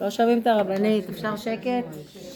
לא 0.00 0.10
שומעים 0.10 0.38
את 0.38 0.46
הרבנית, 0.46 1.08
אפשר 1.10 1.36
שקט? 1.36 1.84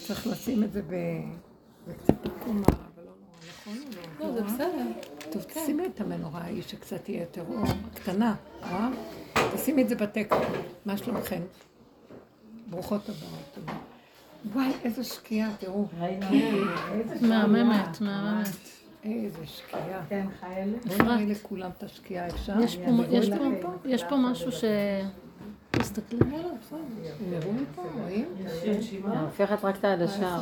צריך 0.06 0.26
לשים 0.26 0.64
את 0.64 0.72
זה 0.72 0.82
בקצת 0.82 2.14
עקומה, 2.26 2.60
אבל 2.66 3.04
לא 3.04 3.12
נורא, 3.20 3.38
נכון 3.48 3.78
לא, 4.20 4.32
זה 4.32 4.42
בסדר. 4.42 4.86
טוב, 5.32 5.42
תשימי 5.42 5.86
את 5.86 6.00
המנורה 6.00 6.40
ההיא 6.40 6.62
שקצת 6.62 7.04
תהיה 7.04 7.20
יותר 7.20 7.44
אור, 7.48 7.64
קטנה, 7.94 8.34
רואה? 8.70 8.88
תשימי 9.54 9.82
את 9.82 9.88
זה 9.88 9.94
בתקע. 9.94 10.38
מה 10.86 10.96
שלומכם? 10.96 11.40
ברוכות 12.70 13.08
הבאות. 13.08 13.68
וואי, 14.52 14.72
איזה 14.84 15.04
שקיעה, 15.04 15.50
תראו. 15.58 15.86
מהממת, 17.20 18.00
מהממת. 18.00 18.46
איזה 19.04 19.46
שקיעה. 19.46 20.02
כן, 20.08 20.26
חייל. 20.40 20.74
בואי 20.86 20.98
נראה 21.02 21.24
לכולם 21.24 21.70
את 21.78 21.82
השקיעה, 21.82 22.26
אפשר? 22.28 22.60
יש 22.60 22.76
פה- 22.76 22.90
יש 23.10 23.28
פה- 23.28 23.70
יש 23.84 24.04
פה 24.04 24.16
משהו 24.16 24.52
ש... 24.52 24.64
תסתכלי. 25.78 26.18
הם 26.20 26.32
הראו 26.32 27.52
מפה, 27.52 27.82
רואים? 28.02 28.24
היא 28.62 29.00
הופכת 29.20 29.64
רק 29.64 29.76
את 29.76 29.84
העדשה. 29.84 30.38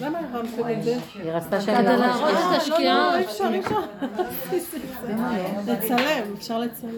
למה 0.00 0.18
הרמת 0.18 0.78
את 0.78 0.82
זה? 0.84 0.98
היא 1.14 1.32
רצתה 1.32 1.60
שאני 1.60 1.76
כדי 1.76 1.86
לא 1.86 1.96
להראות 1.96 2.30
את 2.30 2.56
השקיעה. 2.56 3.20
אפשר, 3.20 3.50
אפשר. 3.58 3.80
לצלם, 5.66 6.34
אפשר 6.34 6.58
לצלם. 6.58 6.90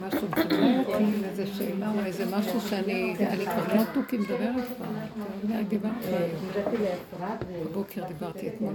משהו 0.00 0.28
איזה 1.30 1.46
שאלה 1.46 1.92
או 1.94 2.04
איזה 2.04 2.36
משהו 2.36 2.60
שאני, 2.60 3.16
אני 3.20 3.46
כבר 3.46 3.64
כמו 3.70 3.82
תוכי 3.94 4.18
מדברת 4.18 4.64
כבר. 4.76 4.86
אני 5.44 5.64
דיברתי 5.64 6.06
היום. 6.06 6.30
בבוקר 7.64 8.04
דיברתי, 8.04 8.48
אתמול. 8.48 8.72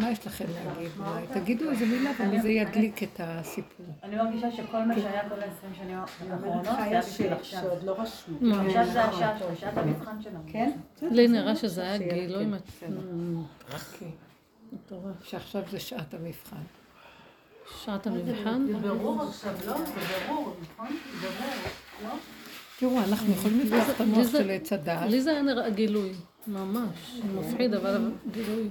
מה 0.00 0.10
יש 0.10 0.26
לכם 0.26 0.44
להגיד? 0.64 0.90
תגידו 1.32 1.70
איזה 1.70 1.86
מילה 1.86 2.10
וזה 2.38 2.48
ידליק 2.48 3.02
את 3.02 3.20
הסיפור. 3.22 3.86
אני 4.02 4.16
מרגישה 4.16 4.52
שכל 4.52 4.84
מה 4.84 4.94
שהיה 4.94 5.28
כל 5.28 5.40
ה-20 5.40 5.76
שנים 5.78 5.98
האחרונות 5.98 6.64
זה 6.64 6.82
היה 6.82 7.00
בשביל 7.00 7.32
עכשיו. 7.32 7.60
שעוד 7.60 7.82
לא 7.82 8.00
רשמו. 8.00 8.56
עכשיו 8.66 8.86
זה 8.92 9.04
השעה 9.04 9.38
שעת 9.60 9.78
המבחן 9.78 10.22
שלנו. 10.22 10.38
כן? 10.46 10.70
לי 11.02 11.28
נראה 11.28 11.56
שזה 11.56 11.82
היה 11.82 11.98
גילוי 11.98 12.46
מטורף. 14.72 15.24
שעכשיו 15.24 15.62
זה 15.70 15.80
שעת 15.80 16.14
המבחן. 16.14 16.62
שעת 17.84 18.06
המבחן. 18.06 18.66
זה 18.66 18.78
ברור 18.88 19.22
עכשיו, 19.22 19.54
לא? 19.66 19.76
זה 19.76 19.84
ברור, 20.28 20.54
נכון? 20.62 20.96
זה 21.20 21.28
ברור, 21.28 21.54
לא? 22.04 22.10
תראו, 22.78 22.98
אנחנו 22.98 23.32
יכולים 23.32 23.60
לפתוח 23.60 23.90
את 23.90 24.00
המוח 24.00 24.28
של 24.32 24.50
עץ 24.50 24.72
הדעת. 24.72 25.10
לי 25.10 25.20
זה 25.20 25.30
היה 25.30 25.42
נראה 25.42 25.70
גילוי, 25.70 26.12
ממש. 26.46 27.20
מפחיד, 27.34 27.74
אבל 27.74 28.10
גילוי. 28.32 28.68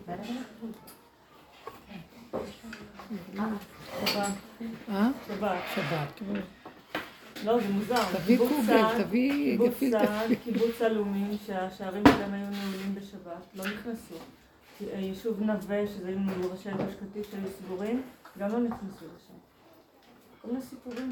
שבת. 5.27 5.57
שבת. 5.75 6.21
לא, 7.45 7.59
זה 7.61 7.69
מוזר. 7.69 8.03
תביא 8.17 8.37
קוגל, 8.37 8.55
צה"ל- 8.67 9.03
תביא. 9.03 9.57
צה"ל, 9.91 10.35
קיבוץ 10.35 10.81
עלומים, 10.81 11.37
שהשערים 11.45 12.03
שלהם 12.07 12.33
היו 12.33 12.45
נעולים 12.49 12.95
בשבת, 12.95 13.45
לא 13.55 13.63
נכנסו. 13.63 14.15
אה, 14.81 14.99
יישוב 14.99 15.41
נווה, 15.41 15.87
שזה 15.87 16.07
היו 16.07 16.17
ראשי 16.51 16.69
גוש 16.71 16.93
קטיף 16.95 17.31
שהיו 17.31 17.47
סגורים, 17.65 18.01
גם 18.39 18.49
לא 18.51 18.59
נכנסו 18.59 18.85
לשם. 19.05 19.33
כל 20.41 20.47
מיני 20.47 20.61
סיפורים. 20.61 21.09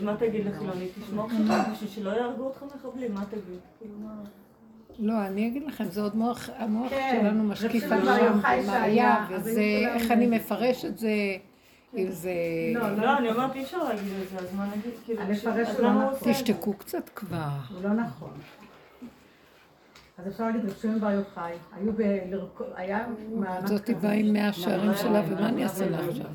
ומה 0.00 0.16
תגיד 0.16 0.46
לחילוני? 0.46 0.88
תשמור 1.04 1.28
שבת 1.30 1.66
בשביל 1.72 1.90
שלא 1.90 2.10
יהרגו 2.10 2.42
אותך 2.44 2.62
מחבלים, 2.76 3.14
מה 3.14 3.24
תגיד? 3.30 3.60
כאילו, 3.78 3.94
מה... 3.98 4.14
לא, 4.98 5.26
אני 5.26 5.48
אגיד 5.48 5.62
לכם, 5.66 5.84
זה 5.84 6.02
עוד 6.02 6.16
מוח, 6.16 6.50
המוח 6.56 6.90
כן, 6.90 7.18
שלנו 7.20 7.44
משקיף 7.44 7.92
על 7.92 8.04
שם, 8.04 8.38
ומה 8.64 8.82
היה, 8.82 9.26
וזה, 9.30 9.62
איך 9.94 10.10
אני 10.10 10.26
מפרש 10.26 10.84
את 10.84 10.98
זה, 10.98 11.36
אם 11.96 12.06
זה... 12.10 12.32
לא, 12.74 13.18
אני 13.18 13.30
אומרת, 13.30 13.54
אי 13.54 13.62
אפשר 13.62 13.84
להגיד 13.84 14.12
את 14.22 14.28
זה, 14.28 14.38
אז 14.38 14.54
מה 14.56 14.66
נגיד? 14.66 14.92
כאילו, 15.04 15.20
אני 15.22 15.32
אפרש 15.36 15.68
לא 15.80 15.92
נכון. 15.92 16.14
את 16.14 16.24
זה? 16.24 16.30
תשתקו 16.30 16.72
קצת 16.72 17.10
כבר. 17.14 17.48
לא 17.82 17.90
נכון. 17.90 18.30
אז 20.22 20.28
אפשר 20.28 20.44
להגיד 20.46 20.64
רב 20.64 20.74
שמעון 20.82 21.00
בר 21.00 21.10
יוחאי, 21.10 21.52
היו 21.72 21.92
בלרקוד, 21.92 22.66
היה 22.74 23.06
מענק 23.34 23.66
זאתי 23.66 23.94
באה 23.94 24.12
עם 24.12 24.32
מאה 24.32 24.52
שערים 24.52 24.94
שלה, 24.94 25.22
ומה 25.28 25.48
אני 25.48 25.64
אעשה 25.64 25.90
לה 25.90 25.98
עכשיו? 26.08 26.26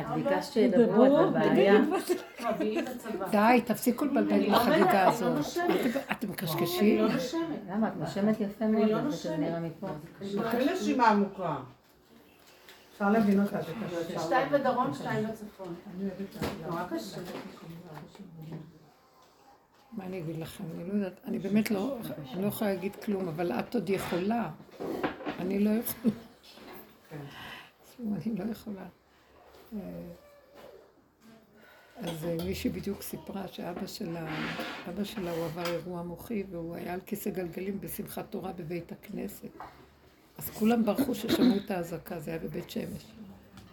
את 0.00 0.06
ביקשת 0.14 0.52
שידברו, 0.52 1.20
את 1.20 1.28
בבעיה. 1.30 1.74
די, 3.30 3.60
תפסיקו 3.64 4.04
לבלבל 4.04 4.42
עם 4.44 4.54
החגיגה 4.54 5.08
הזאת. 5.08 5.46
אתם- 6.12 6.30
מקשקשים? 6.30 7.06
למה? 7.70 7.88
את 7.88 7.92
נושמת 7.96 8.40
יפה 8.40 8.66
מאוד, 8.66 9.10
זה 9.10 9.36
נראה 9.36 9.60
מפה. 9.60 9.86
אין 10.52 10.68
נשימה 10.72 11.08
עמוקה. 11.08 11.56
אפשר 12.94 13.10
להבין 13.10 13.40
אותה, 13.42 13.58
זה 13.62 13.72
קשה. 14.08 14.18
שתיים 14.18 14.48
בדרום, 14.52 14.94
שתיים 14.94 15.26
בצפון. 15.28 15.74
אני 15.96 16.04
אוהבת 16.04 16.20
את 16.36 16.40
זה. 16.40 16.66
נורא 16.68 16.84
קשה. 16.90 17.20
מה 19.92 20.06
אני 20.06 20.18
אגיד 20.18 20.36
לכם? 20.36 20.64
אני 20.74 20.88
לא 20.88 20.94
יודעת, 20.94 21.20
אני 21.24 21.38
באמת 21.38 21.70
לא, 21.70 21.98
אני 22.32 22.42
לא 22.42 22.46
יכולה 22.46 22.74
להגיד 22.74 22.96
כלום, 22.96 23.28
אבל 23.28 23.52
את 23.52 23.74
עוד 23.74 23.90
יכולה. 23.90 24.50
אני 25.38 25.58
לא 25.58 25.70
יכולה. 25.70 26.14
אני 28.00 28.36
לא 28.36 28.44
יכולה. 28.44 28.86
אה, 29.72 29.78
אז 31.96 32.24
אה, 32.24 32.36
מישהי 32.44 32.70
בדיוק 32.70 33.02
סיפרה 33.02 33.48
שאבא 33.48 33.86
שלה, 33.86 34.26
אבא 34.88 35.04
שלה 35.04 35.30
הוא 35.30 35.44
עבר 35.44 35.66
אירוע 35.66 36.02
מוחי 36.02 36.44
והוא 36.50 36.74
היה 36.74 36.94
על 36.94 37.00
כיסא 37.06 37.30
גלגלים 37.30 37.80
בשמחת 37.80 38.30
תורה 38.30 38.52
בבית 38.52 38.92
הכנסת. 38.92 39.50
אז 40.38 40.50
כולם 40.50 40.84
ברחו 40.84 41.14
ששמעו 41.14 41.56
את 41.64 41.70
האזעקה, 41.70 42.20
זה 42.20 42.30
היה 42.30 42.40
בבית 42.40 42.70
שמש. 42.70 43.04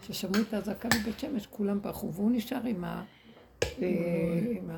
כששמעו 0.02 0.42
את 0.42 0.54
האזעקה 0.54 0.90
בבית 0.90 1.20
שמש, 1.20 1.48
כולם 1.48 1.82
ברחו, 1.82 2.14
והוא 2.14 2.32
נשאר 2.32 2.66
עם, 2.66 2.84
ה, 2.84 3.04
אה, 3.64 3.78
עם 4.52 4.70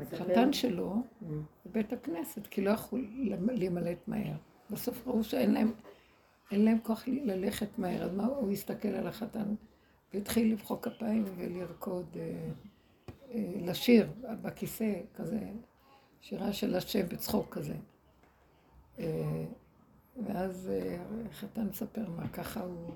החתן 0.00 0.52
שלו 0.52 1.02
בבית 1.66 1.92
הכנסת, 1.92 2.46
כי 2.46 2.60
לא 2.60 2.70
יכלו 2.70 2.98
להימלט 3.52 4.08
מהר. 4.08 4.36
בסוף 4.70 5.08
ראו 5.08 5.24
שאין 5.24 5.54
להם, 5.54 5.72
אין 6.50 6.64
להם 6.64 6.78
כוח 6.82 7.04
ללכת 7.06 7.78
מהר, 7.78 8.02
אז 8.02 8.14
מה, 8.14 8.26
הוא 8.26 8.52
הסתכל 8.52 8.88
על 8.88 9.06
החתן 9.06 9.54
והתחיל 10.14 10.52
למחוא 10.52 10.76
כפיים 10.82 11.24
ולרקוד, 11.36 12.06
אה, 12.16 12.50
אה, 13.34 13.52
לשיר 13.60 14.12
בכיסא, 14.42 14.94
כזה, 15.14 15.40
שירה 16.20 16.52
של 16.52 16.74
השם 16.74 17.08
בצחוק 17.08 17.54
כזה. 17.54 17.74
אה, 18.98 19.44
ואז 20.26 20.70
אה, 20.72 20.98
החתן 21.30 21.66
מספר 21.66 22.10
מה, 22.16 22.28
ככה 22.28 22.60
הוא 22.60 22.90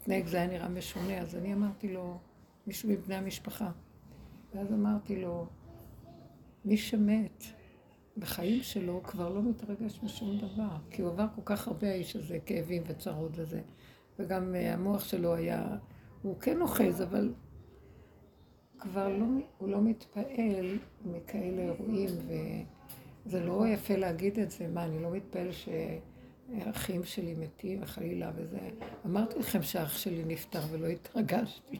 התנהג, 0.00 0.26
זה 0.26 0.36
היה 0.36 0.46
נראה 0.46 0.68
משונה, 0.68 1.18
אז 1.18 1.36
אני 1.36 1.54
אמרתי 1.54 1.92
לו, 1.92 2.18
מישהו 2.66 2.88
מבני 2.88 3.14
המשפחה, 3.14 3.70
ואז 4.54 4.72
אמרתי 4.72 5.22
לו, 5.22 5.46
מי 6.64 6.76
שמת 6.76 7.44
בחיים 8.18 8.62
שלו 8.62 9.02
כבר 9.02 9.28
לא 9.28 9.42
מתרגש 9.42 10.00
משום 10.02 10.38
דבר, 10.38 10.76
כי 10.90 11.02
הוא 11.02 11.10
עבר 11.10 11.26
כל 11.34 11.42
כך 11.44 11.68
הרבה 11.68 11.90
האיש 11.90 12.16
הזה, 12.16 12.38
כאבים 12.46 12.82
וצרות 12.86 13.30
וזה, 13.34 13.60
וגם 14.18 14.54
אה, 14.54 14.74
המוח 14.74 15.04
שלו 15.04 15.34
היה, 15.34 15.76
הוא 16.22 16.40
כן 16.40 16.60
אוחז, 16.60 17.02
אבל 17.02 17.32
כבר 18.78 19.08
לא, 19.08 19.26
הוא 19.58 19.68
לא 19.68 19.80
מתפעל 19.82 20.78
מכאלה 21.04 21.62
אירועים, 21.62 22.10
וזה 23.26 23.40
לא 23.40 23.68
יפה 23.68 23.96
להגיד 23.96 24.38
את 24.38 24.50
זה, 24.50 24.68
מה, 24.68 24.84
אני 24.84 25.02
לא 25.02 25.10
מתפעל 25.10 25.48
שהאחים 25.52 27.04
שלי 27.04 27.34
מתים, 27.34 27.84
חלילה 27.84 28.30
וזה. 28.36 28.58
אמרתי 29.06 29.38
לכם 29.38 29.62
שאח 29.62 29.98
שלי 29.98 30.24
נפטר 30.24 30.60
ולא 30.70 30.86
התרגשתי, 30.86 31.78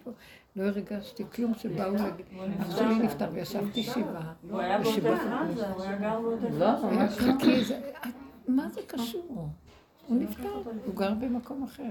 לא 0.59 0.63
הרגשתי 0.63 1.25
כלום 1.35 1.55
שבאו 1.55 1.95
להגיד, 1.95 2.27
אח 2.61 2.77
שלי 2.77 2.99
נפטר 2.99 3.29
וישבתי 3.33 3.83
שבעה. 3.83 4.33
הוא 4.51 4.61
היה 4.61 4.79
בעוטף 4.79 5.05
עזה, 5.07 5.69
הוא 5.69 5.83
היה 5.83 5.97
גר 5.97 6.21
בעוטף 6.21 6.49
לא, 6.51 6.69
עזה. 6.69 6.87
ממש 6.87 7.19
לא. 7.21 7.33
חכי, 7.33 7.75
מה 8.49 8.69
זה 8.69 8.81
קשור? 8.87 9.49
הוא 10.07 10.17
נפטר, 10.23 10.63
הוא 10.87 10.95
גר 10.95 11.15
במקום 11.15 11.63
אחר. 11.63 11.91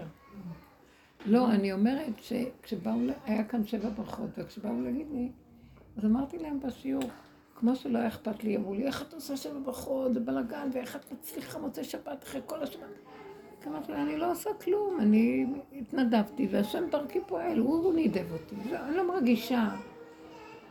לא, 1.26 1.52
אני 1.52 1.74
אומרת 1.74 2.14
שכשבאו, 2.22 2.94
היה 3.26 3.44
כאן 3.44 3.66
שבע 3.66 3.90
ברכות, 3.90 4.30
וכשבאו 4.38 4.82
להגיד 4.82 5.08
לי, 5.12 5.32
אז 5.98 6.06
אמרתי 6.06 6.38
להם 6.40 6.60
בשיעור, 6.60 7.10
כמו 7.56 7.76
שלא 7.76 7.98
היה 7.98 8.08
אכפת 8.08 8.44
לי, 8.44 8.58
אמרו 8.58 8.74
לי, 8.74 8.86
איך 8.86 9.02
את 9.02 9.14
עושה 9.14 9.38
שבע 9.38 9.60
ברכות, 9.66 10.14
זה 10.14 10.20
בלאגן, 10.20 10.70
ואיך 10.74 10.96
את 10.96 11.12
מצליחה 11.12 11.60
מוצאי 11.60 11.84
שבת 11.84 12.24
אחרי 12.24 12.42
כל 12.46 12.64
השבת? 12.64 12.84
אמרתי 13.68 13.92
לה, 13.92 14.02
אני 14.02 14.18
לא 14.18 14.32
עושה 14.32 14.50
כלום, 14.54 14.98
אני 15.00 15.46
התנדבתי, 15.80 16.48
והשם 16.52 16.84
דרכי 16.92 17.20
פועל, 17.28 17.60
הוא, 17.60 17.94
נידב 17.94 18.32
אותי, 18.32 18.56
אני 18.76 18.98
לא 18.98 19.08
מרגישה. 19.08 19.70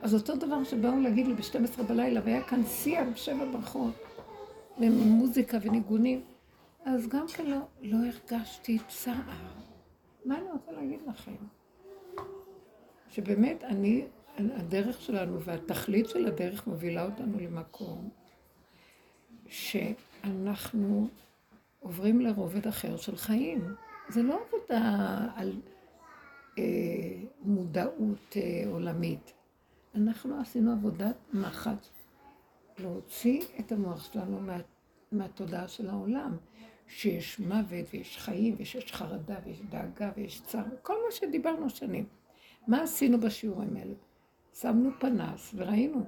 אז 0.03 0.15
אותו 0.15 0.37
דבר 0.37 0.65
שבאו 0.65 1.01
להגיד 1.01 1.27
לי 1.27 1.35
ב-12 1.35 1.83
בלילה, 1.83 2.21
והיה 2.25 2.43
כאן 2.43 2.65
שיא 2.65 3.01
שבע 3.15 3.45
ברכות, 3.53 3.95
ומוזיקה 4.79 5.59
וניגונים, 5.63 6.21
אז 6.85 7.09
גם 7.09 7.27
כן 7.35 7.47
לא, 7.47 7.59
לא 7.83 7.97
הרגשתי 7.97 8.79
צער. 8.89 9.15
מה 10.25 10.39
אני 10.39 10.51
רוצה 10.53 10.73
להגיד 10.73 11.01
לכם? 11.09 11.37
שבאמת 13.11 13.65
אני, 13.65 14.05
הדרך 14.39 15.01
שלנו 15.01 15.41
והתכלית 15.41 16.09
של 16.09 16.27
הדרך 16.27 16.67
מובילה 16.67 17.05
אותנו 17.05 17.39
למקום 17.41 18.09
שאנחנו 19.49 21.09
עוברים 21.87 22.21
לרובד 22.21 22.67
אחר 22.67 22.97
של 22.97 23.17
חיים. 23.17 23.75
זה 24.09 24.23
לא 24.23 24.41
עבודה 24.47 25.19
על 25.37 25.53
אה, 26.59 26.65
מודעות 27.43 28.37
אה, 28.37 28.65
עולמית. 28.71 29.33
אנחנו 29.95 30.41
עשינו 30.41 30.73
עבודת 30.73 31.17
מחץ 31.33 31.91
להוציא 32.79 33.43
את 33.61 33.73
המוח 33.73 34.13
שלנו 34.13 34.41
מה, 34.41 34.57
מהתודעה 35.13 35.69
של 35.69 35.89
העולם, 35.89 36.37
שיש 36.89 37.41
מוות 37.41 37.87
ויש 37.93 38.19
חיים 38.19 38.55
ושיש 38.59 38.93
חרדה 38.93 39.37
ויש 39.45 39.63
דאגה 39.71 40.11
ויש 40.17 40.41
צער, 40.41 40.65
כל 40.83 40.95
מה 41.07 41.13
שדיברנו 41.13 41.71
שנים. 41.71 42.07
מה 42.67 42.83
עשינו 42.83 43.21
בשיעורים 43.21 43.77
האלה? 43.77 43.95
שמנו 44.55 44.91
פנס 45.01 45.55
וראינו 45.57 46.05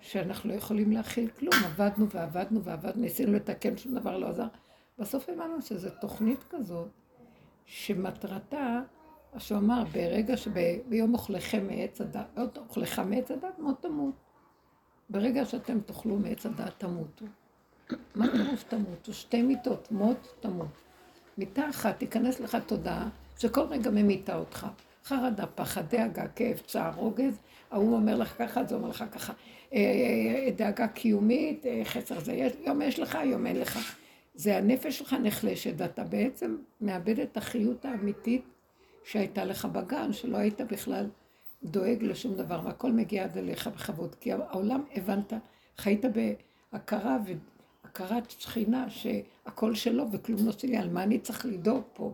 שאנחנו 0.00 0.50
לא 0.50 0.54
יכולים 0.54 0.92
להכיל 0.92 1.28
כלום, 1.28 1.54
עבדנו 1.64 2.10
ועבדנו 2.10 2.62
ועבדנו, 2.62 3.02
ניסינו 3.02 3.32
לתקן, 3.32 3.76
שום 3.76 3.94
דבר 3.94 4.18
לא 4.18 4.28
עזר. 4.28 4.46
בסוף 5.00 5.28
הבנו 5.28 5.62
שזו 5.62 5.90
תוכנית 6.00 6.44
כזאת, 6.50 6.88
שמטרתה, 7.66 8.80
שהוא 9.38 9.58
אמר, 9.58 9.84
ברגע 9.92 10.36
שביום 10.36 11.14
אוכליכם 11.14 11.66
מעץ 11.66 12.00
הדת, 12.00 12.56
אוכלך 12.56 12.98
מעץ 12.98 13.30
הדת, 13.30 13.58
מות 13.58 13.82
תמות. 13.82 14.14
ברגע 15.10 15.44
שאתם 15.44 15.80
תאכלו 15.80 16.16
מעץ 16.16 16.46
הדת, 16.46 16.72
תמותו. 16.78 17.24
מה 18.14 18.26
פירוש 18.32 18.62
תמותו? 18.62 19.12
שתי 19.12 19.42
מיטות, 19.42 19.92
מות, 19.92 20.34
תמות. 20.40 20.66
מיטה 21.38 21.70
אחת, 21.70 21.98
תיכנס 21.98 22.40
לך 22.40 22.56
תודעה 22.66 23.08
שכל 23.38 23.60
רגע 23.60 23.90
ממיתה 23.90 24.36
אותך. 24.36 24.66
חרדה, 25.04 25.46
פחד, 25.46 25.82
דאגה, 25.90 26.28
כאב, 26.28 26.56
צער, 26.66 26.94
רוגז, 26.96 27.38
ההוא 27.70 27.94
אומר 27.94 28.16
לך 28.16 28.34
ככה, 28.38 28.64
זה 28.64 28.74
אומר 28.74 28.88
לך 28.88 29.04
ככה. 29.12 29.32
אה, 29.74 29.78
אה, 29.78 30.50
דאגה 30.56 30.88
קיומית, 30.88 31.66
אה, 31.66 31.80
חסר 31.84 32.20
זה, 32.20 32.48
יום 32.66 32.82
יש 32.82 32.98
לך, 32.98 33.18
יום 33.24 33.46
אין 33.46 33.60
לך. 33.60 33.99
זה 34.40 34.56
הנפש 34.56 34.98
שלך 34.98 35.12
נחלשת, 35.12 35.72
ואתה 35.76 36.04
בעצם 36.04 36.56
מאבד 36.80 37.20
את 37.20 37.36
החיות 37.36 37.84
האמיתית 37.84 38.44
שהייתה 39.04 39.44
לך 39.44 39.64
בגן, 39.64 40.12
שלא 40.12 40.36
היית 40.36 40.60
בכלל 40.60 41.06
דואג 41.64 42.02
לשום 42.02 42.34
דבר, 42.34 42.60
והכל 42.64 42.92
מגיע 42.92 43.24
עד 43.24 43.38
אליך 43.38 43.66
בכבוד. 43.66 44.14
כי 44.14 44.32
העולם, 44.32 44.84
הבנת, 44.94 45.32
חיית 45.76 46.04
בהכרה 46.72 47.18
והכרת 47.84 48.30
שכינה 48.30 48.90
שהכל 48.90 49.74
שלו 49.74 50.12
וכלום 50.12 50.46
לא 50.46 50.52
שלי, 50.52 50.76
על 50.76 50.90
מה 50.90 51.02
אני 51.02 51.18
צריך 51.18 51.46
לדאוג 51.46 51.82
פה? 51.92 52.12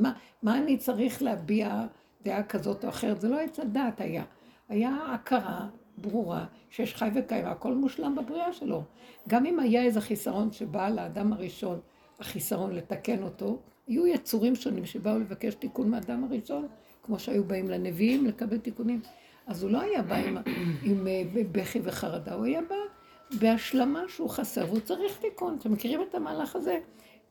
מה, 0.00 0.12
מה 0.42 0.58
אני 0.58 0.76
צריך 0.76 1.22
להביע 1.22 1.86
דעה 2.22 2.42
כזאת 2.42 2.84
או 2.84 2.88
אחרת? 2.88 3.20
זה 3.20 3.28
לא 3.28 3.40
עץ 3.40 3.60
הדעת 3.60 4.00
היה. 4.00 4.24
היה 4.68 4.96
הכרה 5.14 5.68
ברורה 5.98 6.44
שיש 6.70 6.94
חי 6.94 7.08
וקיים, 7.14 7.46
הכל 7.46 7.74
מושלם 7.74 8.16
בבריאה 8.16 8.52
שלו. 8.52 8.82
גם 9.28 9.46
אם 9.46 9.60
היה 9.60 9.82
איזה 9.82 10.00
חיסרון 10.00 10.52
שבא 10.52 10.88
לאדם 10.88 11.32
הראשון, 11.32 11.80
החיסרון 12.20 12.72
לתקן 12.72 13.22
אותו, 13.22 13.58
היו 13.86 14.06
יצורים 14.06 14.54
שונים 14.54 14.86
שבאו 14.86 15.18
לבקש 15.18 15.54
תיקון 15.54 15.90
מהאדם 15.90 16.24
הראשון, 16.24 16.68
כמו 17.02 17.18
שהיו 17.18 17.44
באים 17.44 17.68
לנביאים 17.68 18.26
לקבל 18.26 18.58
תיקונים. 18.58 19.00
אז 19.46 19.62
הוא 19.62 19.70
לא 19.70 19.80
היה 19.80 20.02
בא 20.02 20.14
עם, 20.14 20.36
עם 20.88 21.06
אה, 21.06 21.22
בכי 21.52 21.80
וחרדה, 21.82 22.34
הוא 22.34 22.44
היה 22.44 22.60
בא 22.68 22.76
בהשלמה 23.40 24.02
שהוא 24.08 24.30
חסר, 24.30 24.64
והוא 24.68 24.80
צריך 24.80 25.18
תיקון. 25.18 25.56
אתם 25.60 25.72
מכירים 25.72 26.02
את 26.02 26.14
המהלך 26.14 26.56
הזה? 26.56 26.78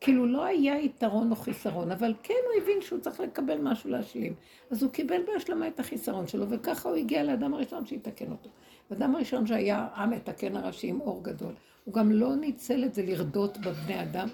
כאילו 0.00 0.26
לא 0.26 0.44
היה 0.44 0.80
יתרון 0.80 1.30
או 1.30 1.36
חיסרון, 1.36 1.92
אבל 1.92 2.14
כן 2.22 2.34
הוא 2.46 2.62
הבין 2.62 2.80
שהוא 2.80 3.00
צריך 3.00 3.20
לקבל 3.20 3.58
משהו 3.62 3.90
להשלים. 3.90 4.34
אז 4.70 4.82
הוא 4.82 4.90
קיבל 4.90 5.20
בהשלמה 5.26 5.68
את 5.68 5.80
החיסרון 5.80 6.26
שלו, 6.26 6.46
וככה 6.48 6.88
הוא 6.88 6.96
הגיע 6.96 7.22
לאדם 7.22 7.54
הראשון 7.54 7.86
שיתקן 7.86 8.30
אותו. 8.30 8.50
האדם 8.90 9.14
הראשון 9.14 9.46
שהיה 9.46 9.88
המתקן 9.94 10.56
הראשי 10.56 10.88
עם 10.88 11.00
אור 11.00 11.24
גדול, 11.24 11.52
הוא 11.84 11.94
גם 11.94 12.12
לא 12.12 12.36
ניצל 12.36 12.84
את 12.84 12.94
זה 12.94 13.02
לרדות 13.02 13.58
בבני 13.58 14.02
אדם, 14.02 14.28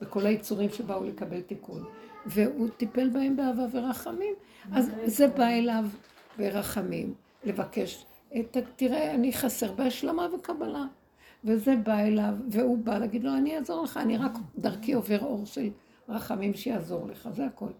בכל 0.00 0.26
היצורים 0.26 0.70
שבאו 0.70 1.04
לקבל 1.04 1.40
תיקון. 1.40 1.84
והוא 2.26 2.68
טיפל 2.76 3.08
בהם 3.08 3.36
באהבה 3.36 3.66
ורחמים. 3.72 4.34
אז 4.72 4.90
זה 5.04 5.28
בא 5.28 5.48
אליו 5.48 5.84
ברחמים, 6.38 7.14
לבקש, 7.44 8.04
תראה, 8.76 9.14
אני 9.14 9.32
חסר 9.32 9.72
בהשלמה 9.72 10.26
וקבלה. 10.34 10.84
וזה 11.44 11.76
בא 11.76 11.98
אליו, 11.98 12.34
והוא 12.50 12.78
בא 12.78 12.98
להגיד 12.98 13.24
לו, 13.24 13.34
אני 13.34 13.56
אעזור 13.56 13.84
לך, 13.84 13.96
אני 13.96 14.16
רק 14.16 14.32
דרכי 14.58 14.92
עובר 14.92 15.18
אור 15.20 15.46
של 15.46 15.70
רחמים 16.08 16.54
שיעזור 16.54 17.06
לך, 17.06 17.28
זה 17.32 17.46
הכל. 17.46 17.70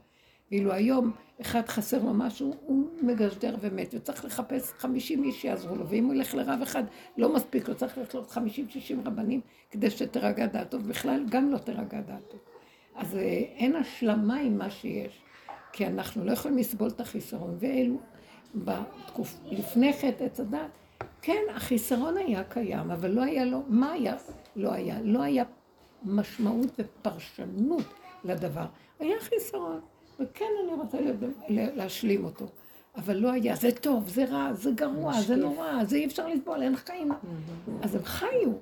ואילו 0.51 0.73
היום 0.73 1.12
אחד 1.41 1.69
חסר 1.69 2.03
לו 2.03 2.15
משהו, 2.15 2.55
הוא 2.67 2.85
מגשדר 3.03 3.57
ומת, 3.61 3.95
וצריך 3.95 4.25
לחפש 4.25 4.73
חמישים 4.79 5.25
איש 5.25 5.43
שיעזרו 5.43 5.77
לו, 5.77 5.89
ואם 5.89 6.05
הוא 6.05 6.15
ילך 6.15 6.35
לרב 6.35 6.62
אחד, 6.62 6.85
לא 7.17 7.35
מספיק 7.35 7.69
לו, 7.69 7.75
צריך 7.75 7.99
ללכת 7.99 8.15
לו 8.15 8.25
חמישים, 8.29 8.69
שישים 8.69 9.01
רבנים, 9.05 9.41
כדי 9.71 9.91
שתרגע 9.91 10.47
דעתו, 10.47 10.77
ובכלל 10.81 11.25
גם 11.29 11.53
לא 11.53 11.59
תרגע 11.59 12.01
דעתו. 12.01 12.37
אז 12.95 13.17
אה, 13.17 13.23
אין 13.56 13.77
השלמה 13.77 14.37
עם 14.37 14.59
מה 14.59 14.71
שיש, 14.71 15.23
כי 15.73 15.87
אנחנו 15.87 16.25
לא 16.25 16.33
יכולים 16.33 16.59
לסבול 16.59 16.89
את 16.89 17.01
החיסרון, 17.01 17.56
ואלו, 17.59 17.97
בתקופ... 18.55 19.41
לפני 19.51 19.93
חטא 19.93 20.25
עץ 20.25 20.41
הדת, 20.41 20.79
כן, 21.22 21.43
החיסרון 21.55 22.17
היה 22.17 22.44
קיים, 22.44 22.90
אבל 22.90 23.11
לא 23.11 23.22
היה 23.22 23.44
לו, 23.44 23.62
מה 23.69 23.93
היה? 23.93 24.17
לא 24.56 24.72
היה, 24.72 24.99
לא 25.02 25.22
היה 25.22 25.44
משמעות 26.05 26.69
ופרשנות 26.78 27.84
לדבר. 28.25 28.67
היה 28.99 29.20
חיסרון, 29.20 29.81
וכן 30.20 30.44
אני 30.64 30.72
רוצה 30.72 30.99
להשלים 31.49 32.25
אותו. 32.25 32.46
אבל 32.96 33.17
לא 33.17 33.32
היה, 33.32 33.56
זה 33.56 33.72
טוב, 33.72 34.08
זה 34.08 34.25
רע, 34.25 34.52
זה 34.52 34.70
גרוע, 34.70 35.20
זה 35.20 35.37
נורא, 35.37 35.84
זה 35.84 35.96
אי 35.96 36.06
אפשר 36.06 36.28
לסבול, 36.28 36.62
אין 36.62 36.76
חיים. 36.76 37.12
אז 37.82 37.94
הם 37.94 38.05
חיו, 38.05 38.52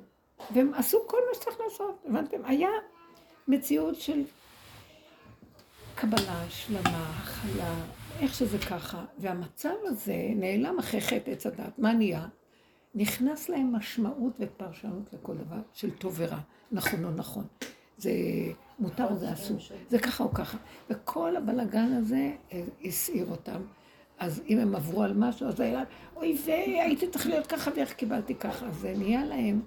והם 0.50 0.75
עשו 0.75 0.99
כל 1.06 1.19
מה 1.28 1.34
שצריך 1.34 1.60
לעשות, 1.64 2.05
הבנתם? 2.08 2.44
היה 2.44 2.69
מציאות 3.49 3.96
של 3.96 4.22
קבלה, 5.94 6.43
השלמה, 6.46 7.22
הכלה, 7.22 7.75
איך 8.20 8.34
שזה 8.34 8.58
ככה. 8.58 9.05
והמצב 9.19 9.75
הזה 9.84 10.16
נעלם 10.37 10.78
אחרי 10.78 11.00
חטא 11.00 11.31
עץ 11.31 11.46
הדת. 11.46 11.78
מה 11.78 11.93
נהיה? 11.93 12.26
נכנס 12.99 13.49
להם 13.49 13.73
משמעות 13.73 14.33
ופרשנות 14.41 15.12
לכל 15.12 15.37
דבר 15.37 15.61
של 15.73 15.91
טוב 15.91 16.15
ורע, 16.17 16.39
נכון 16.73 17.05
או 17.05 17.11
נכון. 17.11 17.45
זה 17.99 18.11
מותר 18.79 19.05
או 19.11 19.17
זה 19.17 19.33
אסור, 19.33 19.56
זה 19.89 19.99
ככה 19.99 20.25
או 20.25 20.35
ככה. 20.35 20.59
וכל 20.91 21.37
הבלגן 21.37 21.93
הזה 21.93 22.33
הסעיר 22.85 23.27
אותם. 23.31 23.61
אז 24.19 24.43
אם 24.49 24.59
הם 24.59 24.75
עברו 24.75 25.03
על 25.03 25.12
משהו, 25.17 25.49
אז 25.49 25.61
היה, 25.61 25.83
אוי 26.17 26.39
והייתי 26.45 27.09
צריך 27.09 27.27
להיות 27.27 27.47
ככה 27.47 27.71
ואיך 27.77 27.93
קיבלתי 27.93 28.35
ככה. 28.35 28.71
זה 28.71 28.95
נהיה 28.97 29.25
להם 29.25 29.62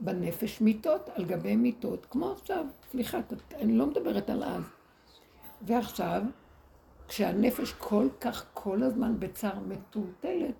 בנפש 0.00 0.60
מיטות 0.60 1.08
על 1.14 1.24
גבי 1.24 1.56
מיטות, 1.56 2.06
כמו 2.10 2.32
עכשיו, 2.32 2.66
סליחה, 2.90 3.20
אני 3.54 3.72
לא 3.72 3.86
מדברת 3.86 4.30
על 4.30 4.44
אז. 4.44 4.62
ועכשיו, 5.62 6.22
כשהנפש 7.08 7.72
כל 7.72 8.08
כך 8.20 8.46
כל 8.54 8.82
הזמן 8.82 9.14
בצער 9.18 9.58
מטולטלת, 9.68 10.54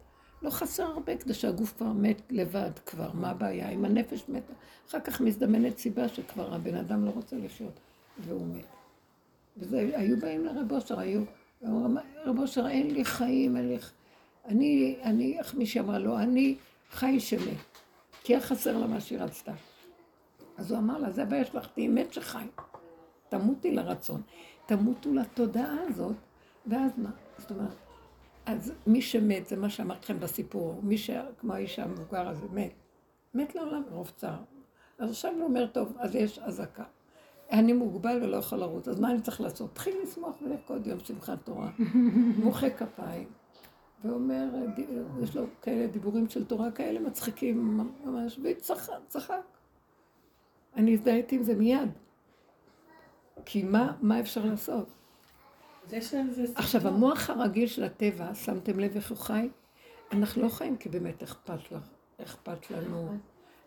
לא 0.44 0.50
חסר 0.50 0.82
הרבה 0.82 1.16
כדי 1.16 1.34
שהגוף 1.34 1.74
כבר 1.76 1.92
מת 1.92 2.22
לבד 2.30 2.70
כבר, 2.86 3.10
מה 3.14 3.30
הבעיה? 3.30 3.70
אם 3.70 3.84
הנפש 3.84 4.24
מתה, 4.28 4.52
אחר 4.88 5.00
כך 5.00 5.20
מזדמנת 5.20 5.78
סיבה 5.78 6.08
שכבר 6.08 6.54
הבן 6.54 6.74
אדם 6.74 7.04
לא 7.04 7.10
רוצה 7.10 7.36
לחיות, 7.36 7.80
והוא 8.18 8.46
מת. 8.46 8.64
וזה, 9.56 9.90
היו 9.94 10.16
באים 10.20 10.44
לרב 10.44 10.72
אושר, 10.72 11.00
היו, 11.00 11.22
רב 12.24 12.38
אושר, 12.38 12.68
אין 12.68 12.90
לי 12.90 13.04
חיים, 13.04 13.56
אין 13.56 13.68
לי... 13.68 13.78
אני, 14.44 14.96
אני, 15.02 15.38
איך 15.38 15.54
מישהי 15.54 15.80
אמרה 15.80 15.98
לו, 15.98 16.18
אני 16.18 16.56
חי 16.90 17.20
שמת, 17.20 17.78
כי 18.22 18.34
היה 18.34 18.40
חסר 18.40 18.78
לה 18.78 18.86
מה 18.86 19.00
שהיא 19.00 19.18
רצתה. 19.18 19.52
אז 20.56 20.70
הוא 20.70 20.78
אמר 20.78 20.98
לה, 20.98 21.10
זה 21.10 21.22
הבעיה 21.22 21.44
שלך, 21.44 21.66
תהיי 21.66 21.88
מת 21.88 22.12
שחי. 22.12 22.46
תמותי 23.28 23.72
לרצון. 23.72 24.22
תמותו 24.66 25.14
לתודעה 25.14 25.76
הזאת, 25.88 26.16
ואז 26.66 26.90
מה? 26.96 27.10
זאת 27.38 27.50
אומרת, 27.50 27.83
אז 28.46 28.72
מי 28.86 29.02
שמת, 29.02 29.46
זה 29.46 29.56
מה 29.56 29.70
שאמרתי 29.70 30.00
לכם 30.04 30.20
בסיפור, 30.20 30.80
מי 30.82 30.98
ש... 30.98 31.10
כמו 31.38 31.52
האיש 31.52 31.78
המבוגר 31.78 32.28
הזה, 32.28 32.46
מת. 32.52 32.72
מת 33.34 33.54
לעולם 33.54 33.82
מרוב 33.90 34.12
צער. 34.16 34.42
אז 34.98 35.10
עכשיו 35.10 35.32
הוא 35.34 35.44
אומר, 35.44 35.66
טוב, 35.66 35.92
אז 35.98 36.14
יש 36.14 36.38
אזעקה. 36.38 36.84
אני 37.52 37.72
מוגבל 37.72 38.20
ולא 38.22 38.36
יכול 38.36 38.58
לרוץ, 38.58 38.88
אז 38.88 39.00
מה 39.00 39.10
אני 39.10 39.20
צריך 39.20 39.40
לעשות? 39.40 39.70
תתחיל 39.72 39.94
לשמוח 40.02 40.42
ולרקוד 40.42 40.86
יום 40.86 41.00
שמחת 41.00 41.38
תורה. 41.44 41.70
מוחא 42.44 42.68
כפיים. 42.70 43.28
ואומר, 44.04 44.48
יש 45.22 45.36
לו 45.36 45.46
כאלה 45.62 45.86
דיבורים 45.86 46.28
של 46.28 46.44
תורה 46.44 46.70
כאלה 46.70 47.00
מצחיקים 47.00 47.80
ממש, 48.04 48.40
וצחק. 48.42 49.42
אני 50.76 50.92
הזדהיתי 50.92 51.36
עם 51.36 51.42
זה 51.42 51.54
מיד. 51.54 51.90
כי 53.44 53.62
מה, 53.62 53.92
מה 54.00 54.20
אפשר 54.20 54.44
לעשות? 54.44 54.88
עכשיו, 56.54 56.88
המוח 56.88 57.30
הרגיל 57.30 57.66
של 57.66 57.84
הטבע, 57.84 58.34
שמתם 58.34 58.78
לב 58.78 58.96
איך 58.96 59.10
הוא 59.10 59.18
חי? 59.18 59.48
אנחנו 60.12 60.42
לא 60.42 60.48
חיים 60.48 60.76
כי 60.76 60.88
באמת 60.88 61.22
אכפת 61.22 61.72
לך, 61.72 61.88
אכפת 62.22 62.70
לנו 62.70 63.18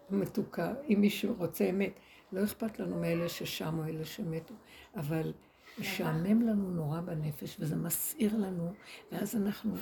מתוקה. 0.09 0.73
אם 0.89 0.97
מישהו 1.01 1.33
רוצה 1.37 1.69
אמת, 1.69 1.99
לא 2.31 2.43
אכפת 2.43 2.79
לנו 2.79 2.99
מאלה 2.99 3.29
ששם 3.29 3.79
או 3.79 3.85
אלה 3.85 4.05
שמתו, 4.05 4.53
אבל 4.95 5.33
משעמם 5.79 6.41
לנו 6.41 6.71
נורא 6.71 7.01
בנפש, 7.01 7.57
וזה 7.59 7.75
מסעיר 7.75 8.37
לנו, 8.37 8.73
ואז 9.11 9.35
אנחנו 9.35 9.75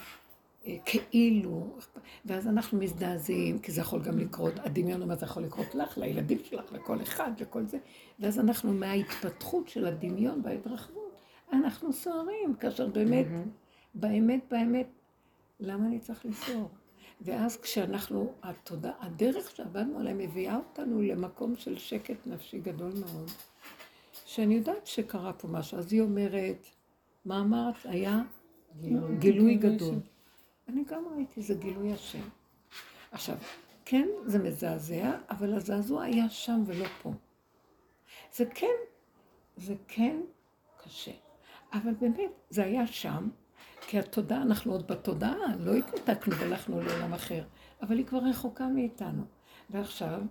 אה, 0.65 0.77
כאילו, 0.85 1.77
ואז 2.25 2.47
אנחנו 2.47 2.79
מזדעזעים, 2.79 3.59
כי 3.59 3.71
זה 3.71 3.81
יכול 3.81 4.01
גם 4.01 4.19
לקרות, 4.19 4.53
הדמיון 4.57 5.01
אומר, 5.01 5.15
זה 5.15 5.25
יכול 5.25 5.43
לקרות 5.43 5.75
לך, 5.75 5.97
לילדים 5.97 6.39
שלך, 6.43 6.71
לכל 6.71 7.01
אחד, 7.01 7.31
לכל 7.39 7.65
זה, 7.65 7.77
ואז 8.19 8.39
אנחנו 8.39 8.73
מההתפתחות 8.73 9.69
של 9.69 9.85
הדמיון 9.85 10.41
וההתרחבות. 10.43 11.04
אנחנו 11.53 11.93
סוערים, 11.93 12.55
כאשר 12.55 12.87
באמת, 12.87 13.25
באמת, 13.93 14.43
באמת, 14.51 14.87
למה 15.59 15.85
אני 15.85 15.99
צריך 15.99 16.25
לסור? 16.25 16.69
ואז 17.21 17.57
כשאנחנו, 17.57 18.33
התודע, 18.43 18.91
הדרך 18.99 19.51
שעבדנו 19.55 19.99
עליה 19.99 20.13
מביאה 20.13 20.55
אותנו 20.55 21.01
למקום 21.01 21.55
של 21.55 21.77
שקט 21.77 22.27
נפשי 22.27 22.59
גדול 22.59 22.91
מאוד, 22.99 23.31
שאני 24.25 24.55
יודעת 24.55 24.87
שקרה 24.87 25.33
פה 25.33 25.47
משהו. 25.47 25.77
אז 25.77 25.93
היא 25.93 26.01
אומרת, 26.01 26.67
מה 27.25 27.39
אמרת? 27.39 27.75
היה 27.83 28.21
גילוי, 28.81 29.17
גילוי 29.17 29.55
גדול. 29.55 29.95
אני 30.67 30.83
גם 30.87 31.03
ראיתי, 31.15 31.41
זה 31.41 31.53
גילוי 31.53 31.93
השם. 31.93 32.27
עכשיו, 33.11 33.37
כן, 33.85 34.07
זה 34.25 34.39
מזעזע, 34.39 35.17
אבל 35.29 35.53
הזעזוע 35.53 36.03
היה 36.03 36.29
שם 36.29 36.63
ולא 36.65 36.85
פה. 37.01 37.11
זה 38.33 38.45
כן, 38.45 38.75
זה 39.57 39.75
כן 39.87 40.17
קשה. 40.83 41.11
אבל 41.75 41.93
באמת, 41.93 42.31
זה 42.49 42.63
היה 42.63 42.87
שם, 42.87 43.29
כי 43.87 43.99
התודעה, 43.99 44.41
אנחנו 44.41 44.71
עוד 44.71 44.87
בתודעה, 44.87 45.55
לא 45.59 45.75
התנתקנו 45.75 46.35
והלכנו 46.35 46.81
לעולם 46.81 47.13
אחר, 47.13 47.43
אבל 47.81 47.97
היא 47.97 48.05
כבר 48.05 48.19
רחוקה 48.19 48.67
מאיתנו. 48.67 49.23
ועכשיו, 49.69 50.21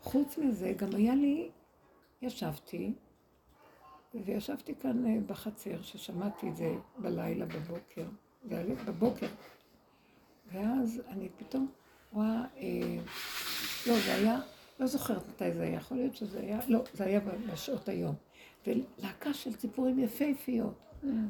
חוץ 0.00 0.38
מזה, 0.38 0.72
גם 0.76 0.88
היה 0.94 1.14
לי, 1.14 1.50
ישבתי, 2.22 2.92
וישבתי 4.14 4.74
כאן 4.74 5.06
אה, 5.06 5.16
בחצר, 5.26 5.82
ששמעתי 5.82 6.48
את 6.48 6.56
זה 6.56 6.74
בלילה, 6.98 7.46
בבוקר, 7.46 8.06
בבוקר. 8.84 9.26
ואז 10.52 11.02
אני 11.08 11.28
פתאום 11.36 11.68
רואה, 12.12 12.44
אה, 12.56 12.98
לא, 13.86 13.94
זה 14.00 14.14
היה, 14.14 14.40
לא 14.80 14.86
זוכרת 14.86 15.28
מתי 15.28 15.52
זה 15.52 15.62
היה, 15.62 15.76
יכול 15.76 15.96
להיות 15.96 16.16
שזה 16.16 16.40
היה, 16.40 16.58
לא, 16.68 16.84
זה 16.92 17.04
היה 17.04 17.20
בשעות 17.52 17.88
היום. 17.88 18.14
ולהקה 18.66 19.34
של 19.34 19.54
ציפורים 19.54 19.98
יפהפיות, 19.98 20.74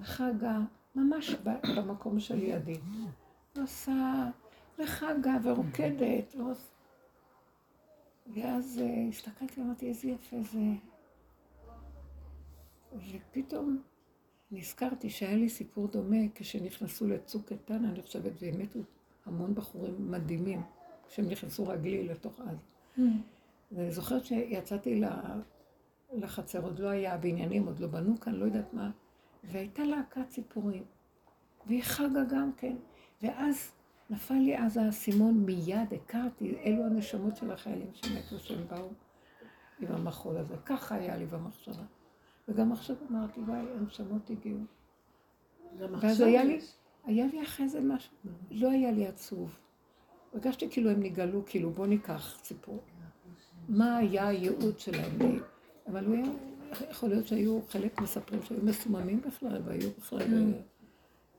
חגה, 0.02 0.58
ממש 0.94 1.34
במקום 1.76 2.20
של 2.20 2.42
ידי. 2.42 2.78
עושה 3.56 4.30
וחגה 4.78 5.36
ורוקדת. 5.42 6.34
ואז 8.34 8.80
אה, 8.84 9.08
הסתכלתי 9.08 9.60
ואמרתי, 9.60 9.88
איזה 9.88 10.08
יפה 10.08 10.36
זה. 10.42 10.58
ופתאום 13.12 13.82
נזכרתי 14.50 15.10
שהיה 15.10 15.36
לי 15.36 15.48
סיפור 15.48 15.88
דומה 15.88 16.16
כשנכנסו 16.34 17.08
לצוק 17.08 17.52
איתן, 17.52 17.84
אני 17.84 18.02
חושבת, 18.02 18.32
והמתו 18.38 18.78
המון 19.26 19.54
בחורים 19.54 20.10
מדהימים, 20.10 20.62
כשהם 21.08 21.28
נכנסו 21.28 21.68
רגלי 21.68 22.08
לתוך 22.08 22.40
עזה. 22.40 22.56
Mm. 22.98 23.00
ואני 23.72 23.90
זוכרת 23.92 24.24
שיצאתי 24.24 25.00
לחצר, 26.12 26.62
עוד 26.62 26.78
לא 26.78 26.88
היה 26.88 27.16
בניינים, 27.16 27.66
עוד 27.66 27.78
לא 27.78 27.86
בנו 27.86 28.20
כאן, 28.20 28.34
לא 28.34 28.44
יודעת 28.44 28.74
מה, 28.74 28.90
והייתה 29.44 29.84
להקת 29.84 30.28
ציפורים, 30.28 30.84
והיא 31.66 31.82
חגה 31.82 32.24
גם 32.28 32.50
כן, 32.56 32.76
ואז 33.22 33.72
נפל 34.10 34.34
לי 34.34 34.58
אז 34.58 34.76
האסימון 34.76 35.34
מיד, 35.34 35.94
הכרתי, 35.94 36.58
אלו 36.64 36.84
הנשמות 36.84 37.36
של 37.36 37.50
החיילים 37.50 37.90
שמתו, 37.94 38.38
שהם 38.38 38.68
באו 38.68 38.88
עם 39.80 39.92
המחול 39.92 40.36
הזה. 40.36 40.54
ככה 40.66 40.94
היה 40.94 41.16
לי 41.16 41.26
במחשבה. 41.26 41.82
וגם 42.48 42.72
עכשיו 42.72 42.96
אמרתי, 43.10 43.40
וואי, 43.40 43.60
הנשמות 43.80 44.30
הגיעו. 44.30 44.60
ואז 45.78 46.20
היה 46.20 46.44
לי, 46.44 46.60
היה 47.04 47.26
לי 47.26 47.42
אחרי 47.42 47.68
זה 47.68 47.80
משהו, 47.80 48.12
לא 48.50 48.70
היה 48.70 48.90
לי 48.90 49.06
עצוב. 49.06 49.58
הרגשתי 50.32 50.70
כאילו 50.70 50.90
הם 50.90 51.02
נגאלו, 51.02 51.42
כאילו 51.46 51.70
בוא 51.70 51.86
ניקח 51.86 52.38
סיפור. 52.42 52.82
מה 53.68 53.96
היה 53.96 54.28
הייעוד 54.28 54.78
שלהם? 54.78 55.18
אבל 55.88 56.04
הוא 56.04 56.14
היה, 56.14 56.26
יכול 56.90 57.08
להיות 57.08 57.26
שהיו 57.26 57.60
חלק 57.68 58.00
מספרים 58.00 58.42
שהיו 58.42 58.62
מסוממים 58.62 59.20
בכלל, 59.20 59.62
והיו 59.64 59.90
בכלל... 59.98 60.20
Mm. 60.20 60.62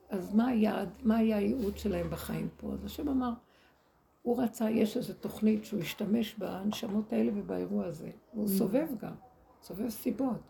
אז 0.10 0.36
מה 0.36 0.48
היעד, 0.48 0.89
מה 1.04 1.18
היה 1.18 1.38
הייעוד 1.38 1.77
שלהם 1.77 2.10
בחיים 2.10 2.48
פה? 2.58 2.74
אז 2.74 2.86
השם 2.86 3.10
אמר, 3.10 3.32
הוא 4.22 4.44
רצה, 4.44 4.70
יש 4.70 4.98
איזו 4.98 5.13
תוכנית 5.13 5.66
שהוא 5.66 5.80
השתמש 5.80 6.36
בהנשמות 6.38 7.13
האלה 7.13 7.32
ובאירוע 7.36 7.86
הזה. 7.86 8.10
הוא 8.32 8.46
mm. 8.46 8.50
סובב 8.50 8.88
גם, 9.01 9.13
סובב 9.62 9.89
סיבות. 9.89 10.42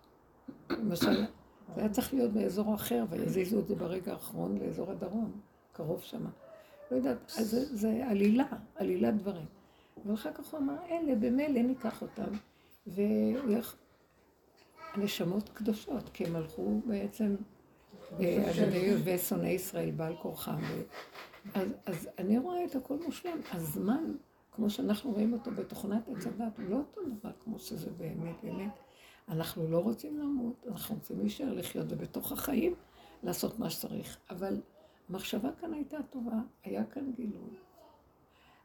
למשל, 0.70 1.26
זה 1.76 1.82
היה 1.82 1.90
צריך 1.90 2.14
להיות 2.14 2.32
באזור 2.32 2.76
אחר, 2.76 3.06
ויזיזו 3.10 3.60
את 3.60 3.68
זה 3.68 3.76
ברגע 3.76 4.12
האחרון 4.12 4.58
לאזור 4.58 4.92
הדרום, 4.92 5.32
קרוב 5.74 6.02
שמה. 6.02 6.30
לא 6.92 6.96
יודעת, 6.96 7.18
אז 7.38 7.50
זה, 7.50 7.76
זה 7.76 8.08
עלילה, 8.08 8.46
עלילת 8.76 9.16
דברים. 9.18 9.46
ואחר 10.06 10.34
כך 10.34 10.46
הוא 10.48 10.60
אמר, 10.60 10.76
אלה 10.90 11.16
במילא 11.16 11.62
ניקח 11.62 12.02
אותם, 12.02 12.32
והנשמות 14.98 15.50
קדושות, 15.50 16.10
כי 16.14 16.26
הם 16.26 16.36
הלכו 16.36 16.82
בעצם 16.86 17.36
אה, 18.20 18.52
ידי 18.58 18.92
אויבי 18.92 19.18
שונאי 19.18 19.50
ישראל 19.50 19.92
בעל 19.92 20.16
כורחם. 20.16 20.62
אז, 21.54 21.70
אז 21.86 22.10
אני 22.18 22.38
רואה 22.38 22.66
את 22.66 22.76
הכל 22.76 22.98
מושלם. 23.06 23.40
הזמן, 23.52 24.14
כמו 24.52 24.70
שאנחנו 24.70 25.12
רואים 25.12 25.34
אותו 25.34 25.52
בתוכנת 25.52 26.10
עץ 26.10 26.28
הדת, 26.28 26.58
הוא 26.58 26.70
לא 26.70 26.78
אותו 26.78 27.02
דבר 27.06 27.32
כמו 27.44 27.60
שזה 27.60 27.92
באמת, 27.92 28.36
באמת. 28.44 28.80
אנחנו 29.30 29.68
לא 29.68 29.80
רוצים 29.80 30.20
למות, 30.20 30.66
אנחנו 30.68 30.96
רוצים 30.96 31.20
להישאר 31.20 31.54
לחיות, 31.54 31.86
ובתוך 31.90 32.32
החיים 32.32 32.76
לעשות 33.24 33.60
מה 33.60 33.70
שצריך. 33.70 34.18
אבל 34.30 34.62
המחשבה 35.10 35.50
כאן 35.62 35.74
הייתה 35.74 35.98
טובה, 36.10 36.40
היה 36.64 36.86
כאן 36.86 37.12
גילוי. 37.16 37.50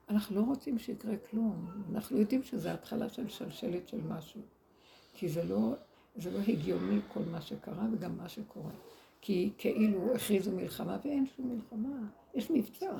אנחנו 0.08 0.36
לא 0.36 0.40
רוצים 0.40 0.78
שיקרה 0.78 1.16
כלום, 1.30 1.66
אנחנו 1.92 2.18
יודעים 2.18 2.42
שזו 2.42 2.68
התחלה 2.68 3.08
של 3.08 3.28
שלשלת 3.28 3.88
של 3.88 4.00
משהו. 4.00 4.40
כי 5.14 5.28
זה 5.28 5.44
לא, 5.44 5.74
זה 6.16 6.30
לא 6.30 6.38
הגיוני 6.48 7.00
כל 7.12 7.20
מה 7.30 7.40
שקרה 7.40 7.86
וגם 7.92 8.16
מה 8.16 8.28
שקורה. 8.28 8.72
כי 9.20 9.52
כאילו 9.58 10.14
הכריזו 10.14 10.52
מלחמה 10.52 10.98
ואין 11.04 11.26
שום 11.36 11.54
מלחמה, 11.54 11.98
יש 12.34 12.50
מבצע. 12.50 12.92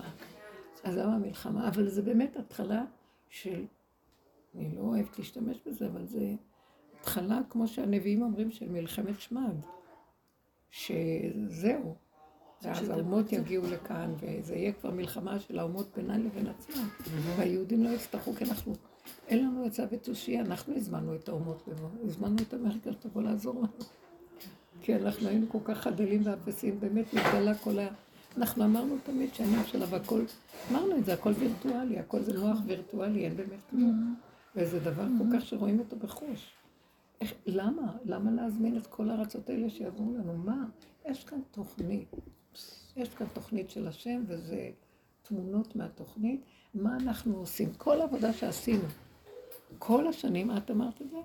אז 0.85 0.97
למה 0.97 1.19
מלחמה? 1.19 1.69
אבל 1.69 1.89
זה 1.89 2.03
באמת 2.03 2.37
התחלה 2.37 2.85
של, 3.29 3.65
אני 4.55 4.77
לא 4.77 4.81
אוהבת 4.81 5.19
להשתמש 5.19 5.61
בזה, 5.67 5.87
אבל 5.87 6.07
זה 6.07 6.35
התחלה, 7.01 7.41
כמו 7.51 7.69
שהנביאים 7.69 8.23
אומרים, 8.23 8.51
של 8.51 8.69
מלחמת 8.69 9.21
שמד. 9.21 9.57
שזהו. 10.71 11.95
ואז 12.63 12.91
האומות 12.91 13.33
יגיעו 13.33 13.65
לכאן, 13.71 14.15
וזה 14.21 14.55
יהיה 14.55 14.73
כבר 14.73 14.91
מלחמה 14.91 15.41
של 15.41 15.59
האומות 15.59 15.97
בינן 15.97 16.23
לבין 16.23 16.47
עצמן. 16.47 16.85
והיהודים 17.37 17.85
לא 17.85 17.89
יצטרכו, 17.89 18.33
כי 18.33 18.45
אנחנו, 18.45 18.75
אין 19.29 19.47
לנו 19.47 19.65
עצה 19.65 19.85
ותושייה, 19.91 20.41
אנחנו 20.41 20.77
הזמנו 20.77 21.15
את 21.15 21.29
האומות 21.29 21.69
הזמנו 22.05 22.37
את 22.49 22.55
אמריקה 22.55 22.93
שתבוא 22.93 23.23
לעזור 23.23 23.55
לנו. 23.55 23.85
כי 24.83 24.95
אנחנו 24.97 25.29
היינו 25.29 25.49
כל 25.49 25.59
כך 25.65 25.79
חדלים 25.79 26.21
ואפסים, 26.25 26.81
באמת 26.81 27.15
נתגלה 27.15 27.55
כל 27.55 27.79
ה... 27.79 27.89
אנחנו 28.37 28.65
אמרנו 28.65 28.97
תמיד 29.05 29.35
שאני 29.35 29.57
שלה, 29.67 29.87
והכל, 29.91 30.23
אמרנו 30.71 30.97
את 30.97 31.05
זה, 31.05 31.15
הכל 31.15 31.33
וירטואלי, 31.39 31.99
הכל 31.99 32.23
זה 32.23 32.41
מוח 32.41 32.59
וירטואלי, 32.67 33.25
אין 33.25 33.37
באמת 33.37 33.61
כלום. 33.71 34.17
וזה 34.57 34.81
דבר 34.81 35.07
כל 35.19 35.25
כך 35.33 35.47
שרואים 35.47 35.79
אותו 35.79 35.97
בחוש. 35.97 36.53
איך, 37.21 37.35
למה? 37.47 37.97
למה 38.05 38.31
להזמין 38.31 38.77
את 38.77 38.87
כל 38.87 39.11
הארצות 39.11 39.51
האלה 39.51 39.71
שיעזרו 39.71 40.13
לנו? 40.15 40.37
מה? 40.37 40.65
יש 41.05 41.25
כאן 41.25 41.39
תוכנית. 41.51 42.09
יש 42.97 43.09
כאן 43.09 43.27
תוכנית 43.33 43.71
של 43.71 43.89
השם, 43.89 44.23
וזה 44.27 44.71
תמונות 45.23 45.77
מהתוכנית. 45.77 46.41
מה 46.75 46.97
אנחנו 46.97 47.37
עושים? 47.37 47.75
כל 47.79 48.01
עבודה 48.01 48.33
שעשינו, 48.33 48.85
כל 49.79 50.07
השנים, 50.07 50.57
את 50.57 50.71
אמרת 50.71 51.03
את 51.03 51.11
זה? 51.11 51.17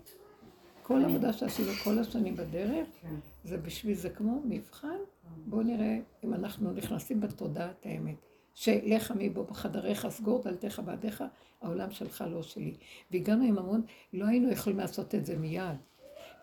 כל 0.83 1.05
עבודה 1.05 1.33
שעשינו 1.33 1.71
כל 1.83 1.99
השנים 1.99 2.35
בדרך, 2.35 2.87
כן. 3.01 3.15
זה 3.43 3.57
בשביל 3.57 3.95
זה 3.95 4.09
כמו 4.09 4.41
מבחן. 4.45 4.97
בואו 5.45 5.63
נראה 5.63 5.99
אם 6.23 6.33
אנחנו 6.33 6.71
נכנסים 6.71 7.19
בתודעת 7.19 7.85
האמת. 7.85 8.15
שלך 8.53 9.11
עמי 9.11 9.29
בו 9.29 9.43
בחדריך, 9.43 10.07
סגור 10.09 10.41
דלתך 10.43 10.81
בעדיך, 10.85 11.23
העולם 11.61 11.91
שלך 11.91 12.23
לא 12.31 12.43
שלי. 12.43 12.73
והגענו 13.11 13.43
עם 13.43 13.57
המון, 13.57 13.81
לא 14.13 14.25
היינו 14.25 14.51
יכולים 14.51 14.79
לעשות 14.79 15.15
את 15.15 15.25
זה 15.25 15.37
מיד. 15.37 15.77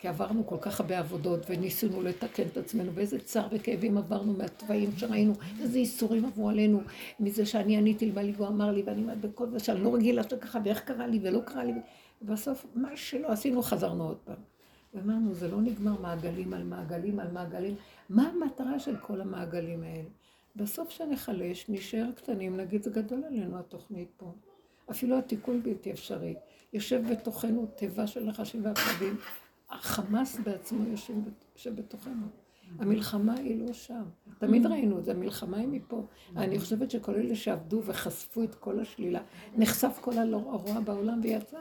כי 0.04 0.08
עברנו 0.08 0.46
כל 0.46 0.56
כך 0.60 0.80
הרבה 0.80 0.98
עבודות 0.98 1.40
וניסינו 1.48 2.02
לתקן 2.02 2.42
את 2.52 2.56
עצמנו, 2.56 2.94
ואיזה 2.94 3.18
צער 3.18 3.46
וכאבים 3.50 3.98
עברנו 3.98 4.32
מהתוואים 4.32 4.90
שראינו, 4.96 5.32
איזה 5.60 5.78
ייסורים 5.78 6.24
עברו 6.24 6.48
עלינו, 6.48 6.80
מזה 7.20 7.46
שאני 7.46 7.76
עניתי 7.76 8.06
לבעלי 8.06 8.32
והוא 8.36 8.48
אמר 8.48 8.70
לי, 8.70 8.82
ואני 8.86 9.02
אומרת 9.02 9.20
בכל 9.20 9.50
זה 9.50 9.58
שאני 9.58 9.84
לא 9.84 9.94
רגילה 9.94 10.22
שככה, 10.22 10.58
ואיך 10.64 10.80
קרה 10.80 11.06
לי 11.06 11.20
ולא 11.22 11.40
קרה 11.40 11.64
לי, 11.64 11.72
ובסוף 12.22 12.66
מה 12.74 12.96
שלא 12.96 13.28
עשינו 13.28 13.62
חזרנו 13.62 14.04
עוד 14.04 14.16
פעם. 14.24 14.36
ואמרנו, 14.94 15.34
זה 15.34 15.48
לא 15.48 15.60
נגמר 15.60 16.00
מעגלים 16.00 16.54
על 16.54 16.62
מעגלים 16.62 17.20
על 17.20 17.30
מעגלים, 17.30 17.74
מה 18.08 18.28
המטרה 18.28 18.78
של 18.78 18.96
כל 18.96 19.20
המעגלים 19.20 19.82
האלה? 19.82 20.08
בסוף 20.56 20.90
שנחלש, 20.90 21.66
נשאר 21.68 22.06
קטנים, 22.16 22.56
נגיד 22.56 22.82
זה 22.82 22.90
גדול 22.90 23.24
עלינו 23.24 23.58
התוכנית 23.58 24.08
פה. 24.16 24.32
אפילו 24.90 25.18
התיקון 25.18 25.62
בלתי 25.62 25.92
אפשרי. 25.92 26.34
יושב 26.72 27.02
בתוכנו 27.12 27.66
תיבה 27.66 28.06
של 28.06 28.24
נחשים 28.24 28.64
ועקבים, 28.64 29.16
החמאס 29.74 30.40
בעצמו 30.44 30.84
יושב, 30.84 31.74
בתוכנו. 31.74 32.26
המלחמה 32.78 33.34
היא 33.34 33.66
לא 33.66 33.72
שם. 33.72 34.02
תמיד 34.38 34.66
ראינו 34.66 34.98
את 34.98 35.04
זה, 35.04 35.10
המלחמה 35.10 35.56
היא 35.56 35.68
מפה. 35.68 36.06
אני 36.36 36.58
חושבת 36.58 36.90
שכל 36.90 37.14
אלה 37.14 37.36
שעבדו 37.36 37.82
וחשפו 37.84 38.42
את 38.42 38.54
כל 38.54 38.80
השלילה, 38.80 39.20
נחשף 39.56 39.98
כל 40.00 40.18
הרוע 40.18 40.80
בעולם 40.80 41.20
ויצא. 41.22 41.58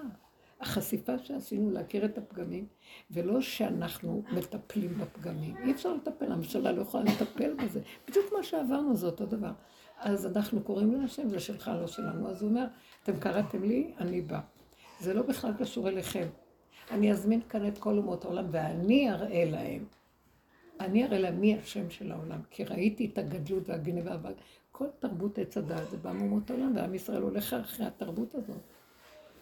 החשיפה 0.61 1.17
שעשינו 1.17 1.71
להכיר 1.71 2.05
את 2.05 2.17
הפגמים, 2.17 2.65
ולא 3.11 3.41
שאנחנו 3.41 4.23
מטפלים 4.31 4.97
בפגמים. 4.97 5.57
אי 5.57 5.71
אפשר 5.71 5.93
לטפל, 5.93 6.31
הממשלה 6.31 6.71
לא 6.71 6.81
יכולה 6.81 7.03
לטפל 7.03 7.53
בזה. 7.53 7.81
בדיוק 8.07 8.25
מה 8.33 8.43
מה 8.43 8.43
שעברנו 8.43 8.95
זה 8.95 9.05
אותו 9.05 9.25
דבר. 9.25 9.51
אז 9.97 10.25
אנחנו 10.25 10.61
קוראים 10.61 11.01
להשם, 11.01 11.29
זה 11.29 11.39
שלך, 11.39 11.71
לא 11.81 11.87
שלנו. 11.87 12.29
אז 12.29 12.41
הוא 12.41 12.49
אומר, 12.49 12.65
אתם 13.03 13.19
קראתם 13.19 13.63
לי, 13.63 13.93
אני 13.97 14.21
בא. 14.21 14.39
זה 14.99 15.13
לא 15.13 15.21
בכלל 15.21 15.51
קשור 15.59 15.89
אליכם. 15.89 16.27
אני 16.91 17.11
אזמין 17.11 17.41
כאן 17.49 17.67
את 17.67 17.77
כל 17.77 17.97
אומות 17.97 18.25
העולם, 18.25 18.45
ואני 18.51 19.11
אראה 19.11 19.45
להם. 19.45 19.85
אני 20.79 21.05
אראה 21.05 21.19
להם 21.19 21.41
מי 21.41 21.57
השם 21.57 21.89
של 21.89 22.11
העולם, 22.11 22.39
כי 22.49 22.63
ראיתי 22.63 23.05
את 23.05 23.17
הגדלות 23.17 23.69
והגניבה, 23.69 24.17
כל 24.71 24.85
תרבות 24.99 25.37
עץ 25.37 25.57
הדעת 25.57 25.89
זה 25.89 25.97
בא 25.97 26.11
מאומות 26.11 26.49
העולם, 26.49 26.75
ועם 26.75 26.93
ישראל 26.95 27.21
הולך 27.21 27.53
אחרי 27.53 27.85
התרבות 27.85 28.35
הזאת. 28.35 28.61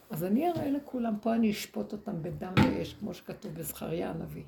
אז 0.09 0.23
אני 0.23 0.49
אראה 0.49 0.69
לכולם, 0.69 1.13
פה 1.21 1.35
אני 1.35 1.51
אשפוט 1.51 1.91
אותם 1.91 2.23
בדם 2.23 2.53
ואש, 2.57 2.93
כמו 2.93 3.13
שכתוב 3.13 3.53
בזכריה 3.53 4.09
הנביא, 4.09 4.43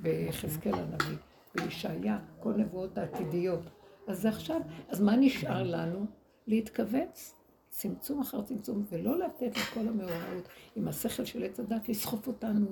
ביחזקאל 0.00 0.74
הנביא, 0.74 1.16
בישעיה, 1.54 2.18
כל 2.40 2.52
נבואות 2.52 2.98
העתידיות. 2.98 3.60
אז 4.06 4.26
עכשיו, 4.26 4.60
אז 4.88 5.00
מה 5.00 5.16
נשאר 5.16 5.62
לנו? 5.62 6.06
להתכווץ, 6.46 7.34
צמצום 7.70 8.20
אחר 8.20 8.42
צמצום, 8.42 8.84
ולא 8.90 9.18
לתת 9.18 9.56
לכל 9.56 9.88
המאורעות 9.88 10.48
עם 10.76 10.88
השכל 10.88 11.24
של 11.24 11.42
עץ 11.42 11.60
הדת 11.60 11.88
לסחוף 11.88 12.26
אותנו, 12.26 12.66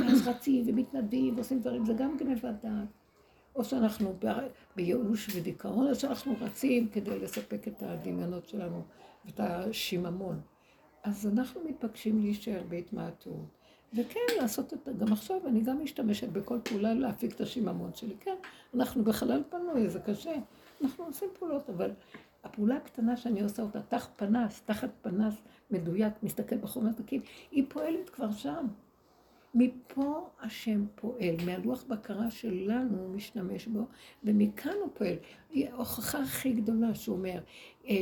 ואז 0.00 0.28
רצים 0.28 0.64
ומתנדבים 0.66 1.36
ועושים 1.36 1.60
דברים, 1.60 1.84
זה 1.84 1.92
גם 1.92 2.16
גנבת 2.16 2.54
דעת. 2.62 2.88
או 3.56 3.64
שאנחנו 3.64 4.18
בייאוש 4.76 5.36
ודיכאון, 5.36 5.88
או 5.88 5.94
שאנחנו 5.94 6.34
רצים 6.40 6.88
כדי 6.88 7.18
לספק 7.18 7.68
את 7.68 7.82
הדמיונות 7.82 8.48
שלנו 8.48 8.82
ואת 9.24 9.40
השיממון. 9.40 10.40
אז 11.04 11.26
אנחנו 11.26 11.60
מתבקשים 11.68 12.20
להישאר 12.20 12.62
בהתמעטות. 12.68 13.46
וכן, 13.94 14.20
לעשות 14.40 14.74
את... 14.74 14.88
גם 14.98 15.12
עכשיו 15.12 15.40
אני 15.46 15.60
גם 15.60 15.82
משתמשת 15.82 16.28
בכל 16.28 16.58
פעולה 16.64 16.94
להפיק 16.94 17.34
את 17.34 17.40
השיממון 17.40 17.90
שלי. 17.94 18.14
כן, 18.20 18.34
אנחנו 18.74 19.04
בחלל 19.04 19.42
פנוי, 19.50 19.88
זה 19.88 20.00
קשה. 20.00 20.34
אנחנו 20.82 21.04
עושים 21.04 21.28
פעולות, 21.38 21.70
אבל 21.70 21.90
הפעולה 22.44 22.76
הקטנה 22.76 23.16
שאני 23.16 23.42
עושה 23.42 23.62
אותה, 23.62 23.82
תחת 23.82 24.10
פנס, 24.16 24.60
תחת 24.60 24.90
פנס 25.02 25.34
מדויק, 25.70 26.14
מסתכל 26.22 26.56
בחומר 26.56 26.92
תקין, 26.92 27.20
היא 27.50 27.64
פועלת 27.68 28.10
כבר 28.10 28.32
שם. 28.32 28.66
מפה 29.54 30.28
השם 30.40 30.84
פועל, 30.94 31.34
מהלוח 31.46 31.84
בקרה 31.88 32.30
שלנו 32.30 32.98
הוא 32.98 33.14
משתמש 33.14 33.66
בו, 33.66 33.86
ומכאן 34.24 34.74
הוא 34.80 34.90
פועל. 34.94 35.16
היא 35.50 35.68
ההוכחה 35.68 36.22
הכי 36.22 36.52
גדולה 36.52 36.94
שהוא 36.94 37.16
אומר, 37.16 37.40
אה, 37.88 37.94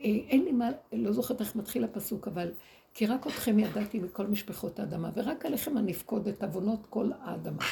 אה, 0.00 0.04
אין 0.04 0.44
לי 0.44 0.52
מה, 0.52 0.70
לא 0.92 1.12
זוכרת 1.12 1.40
איך 1.40 1.56
מתחיל 1.56 1.84
הפסוק, 1.84 2.28
אבל 2.28 2.50
כי 2.94 3.06
רק 3.06 3.26
אתכם 3.26 3.58
ידעתי 3.58 3.98
מכל 3.98 4.26
משפחות 4.26 4.78
האדמה, 4.78 5.10
ורק 5.14 5.46
עליכם 5.46 5.78
אני 5.78 5.92
אפקוד 5.92 6.28
את 6.28 6.42
עוונות 6.42 6.86
כל 6.90 7.10
האדמה. 7.20 7.62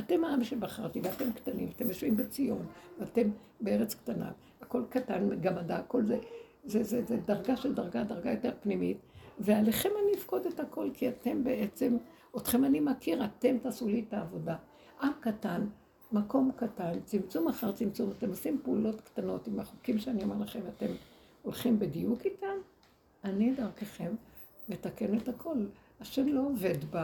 אתם 0.00 0.24
העם 0.24 0.44
שבחרתי, 0.44 1.00
ואתם 1.00 1.32
קטנים, 1.32 1.68
אתם 1.76 1.88
יושבים 1.88 2.16
בציון, 2.16 2.66
ואתם 2.98 3.30
בארץ 3.60 3.94
קטנה, 3.94 4.32
הכל 4.60 4.82
קטן, 4.88 5.40
גמדה, 5.40 5.76
הכל 5.76 6.06
זה, 6.06 6.18
זה, 6.64 6.84
זה, 6.84 7.04
זה 7.04 7.16
דרגה 7.16 7.56
של 7.56 7.74
דרגה, 7.74 8.04
דרגה 8.04 8.30
יותר 8.30 8.50
פנימית, 8.60 8.98
ועליכם 9.40 9.88
אני 10.04 10.14
אפקוד 10.14 10.46
את 10.46 10.60
הכל, 10.60 10.88
כי 10.94 11.08
אתם 11.08 11.44
בעצם, 11.44 11.96
אתכם 12.36 12.64
אני 12.64 12.80
מכיר, 12.80 13.24
אתם 13.24 13.58
תעשו 13.62 13.88
לי 13.88 14.04
את 14.08 14.14
העבודה. 14.14 14.56
עם 15.02 15.12
קטן, 15.20 15.66
מקום 16.12 16.50
קטן, 16.56 17.00
צמצום 17.04 17.48
אחר 17.48 17.72
צמצום, 17.72 18.10
אתם 18.10 18.28
עושים 18.28 18.60
פעולות 18.64 19.00
קטנות 19.00 19.46
עם 19.46 19.60
החוקים 19.60 19.98
שאני 19.98 20.22
אומר 20.22 20.36
לכם, 20.38 20.60
אתם 20.76 20.92
הולכים 21.42 21.78
בדיוק 21.78 22.24
איתם, 22.24 22.56
אני 23.24 23.52
דרככם 23.52 24.14
מתקן 24.68 25.16
את 25.16 25.28
הכל. 25.28 25.56
השם 26.00 26.28
לא 26.28 26.40
עובד 26.40 26.76
ב... 26.90 26.98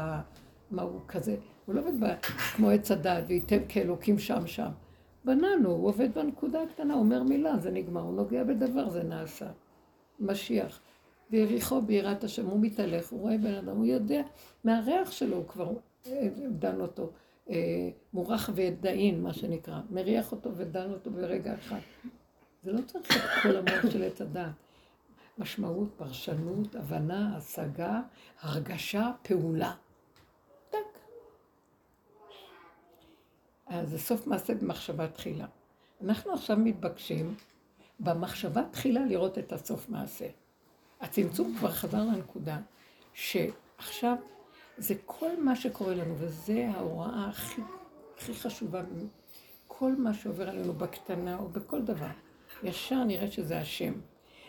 מה 0.74 0.82
הוא 0.82 1.00
כזה, 1.08 1.36
הוא 1.66 1.74
לא 1.74 1.80
עובד 1.80 2.04
ב... 2.04 2.14
כמו 2.56 2.70
עץ 2.70 2.90
הדת, 2.90 3.24
וייתם 3.26 3.58
כאלוקים 3.68 4.18
שם 4.18 4.46
שם. 4.46 4.68
בננו, 5.24 5.70
הוא 5.70 5.88
עובד 5.88 6.14
בנקודה 6.14 6.62
הקטנה, 6.62 6.94
הוא 6.94 7.02
אומר 7.02 7.22
מילה, 7.22 7.58
זה 7.58 7.70
נגמר, 7.70 8.00
הוא 8.00 8.14
נוגע 8.14 8.44
בדבר, 8.44 8.90
זה 8.90 9.02
נעשה. 9.02 9.46
משיח. 10.20 10.80
ויריחו 11.30 11.82
ביראת 11.82 12.24
השם, 12.24 12.46
הוא 12.46 12.60
מתהלך, 12.60 13.08
הוא 13.08 13.20
רואה 13.20 13.38
בן 13.38 13.54
אדם, 13.54 13.76
הוא 13.76 13.86
יודע, 13.86 14.22
מהריח 14.64 15.10
שלו 15.10 15.36
הוא 15.36 15.46
כבר 15.48 15.72
אה, 16.06 16.28
דן 16.58 16.80
אותו, 16.80 17.10
אה, 17.50 17.90
מורח 18.12 18.50
ודאין, 18.54 19.22
מה 19.22 19.32
שנקרא, 19.32 19.80
מריח 19.90 20.32
אותו 20.32 20.50
ודן 20.56 20.90
אותו 20.90 21.10
ברגע 21.10 21.54
אחד. 21.54 21.78
זה 22.64 22.72
לא 22.72 22.80
צריך 22.86 23.16
את 23.16 23.42
כל 23.42 23.56
המוח 23.56 23.92
של 23.92 24.02
עץ 24.02 24.20
הדעת. 24.20 24.52
משמעות, 25.38 25.88
פרשנות, 25.96 26.74
הבנה, 26.74 27.36
השגה, 27.36 28.00
הרגשה, 28.40 29.10
פעולה. 29.22 29.72
אז 33.66 33.90
זה 33.90 33.98
סוף 33.98 34.26
מעשה 34.26 34.54
במחשבה 34.54 35.08
תחילה. 35.08 35.46
אנחנו 36.04 36.32
עכשיו 36.32 36.56
מתבקשים 36.56 37.34
במחשבה 38.00 38.62
תחילה 38.70 39.04
לראות 39.06 39.38
את 39.38 39.52
הסוף 39.52 39.88
מעשה. 39.88 40.26
הצמצום 41.00 41.54
כבר 41.58 41.70
חזר 41.70 42.04
לנקודה 42.04 42.58
שעכשיו 43.14 44.16
זה 44.78 44.94
כל 45.06 45.40
מה 45.42 45.56
שקורה 45.56 45.94
לנו, 45.94 46.14
וזה 46.18 46.70
ההוראה 46.74 47.28
הכי, 47.28 47.62
הכי 48.18 48.34
חשובה, 48.34 48.82
כל 49.68 49.96
מה 49.96 50.14
שעובר 50.14 50.48
עלינו 50.48 50.72
בקטנה 50.72 51.38
או 51.38 51.48
בכל 51.48 51.82
דבר. 51.82 52.10
ישר 52.62 53.04
נראה 53.04 53.30
שזה 53.30 53.58
השם. 53.58 53.92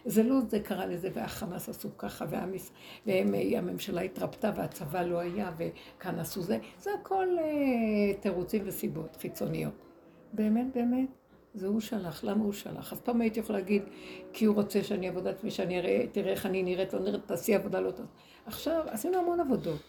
זה 0.05 0.23
לא 0.23 0.35
זה 0.47 0.59
קרה 0.59 0.85
לזה, 0.85 1.09
והחמאס 1.13 1.69
עשו 1.69 1.97
ככה, 1.97 2.25
והמס... 2.29 2.71
והממשלה 3.05 4.01
התרפתה 4.01 4.51
והצבא 4.55 5.01
לא 5.01 5.19
היה, 5.19 5.51
וכאן 5.57 6.19
עשו 6.19 6.41
זה. 6.41 6.59
זה 6.79 6.89
הכל 7.01 7.27
אה, 7.39 8.13
תירוצים 8.19 8.63
וסיבות 8.65 9.15
חיצוניות. 9.15 9.73
באמת, 10.33 10.65
באמת, 10.75 11.09
זה 11.53 11.67
הוא 11.67 11.79
שלח. 11.79 12.23
למה 12.23 12.43
הוא 12.43 12.53
שלח? 12.53 12.93
אף 12.93 12.99
פעם 12.99 13.21
הייתי 13.21 13.39
יכולה 13.39 13.59
להגיד, 13.59 13.83
כי 14.33 14.45
הוא 14.45 14.55
רוצה 14.55 14.83
שאני 14.83 15.07
אעבוד 15.07 15.27
עצמי, 15.27 15.51
שאני 15.51 15.79
אראה, 15.79 16.05
תראה 16.11 16.31
איך 16.31 16.45
אני 16.45 16.63
נראית, 16.63 16.93
לא 16.93 16.99
נראית, 16.99 17.21
תעשי 17.25 17.55
עבודה 17.55 17.79
לא 17.79 17.91
טוב. 17.91 18.05
עכשיו, 18.45 18.83
עשינו 18.87 19.17
המון 19.17 19.39
עבודות. 19.39 19.79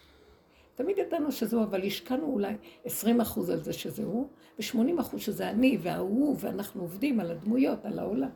תמיד 0.75 0.97
ידענו 0.97 1.31
שזהו, 1.31 1.63
אבל 1.63 1.83
השקענו 1.83 2.25
אולי 2.25 2.53
20 2.85 3.21
אחוז 3.21 3.49
על 3.49 3.63
זה 3.63 3.73
שזה 3.73 4.03
הוא, 4.03 4.27
ו-80 4.59 5.01
אחוז 5.01 5.21
שזה 5.21 5.49
אני 5.49 5.77
וההוא, 5.81 6.35
ואנחנו 6.39 6.81
עובדים 6.81 7.19
על 7.19 7.31
הדמויות, 7.31 7.85
על 7.85 7.99
העולם. 7.99 8.29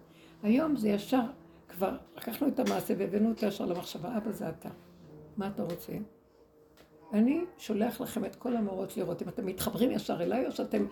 היום 0.44 0.76
זה 0.76 0.90
ישר, 0.90 1.22
כבר 1.72 1.98
לקחנו 2.18 2.48
את 2.48 2.60
המעשה 2.60 2.94
והבאנו 2.98 3.30
אותו 3.30 3.46
ישר 3.46 3.66
למחשבה, 3.66 4.18
אבא 4.18 4.32
זה 4.32 4.50
אתה. 4.50 4.70
מה 5.38 5.48
אתה 5.48 5.64
רוצה? 5.64 5.94
אני 7.14 7.42
שולח 7.58 8.02
לכם 8.02 8.26
את 8.26 8.36
כל 8.36 8.56
המורות 8.56 8.98
לראות 8.98 9.22
אם 9.22 9.30
אתם 9.30 9.46
מתחברים 9.46 9.92
ישר 9.92 10.24
אליי, 10.24 10.48
או 10.48 10.52
שאתם 10.52 10.86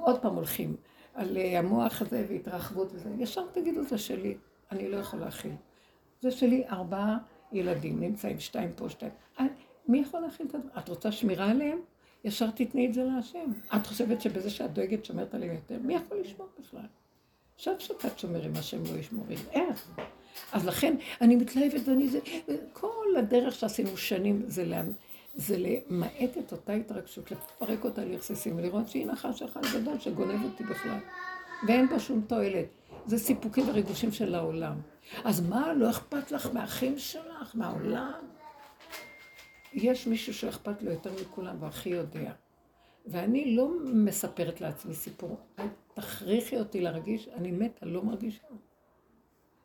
עוד 0.00 0.22
פעם 0.22 0.34
הולכים 0.34 0.76
על 1.14 1.36
אה, 1.36 1.58
המוח 1.58 2.02
הזה 2.02 2.26
והתרחבות 2.28 2.92
וזה. 2.92 3.10
ישר 3.18 3.46
תגידו, 3.52 3.82
זה 3.82 3.98
שלי, 3.98 4.36
אני 4.70 4.90
לא 4.90 4.96
יכול 4.96 5.20
להכיל. 5.20 5.52
זה 6.20 6.30
שלי, 6.30 6.68
ארבעה 6.68 7.18
ילדים 7.52 8.00
נמצאים, 8.00 8.40
שתיים 8.40 8.72
פה, 8.76 8.88
שתיים. 8.88 9.12
מי 9.88 9.98
יכול 9.98 10.20
להכיל 10.20 10.46
את 10.46 10.54
הדבר? 10.54 10.68
את 10.78 10.88
רוצה 10.88 11.12
שמירה 11.12 11.50
עליהם? 11.50 11.78
ישר 12.24 12.50
תתני 12.50 12.86
את 12.86 12.94
זה 12.94 13.04
להשם. 13.04 13.50
את 13.76 13.86
חושבת 13.86 14.20
שבזה 14.20 14.50
שאת 14.50 14.72
דואגת 14.72 15.04
שומרת 15.04 15.34
עליהם 15.34 15.54
יותר? 15.54 15.78
מי 15.82 15.94
יכול 15.94 16.20
לשמור 16.20 16.48
בכלל? 16.60 16.86
עכשיו 17.56 17.74
שתת 17.78 18.18
שומרים, 18.18 18.52
השם 18.56 18.82
לא 18.84 18.98
ישמורים. 18.98 19.38
איך? 19.50 19.88
אז 20.52 20.66
לכן, 20.66 20.96
אני 21.20 21.36
מתלהבת 21.36 21.88
ואני 21.88 22.08
זה... 22.08 22.18
כל 22.72 23.16
הדרך 23.18 23.54
שעשינו 23.54 23.96
שנים 23.96 24.42
זה, 24.46 24.64
לה, 24.64 24.82
זה 25.34 25.56
למעט 25.58 26.38
את 26.38 26.52
אותה 26.52 26.72
התרגשות, 26.72 27.30
לפרק 27.30 27.84
אותה 27.84 28.04
לרסיסים, 28.04 28.56
ולראות 28.56 28.88
שהיא 28.88 29.06
נחש 29.06 29.42
אחד 29.42 29.60
גדול 29.74 29.98
שגונב 29.98 30.44
אותי 30.44 30.64
בכלל. 30.64 30.98
ואין 31.68 31.88
בה 31.88 31.98
שום 31.98 32.20
תועלת. 32.28 32.66
זה 33.06 33.18
סיפוקים 33.18 33.68
וריגושים 33.68 34.12
של 34.12 34.34
העולם. 34.34 34.80
אז 35.24 35.48
מה, 35.48 35.72
לא 35.72 35.90
אכפת 35.90 36.30
לך 36.30 36.48
מהאחים 36.52 36.98
שלך, 36.98 37.52
מהעולם? 37.54 38.12
יש 39.72 40.06
מישהו 40.06 40.34
שאכפת 40.34 40.82
לו 40.82 40.90
יותר 40.90 41.10
מכולם 41.22 41.56
והכי 41.60 41.88
יודע. 41.88 42.32
ואני 43.06 43.56
לא 43.56 43.70
מספרת 43.84 44.60
לעצמי 44.60 44.94
סיפור. 44.94 45.36
תכריחי 45.94 46.58
אותי 46.58 46.80
להרגיש, 46.80 47.28
אני 47.28 47.50
מתה, 47.50 47.86
לא 47.86 48.02
מרגישה. 48.02 48.42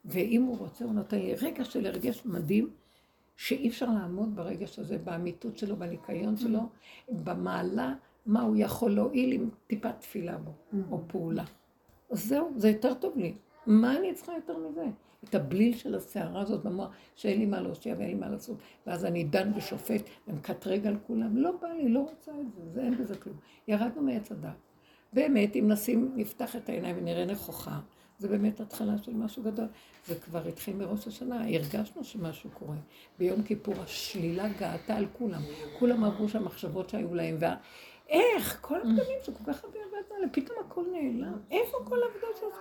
ואם 0.06 0.42
הוא 0.42 0.58
רוצה, 0.58 0.86
הוא 0.86 0.94
נותן 0.94 1.18
לי 1.20 1.36
רגע 1.36 1.66
של 1.66 1.86
הרגש 1.86 2.26
מדהים, 2.26 2.70
שאי 3.38 3.70
אפשר 3.70 3.86
לעמוד 3.86 4.36
ברגש 4.36 4.80
הזה, 4.80 4.98
באמיתות 4.98 5.58
שלו, 5.58 5.76
בניקיון 5.76 6.38
שלו, 6.38 6.60
במעלה, 7.10 7.94
מה 8.26 8.42
הוא 8.42 8.56
יכול 8.60 8.92
להועיל 8.92 9.32
עם 9.32 9.50
טיפת 9.68 10.00
תפילה 10.00 10.38
בו, 10.38 10.52
או 10.92 11.02
פעולה. 11.08 11.44
אז 12.12 12.26
זהו, 12.26 12.52
זה 12.58 12.70
יותר 12.70 12.94
טוב 12.94 13.18
לי. 13.18 13.34
מה 13.68 13.98
אני 13.98 14.14
צריכה 14.14 14.32
יותר 14.36 14.58
מזה? 14.58 14.86
את 15.24 15.36
הבליל 15.36 15.78
של 15.78 15.96
הסערה 15.96 16.42
הזאת 16.42 16.64
במוח, 16.64 16.90
שאין 17.16 17.40
לי 17.40 17.46
מה 17.46 17.62
להושיע 17.62 17.96
ואין 17.98 18.10
לי 18.10 18.16
מה 18.16 18.30
לעשות, 18.30 18.58
ואז 18.88 19.06
אני 19.06 19.24
דן 19.24 19.52
ושופט 19.56 20.02
ומקטרג 20.28 20.88
על 20.88 20.98
כולם. 21.08 21.38
לא 21.38 21.52
בא 21.62 21.68
לי, 21.68 21.90
לא 21.90 22.00
רוצה 22.00 22.32
את 22.32 22.54
זה, 22.54 22.62
זה 22.74 22.82
אין 22.82 22.98
בזה 22.98 23.16
כלום. 23.16 23.36
ירדנו 23.68 24.02
מעץ 24.02 24.32
הדת. 24.32 24.50
באמת, 25.14 25.56
אם 25.56 25.72
נשים, 25.72 26.12
נפתח 26.16 26.56
את 26.56 26.70
העיניים 26.70 26.96
ונראה 27.00 27.26
נכוחה, 27.26 27.80
זה 28.20 28.28
באמת 28.28 28.60
התחלה 28.60 28.98
של 28.98 29.14
משהו 29.14 29.44
גדול. 29.44 29.68
זה 30.08 30.16
כבר 30.16 30.48
התחיל 30.48 30.76
מראש 30.76 31.08
השנה, 31.08 31.44
הרגשנו 31.56 32.04
שמשהו 32.04 32.50
קורה. 32.54 32.76
ביום 33.20 33.44
כיפור 33.44 33.76
השלילה 33.78 34.50
גאתה 34.60 34.96
על 34.96 35.06
כולם. 35.18 35.42
כולם 35.80 36.04
עברו 36.04 36.30
שם 36.30 36.46
מחשבות 36.46 36.90
שהיו 36.90 37.16
להם, 37.16 37.38
וה... 37.40 37.56
איך? 38.10 38.58
כל 38.62 38.78
הפגמים 38.78 39.18
זה 39.26 39.32
כל 39.32 39.54
כך 39.54 39.64
הרבה 39.64 39.80
עבודה, 39.80 40.28
פתאום 40.32 40.58
הכל 40.66 40.84
נעלם. 40.92 41.38
איפה 41.52 41.78
כל 41.84 42.04
העבודה 42.04 42.28
הזאת? 42.38 42.54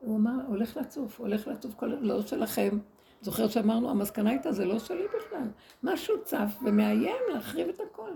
הוא 0.00 0.16
אמר, 0.16 0.36
הולך 0.48 0.76
לצוף, 0.76 1.20
הולך 1.20 1.48
לצוף, 1.48 1.74
כל... 1.74 1.86
לא 1.86 2.22
שלכם. 2.22 2.78
זוכר 3.22 3.48
שאמרנו, 3.48 3.90
המסקנה 3.90 4.30
הייתה, 4.30 4.52
זה 4.52 4.64
לא 4.64 4.78
שלי 4.78 5.04
בכלל. 5.18 5.48
משהו 5.82 6.24
צף 6.24 6.58
ומאיים 6.62 7.16
להחריב 7.34 7.68
את 7.68 7.80
הכל. 7.80 8.10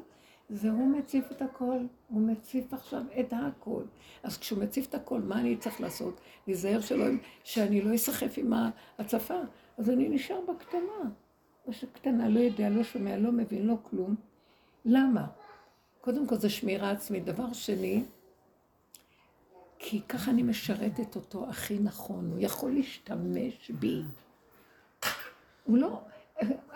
והוא 0.50 0.88
מציף 0.98 1.32
את 1.32 1.42
הכל, 1.42 1.78
הוא 2.08 2.20
מציף 2.20 2.72
עכשיו 2.72 3.02
את 3.20 3.32
הכל. 3.32 3.82
אז 4.22 4.38
כשהוא 4.38 4.62
מציף 4.62 4.88
את 4.88 4.94
הכל, 4.94 5.20
מה 5.20 5.40
אני 5.40 5.56
צריך 5.56 5.80
לעשות? 5.80 6.20
להיזהר 6.46 6.80
שלא, 6.80 7.04
שאני 7.44 7.82
לא 7.82 7.94
אסחף 7.94 8.34
עם 8.36 8.52
ההצפה. 8.52 9.38
אז 9.78 9.90
אני 9.90 10.08
נשאר 10.08 10.40
בקטנה. 10.48 11.10
קטנה, 11.92 12.28
לא 12.28 12.40
יודע, 12.40 12.68
לא 12.68 12.82
שומע, 12.82 13.16
לא 13.16 13.32
מבין, 13.32 13.66
לא 13.66 13.74
כלום. 13.82 14.14
למה? 14.84 15.26
קודם 16.00 16.26
כל 16.26 16.36
זה 16.36 16.50
שמירה 16.50 16.90
עצמית. 16.90 17.24
דבר 17.24 17.52
שני, 17.52 18.04
כי 19.82 20.00
ככה 20.08 20.30
אני 20.30 20.42
משרתת 20.42 21.16
אותו 21.16 21.48
הכי 21.48 21.78
נכון, 21.78 22.30
הוא 22.30 22.38
יכול 22.40 22.72
להשתמש 22.72 23.70
בי. 23.70 24.02
הוא 25.64 25.78
לא, 25.78 26.00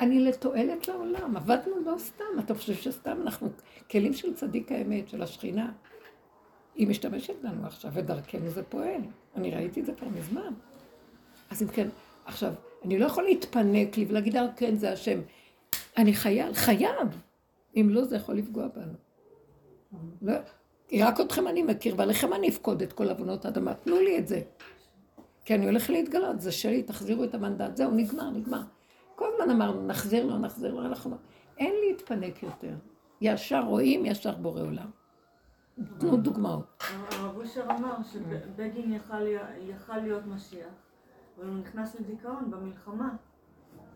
אני 0.00 0.20
לתועלת 0.20 0.88
לעולם, 0.88 1.36
עבדנו 1.36 1.80
לא 1.84 1.94
סתם, 1.98 2.24
אתה 2.38 2.54
חושב 2.54 2.74
שסתם 2.74 3.22
אנחנו 3.22 3.48
כלים 3.90 4.12
של 4.12 4.34
צדיק 4.34 4.72
האמת, 4.72 5.08
של 5.08 5.22
השכינה. 5.22 5.72
היא 6.74 6.88
משתמשת 6.88 7.34
בנו 7.42 7.66
עכשיו, 7.66 7.90
ודרכנו 7.94 8.50
זה 8.50 8.62
פועל. 8.62 9.00
אני 9.36 9.50
ראיתי 9.50 9.80
את 9.80 9.86
זה 9.86 9.92
כבר 9.94 10.08
מזמן. 10.08 10.54
אז 11.50 11.62
אם 11.62 11.68
כן, 11.68 11.88
עכשיו, 12.24 12.52
אני 12.84 12.98
לא 12.98 13.06
יכול 13.06 13.24
להתפנק 13.24 13.96
לי 13.96 14.04
ולהגיד, 14.08 14.36
אה, 14.36 14.46
כן, 14.56 14.76
זה 14.76 14.92
השם. 14.92 15.20
אני 15.96 16.14
חייל, 16.14 16.54
חייב. 16.54 17.20
אם 17.76 17.88
לא, 17.90 18.04
זה 18.04 18.16
יכול 18.16 18.34
לפגוע 18.34 18.68
בנו. 18.68 18.94
לא, 20.22 20.34
רק 21.02 21.20
אתכם 21.20 21.48
אני 21.48 21.62
מכיר, 21.62 21.94
ועליכם 21.98 22.32
אני 22.32 22.48
אפקוד 22.48 22.82
את 22.82 22.92
כל 22.92 23.08
עוונות 23.08 23.44
האדמה. 23.44 23.74
תנו 23.74 24.00
לי 24.00 24.18
את 24.18 24.28
זה. 24.28 24.40
כי 25.44 25.54
אני 25.54 25.66
הולך 25.66 25.90
להתגלות, 25.90 26.40
זה 26.40 26.52
שלי, 26.52 26.82
תחזירו 26.82 27.24
את 27.24 27.34
המנדט. 27.34 27.76
זהו, 27.76 27.90
נגמר, 27.90 28.30
נגמר. 28.30 28.60
כל 29.16 29.26
הזמן 29.34 29.54
אמרנו, 29.54 29.86
נחזיר 29.86 30.26
לו, 30.26 30.38
נחזיר 30.38 30.74
לו, 30.74 30.86
אנחנו... 30.86 31.16
אין 31.58 31.74
להתפנק 31.86 32.42
יותר. 32.42 32.74
ישר 33.20 33.60
רואים, 33.60 34.06
ישר 34.06 34.34
בורא 34.34 34.60
עולם. 34.60 34.90
תנו 35.98 36.16
דוגמאות. 36.16 36.82
הרב 37.10 37.36
אושר 37.36 37.64
אמר 37.70 37.96
שבגין 38.02 38.92
יכל 39.68 39.98
להיות 39.98 40.26
משיח, 40.26 40.74
אבל 41.38 41.48
הוא 41.48 41.56
נכנס 41.56 42.00
לדיכאון 42.00 42.50
במלחמה, 42.50 43.16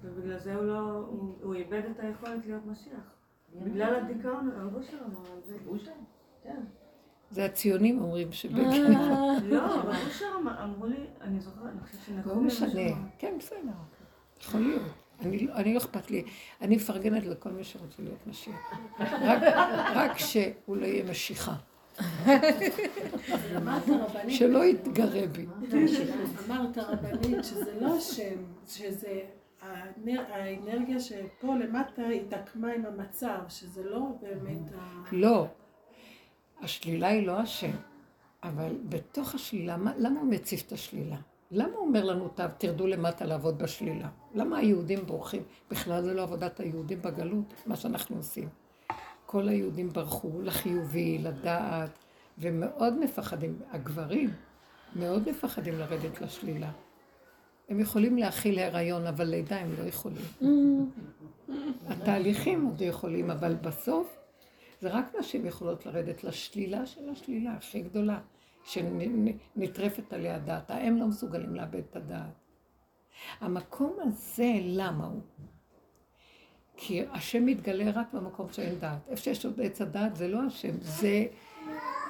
ובגלל 0.02 0.38
זה 0.38 0.54
הוא 0.54 0.64
לא, 0.64 1.06
הוא 1.42 1.54
איבד 1.54 1.82
את 1.90 2.00
היכולת 2.00 2.46
להיות 2.46 2.66
משיח. 2.66 3.14
בגלל 3.54 3.94
הדיכאון, 3.94 4.50
הרב 4.56 4.74
אושר 4.74 4.96
אמר 4.96 5.32
על 5.32 5.40
זה. 5.44 5.56
אושר? 5.66 5.92
כן. 6.42 6.60
זה 7.30 7.44
הציונים 7.44 8.00
אומרים 8.00 8.32
שבגין... 8.32 8.92
לא, 9.42 9.80
אבל 9.80 9.96
אושר 10.06 10.26
אמרו 10.64 10.86
לי, 10.86 10.96
אני 11.20 11.40
זוכרת, 11.40 11.64
אני 11.64 11.80
חושבת 11.80 12.00
שנכון... 12.06 12.32
לא 12.32 12.40
משנה, 12.40 12.90
כן, 13.18 13.34
בסדר. 13.38 13.58
יכול 14.40 14.60
להיות. 14.60 14.82
אני, 15.20 15.46
לא, 15.46 15.54
אני 15.54 15.74
לא 15.74 15.78
אכפת 15.78 16.10
לי, 16.10 16.24
אני 16.60 16.76
מפרגנת 16.76 17.26
לכל 17.26 17.50
מי 17.50 17.64
שרוצה 17.64 18.02
להיות 18.02 18.26
משיח. 18.26 18.72
רק, 19.00 19.42
רק 19.94 20.18
שהוא 20.18 20.76
לא 20.76 20.86
יהיה 20.86 21.04
משיחה. 21.10 21.54
שלא 24.28 24.64
יתגרה 24.64 25.26
בי. 25.26 25.46
אמרת 26.46 26.78
רבנית 26.78 27.44
שזה 27.44 27.80
לא 27.80 27.96
השם, 27.96 28.42
שזה 28.68 29.20
האנרגיה 29.60 31.00
שפה 31.00 31.54
למטה 31.54 32.02
התעקמה 32.08 32.72
עם 32.72 32.86
המצב, 32.86 33.38
שזה 33.48 33.90
לא 33.90 34.00
באמת 34.20 34.72
ה... 34.78 35.04
לא, 35.12 35.46
השלילה 36.62 37.08
היא 37.08 37.26
לא 37.26 37.38
השם, 37.38 37.70
אבל 38.42 38.72
בתוך 38.88 39.34
השלילה, 39.34 39.76
למה 39.98 40.20
הוא 40.20 40.30
מציף 40.30 40.66
את 40.66 40.72
השלילה? 40.72 41.16
למה 41.50 41.74
הוא 41.76 41.86
אומר 41.86 42.04
לנו, 42.04 42.28
תרדו 42.58 42.86
למטה 42.86 43.24
לעבוד 43.24 43.58
בשלילה? 43.58 44.08
למה 44.34 44.58
היהודים 44.58 45.06
בורחים? 45.06 45.42
בכלל 45.70 46.02
זה 46.02 46.14
לא 46.14 46.22
עבודת 46.22 46.60
היהודים 46.60 47.02
בגלות, 47.02 47.54
מה 47.66 47.76
שאנחנו 47.76 48.16
עושים. 48.16 48.48
כל 49.26 49.48
היהודים 49.48 49.88
ברחו 49.88 50.40
לחיובי, 50.42 51.18
לדעת, 51.18 51.90
ומאוד 52.38 52.98
מפחדים, 52.98 53.58
הגברים 53.70 54.30
מאוד 54.96 55.28
מפחדים 55.30 55.78
לרדת 55.78 56.20
לשלילה. 56.20 56.70
הם 57.68 57.80
יכולים 57.80 58.18
להכיל 58.18 58.54
להיריון, 58.54 59.06
אבל 59.06 59.24
לידה 59.24 59.56
הם 59.56 59.68
לא 59.78 59.84
יכולים. 59.84 60.22
התהליכים 61.88 62.64
עוד 62.64 62.80
יכולים, 62.80 63.30
אבל 63.30 63.54
בסוף 63.54 64.17
זה 64.80 64.88
רק 64.88 65.14
נשים 65.18 65.46
יכולות 65.46 65.86
לרדת 65.86 66.24
לשלילה 66.24 66.86
של 66.86 67.08
השלילה 67.08 67.52
הכי 67.52 67.80
גדולה. 67.80 68.20
שנטרפת 68.64 70.12
עליה 70.12 70.36
הדעת. 70.36 70.70
האם 70.70 70.96
לא 70.96 71.06
מסוגלים 71.06 71.54
לאבד 71.54 71.82
את 71.90 71.96
הדעת. 71.96 72.34
המקום 73.40 73.96
הזה, 74.00 74.52
למה 74.62 75.06
הוא? 75.06 75.20
כי 76.76 77.02
השם 77.12 77.46
מתגלה 77.46 77.90
רק 77.90 78.12
במקום 78.12 78.52
שאין 78.52 78.78
דעת. 78.78 79.08
איפה 79.08 79.22
שיש 79.22 79.44
עוד 79.44 79.60
עץ 79.60 79.80
הדעת 79.80 80.16
זה 80.16 80.28
לא 80.28 80.42
השם, 80.46 80.80
זה, 80.80 81.26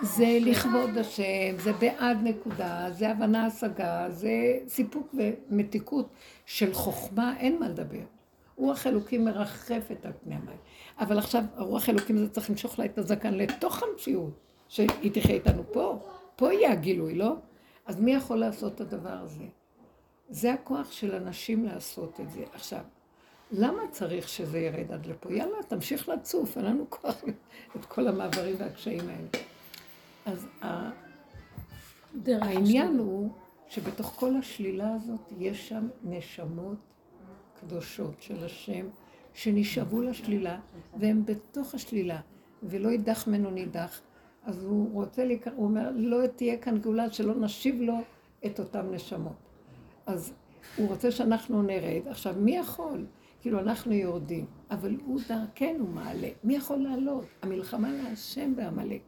זה 0.02 0.38
לכבוד 0.40 0.98
השם, 0.98 1.58
זה 1.58 1.72
בעד 1.72 2.18
נקודה, 2.22 2.90
זה 2.90 3.10
הבנה 3.10 3.46
השגה, 3.46 4.10
זה 4.10 4.58
סיפוק 4.66 5.14
ומתיקות 5.14 6.08
של 6.46 6.74
חוכמה, 6.74 7.36
אין 7.38 7.58
מה 7.58 7.68
לדבר. 7.68 8.04
רוח 8.58 8.86
אלוקים 8.86 9.24
מרחפת 9.24 10.06
על 10.06 10.12
פני 10.24 10.34
המים. 10.34 10.56
אבל 10.98 11.18
עכשיו 11.18 11.44
הרוח 11.56 11.88
אלוקים 11.88 12.16
הזה 12.16 12.28
צריך 12.28 12.50
למשוך 12.50 12.78
לה 12.78 12.84
את 12.84 12.98
הזקן 12.98 13.34
לתוך 13.34 13.82
המציאות, 13.82 14.32
שהיא 14.68 15.12
תחיה 15.12 15.34
איתנו 15.34 15.62
פה. 15.72 15.98
פה 16.36 16.52
יהיה 16.52 16.72
הגילוי, 16.72 17.14
לא? 17.14 17.34
אז 17.86 18.00
מי 18.00 18.14
יכול 18.14 18.38
לעשות 18.38 18.74
את 18.74 18.80
הדבר 18.80 19.18
הזה? 19.22 19.44
זה 20.28 20.52
הכוח 20.52 20.92
של 20.92 21.14
אנשים 21.14 21.64
לעשות 21.64 22.20
את 22.20 22.30
זה. 22.30 22.44
עכשיו, 22.52 22.82
למה 23.50 23.82
צריך 23.90 24.28
שזה 24.28 24.58
ירד 24.58 24.92
עד 24.92 25.06
לפה? 25.06 25.32
יאללה, 25.32 25.62
תמשיך 25.68 26.08
לצוף, 26.08 26.56
אין 26.56 26.64
לנו 26.64 26.86
כוח 26.90 27.24
את 27.76 27.84
כל 27.84 28.08
המעברים 28.08 28.56
והקשיים 28.58 29.08
האלה. 29.08 29.28
אז 30.26 30.46
העניין 32.26 32.98
הוא 32.98 33.30
שבתוך 33.68 34.06
כל 34.06 34.36
השלילה 34.36 34.94
הזאת 34.94 35.32
יש 35.38 35.68
שם 35.68 35.88
נשמות 36.04 36.87
קדושות 37.60 38.14
של 38.20 38.44
השם 38.44 38.86
שנשאבו 39.34 40.02
לשלילה 40.02 40.60
והם 40.98 41.24
בתוך 41.24 41.74
השלילה 41.74 42.20
ולא 42.62 42.88
יידח 42.88 43.28
ממנו 43.28 43.50
נידח 43.50 44.00
אז 44.48 44.64
הוא 44.64 44.92
רוצה, 44.92 45.24
להיכנס, 45.24 45.54
הוא 45.56 45.64
אומר, 45.64 45.90
לא 45.94 46.26
תהיה 46.26 46.56
כאן 46.56 46.78
גאולה 46.78 47.10
שלא 47.10 47.34
נשיב 47.34 47.80
לו 47.80 47.94
את 48.46 48.58
אותן 48.58 48.90
נשמות. 48.90 49.32
אז 50.06 50.32
הוא 50.76 50.88
רוצה 50.88 51.10
שאנחנו 51.10 51.62
נרד. 51.62 52.08
עכשיו, 52.08 52.34
מי 52.38 52.56
יכול? 52.56 53.06
כאילו, 53.40 53.58
אנחנו 53.58 53.92
יורדים, 53.92 54.46
אבל 54.70 54.96
הוא 55.04 55.20
דרכנו 55.28 55.86
מעלה. 55.86 56.28
מי 56.44 56.56
יכול 56.56 56.78
לעלות? 56.78 57.24
המלחמה 57.42 57.92
להשם 57.92 58.56
בעמלק. 58.56 59.02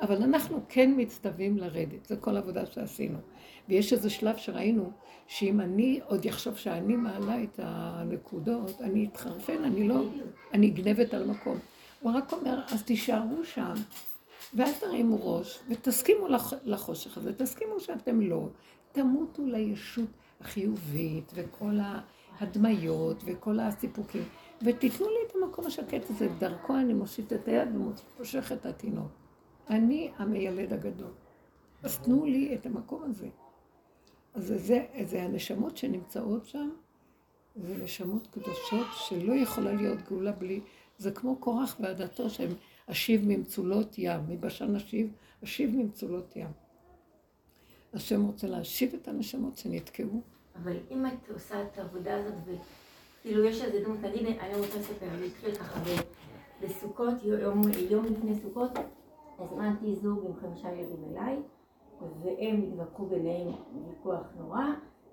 אבל 0.00 0.22
אנחנו 0.22 0.60
כן 0.68 0.94
מצטווים 0.96 1.58
לרדת, 1.58 2.06
זו 2.06 2.14
כל 2.20 2.36
עבודה 2.36 2.66
שעשינו. 2.66 3.18
ויש 3.68 3.92
איזה 3.92 4.10
שלב 4.10 4.36
שראינו, 4.36 4.90
שאם 5.26 5.60
אני 5.60 6.00
עוד 6.06 6.24
יחשוב 6.24 6.56
שאני 6.56 6.96
מעלה 6.96 7.42
את 7.42 7.60
הנקודות, 7.62 8.80
אני 8.80 9.06
אתחרפן, 9.06 9.64
אני 9.64 9.88
לא, 9.88 10.04
אני 10.52 10.70
גנבת 10.70 11.14
על 11.14 11.22
המקום. 11.22 11.58
הוא 12.00 12.12
רק 12.12 12.32
אומר, 12.32 12.60
אז 12.72 12.82
תישארו 12.82 13.44
שם. 13.44 13.74
ואל 14.54 14.72
תרימו 14.80 15.36
ראש, 15.36 15.58
ותסכימו 15.68 16.26
לחושך 16.64 17.18
הזה, 17.18 17.32
תסכימו 17.32 17.80
שאתם 17.80 18.20
לא, 18.20 18.48
תמותו 18.92 19.46
לישות 19.46 20.08
החיובית, 20.40 21.32
וכל 21.34 21.78
ההדמיות, 22.40 23.22
וכל 23.24 23.60
הסיפוקים, 23.60 24.22
ותיתנו 24.62 25.06
לי 25.06 25.18
את 25.26 25.32
המקום 25.42 25.66
השקט 25.66 26.10
הזה, 26.10 26.28
דרכו 26.38 26.76
אני 26.76 26.94
מושיט 26.94 27.32
את 27.32 27.48
היד 27.48 27.68
ומושך 27.76 28.52
את 28.52 28.66
התינוק. 28.66 29.10
אני 29.70 30.10
המיילד 30.16 30.72
הגדול. 30.72 31.10
אז 31.82 31.98
תנו 31.98 32.24
לי 32.24 32.54
את 32.54 32.66
המקום 32.66 33.02
הזה. 33.02 33.28
אז 34.34 34.54
זה, 34.56 34.86
זה, 35.04 35.22
הנשמות 35.22 35.76
שנמצאות 35.76 36.46
שם, 36.46 36.70
זה 37.56 37.84
נשמות 37.84 38.26
קדושות 38.26 38.86
שלא 38.92 39.32
יכולה 39.34 39.72
להיות 39.72 39.98
גאולה 40.08 40.32
בלי, 40.32 40.60
זה 40.98 41.10
כמו 41.10 41.36
קורח 41.36 41.76
ועדתו 41.80 42.30
שהם 42.30 42.50
אשיב 42.86 43.22
ממצולות 43.24 43.94
ים, 43.98 44.20
מבשן 44.28 44.76
אשיב, 44.76 45.12
אשיב 45.44 45.70
ממצולות 45.76 46.36
ים. 46.36 46.50
השם 47.92 48.26
רוצה 48.26 48.46
להשיב 48.46 48.94
את 48.94 49.08
הנשמות 49.08 49.58
שנתקעו. 49.58 50.20
אבל 50.62 50.76
אם 50.90 51.06
את 51.06 51.30
עושה 51.30 51.62
את 51.62 51.78
העבודה 51.78 52.16
הזאת, 52.16 52.34
וכאילו 52.44 53.44
יש 53.44 53.62
איזה 53.62 53.84
דמות, 53.84 53.98
נגיד, 54.00 54.26
אני 54.26 54.54
רוצה 54.54 54.78
לספר, 54.78 55.06
אני 55.18 55.26
אתחיל 55.26 55.54
ככה 55.54 55.80
בסוכות, 56.62 57.14
יום, 57.24 57.62
יום 57.90 58.04
לפני 58.04 58.34
סוכות, 58.42 58.70
הזמנתי 59.38 59.94
זוג 59.96 60.24
עם 60.26 60.32
חמישה 60.40 60.68
ילדים 60.72 61.04
אליי, 61.10 61.36
והם 62.22 62.62
התווכחו 62.62 63.06
ביניהם 63.06 63.48
ויכוח 63.88 64.32
נורא, 64.38 64.64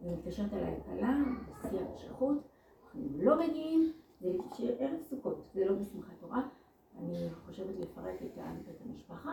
ומתקשרת 0.01 0.53
אליי 0.53 0.75
כלה, 0.85 1.17
בשיא 1.49 1.79
הרשכות, 1.79 2.37
אנחנו 2.85 3.01
לא 3.17 3.39
מגיעים, 3.39 3.91
זה 4.19 4.29
ערב 4.79 5.01
סוכות, 5.01 5.41
זה 5.53 5.65
לא 5.65 5.75
בשמחת 5.75 6.13
תורה. 6.19 6.41
אני 6.99 7.29
חושבת 7.45 7.79
לפרק 7.79 8.21
את 8.21 8.81
המשפחה, 8.85 9.31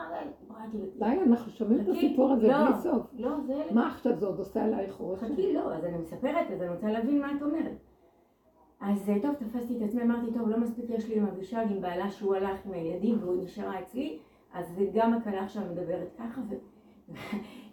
אמרתי, 0.51 0.77
די, 0.99 1.19
אנחנו 1.27 1.51
שומעים 1.51 1.81
את 1.81 1.89
הסיפור 1.89 2.33
הזה 2.33 2.49
לא, 2.49 2.71
בלי 2.71 2.81
סוף. 2.83 3.07
לא, 3.13 3.41
זה... 3.47 3.63
מה 3.75 3.87
עכשיו 3.87 4.17
זה 4.17 4.27
עוד 4.27 4.39
עושה 4.39 4.65
עלייך 4.65 4.95
רושם? 4.95 5.33
חכי, 5.33 5.53
לא, 5.53 5.75
אז 5.75 5.85
אני 5.85 5.99
מספרת, 5.99 6.51
אז 6.51 6.63
אני 6.63 6.69
רוצה 6.69 6.93
להבין 6.93 7.21
מה 7.21 7.37
את 7.37 7.43
אומרת. 7.43 7.77
אז 8.81 9.11
אה, 9.11 9.23
טוב, 9.23 9.35
תפסתי 9.35 9.77
את 9.77 9.83
עצמי, 9.83 10.03
אמרתי, 10.03 10.33
טוב, 10.33 10.49
לא 10.49 10.59
מספיק 10.59 10.85
יש 10.89 11.09
לי 11.09 11.19
עם 11.19 11.27
אבישג, 11.27 11.65
עם 11.71 11.81
בעלה 11.81 12.11
שהוא 12.11 12.35
הלך 12.35 12.67
עם 12.67 12.73
הילדים 12.73 13.19
והוא 13.21 13.43
נשארה 13.43 13.81
אצלי, 13.81 14.19
אז 14.53 14.67
גם 14.95 15.15
הכלה 15.15 15.45
עכשיו 15.45 15.63
מדברת 15.73 16.09
ככה. 16.19 16.41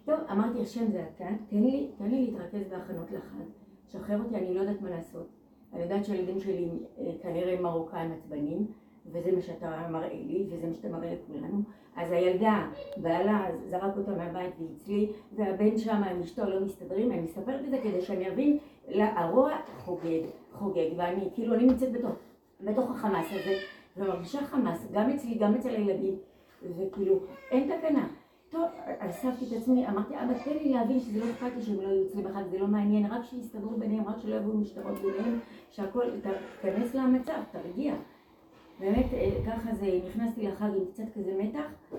טוב, 0.04 0.20
אמרתי, 0.30 0.62
השם 0.62 0.90
זה 0.90 1.04
אתה, 1.14 1.24
תן 1.50 1.62
לי, 1.62 1.90
תן 1.98 2.10
לי 2.10 2.26
להתרכז 2.26 2.68
בהכנות 2.70 3.10
לחג, 3.10 3.44
שחרר 3.88 4.18
אותי, 4.18 4.36
אני 4.36 4.54
לא 4.54 4.60
יודעת 4.60 4.80
מה 4.80 4.90
לעשות. 4.90 5.26
אני 5.72 5.82
יודעת 5.82 6.04
שהילדים 6.04 6.40
שלי 6.40 6.68
אה, 6.98 7.12
כנראה 7.22 7.60
מרוקאים 7.60 8.12
עצבנים, 8.12 8.66
וזה 9.06 9.32
מה 9.32 9.40
שאתה 9.40 9.88
מראה 9.90 10.08
לי, 10.08 10.46
וזה 10.50 10.66
מה 10.66 10.74
שאתה 10.74 10.88
מראה 10.88 11.14
לכולנו. 11.14 11.62
אז 11.96 12.12
הילדה, 12.12 12.68
בעלה 12.96 13.46
זרק 13.66 13.96
אותה 13.96 14.10
מהבית 14.10 14.54
והצלי, 14.60 15.12
והבן 15.32 15.78
שם 15.78 16.02
עם 16.10 16.22
אשתו 16.22 16.44
לא 16.44 16.60
מסתדרים, 16.60 17.12
אני 17.12 17.20
מספרת 17.20 17.64
את 17.64 17.70
זה 17.70 17.78
כדי 17.82 18.00
שאני 18.00 18.28
אבין, 18.28 18.58
הרוע 18.88 19.56
חוגג, 19.78 20.22
חוגג, 20.52 20.88
ואני 20.96 21.28
כאילו, 21.34 21.54
אני 21.54 21.66
נמצאת 21.66 21.92
בתוך, 21.92 22.12
בתוך 22.60 22.90
החמאס 22.90 23.26
הזה, 23.30 23.58
ומרגישה 23.96 24.46
חמאס, 24.46 24.86
גם 24.92 25.10
אצלי, 25.10 25.34
גם 25.34 25.54
אצל 25.54 25.68
הילדים, 25.68 26.14
וכאילו, 26.62 27.18
אין 27.50 27.76
תקנה. 27.76 28.08
טוב, 28.56 28.68
אספתי 28.98 29.44
את 29.44 29.62
עצמי, 29.62 29.88
אמרתי, 29.88 30.14
אבא, 30.14 30.44
תן 30.44 30.50
לי 30.50 30.72
להבין 30.72 31.00
שזה 31.00 31.24
לא 31.24 31.30
אכפת 31.30 31.50
לי 31.56 31.62
שהם 31.62 31.80
לא 31.80 31.88
אצלי 32.06 32.22
בחג, 32.22 32.42
זה 32.50 32.58
לא 32.58 32.66
מעניין, 32.66 33.12
רק 33.12 33.24
שיסתדרו 33.30 33.76
ביניהם, 33.76 34.08
רק 34.08 34.14
שלא 34.22 34.36
יבואו 34.36 34.56
משטרות 34.56 34.98
ביניהם, 34.98 35.40
שהכל, 35.70 36.04
תיכנס 36.60 36.94
למצב, 36.94 37.40
תרגיע. 37.52 37.94
באמת, 38.80 39.06
אה, 39.12 39.30
ככה 39.46 39.74
זה, 39.74 40.00
נכנסתי 40.08 40.48
לחג 40.48 40.64
עם 40.64 40.84
קצת 40.92 41.02
כזה 41.14 41.34
מתח, 41.38 41.96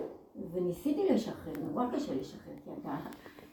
וניסיתי 0.54 1.14
לשחרר, 1.14 1.54
נורא 1.72 1.86
קשה 1.96 2.16
לשחרר, 2.16 2.54
כי 2.64 2.70
אתה, 2.82 2.96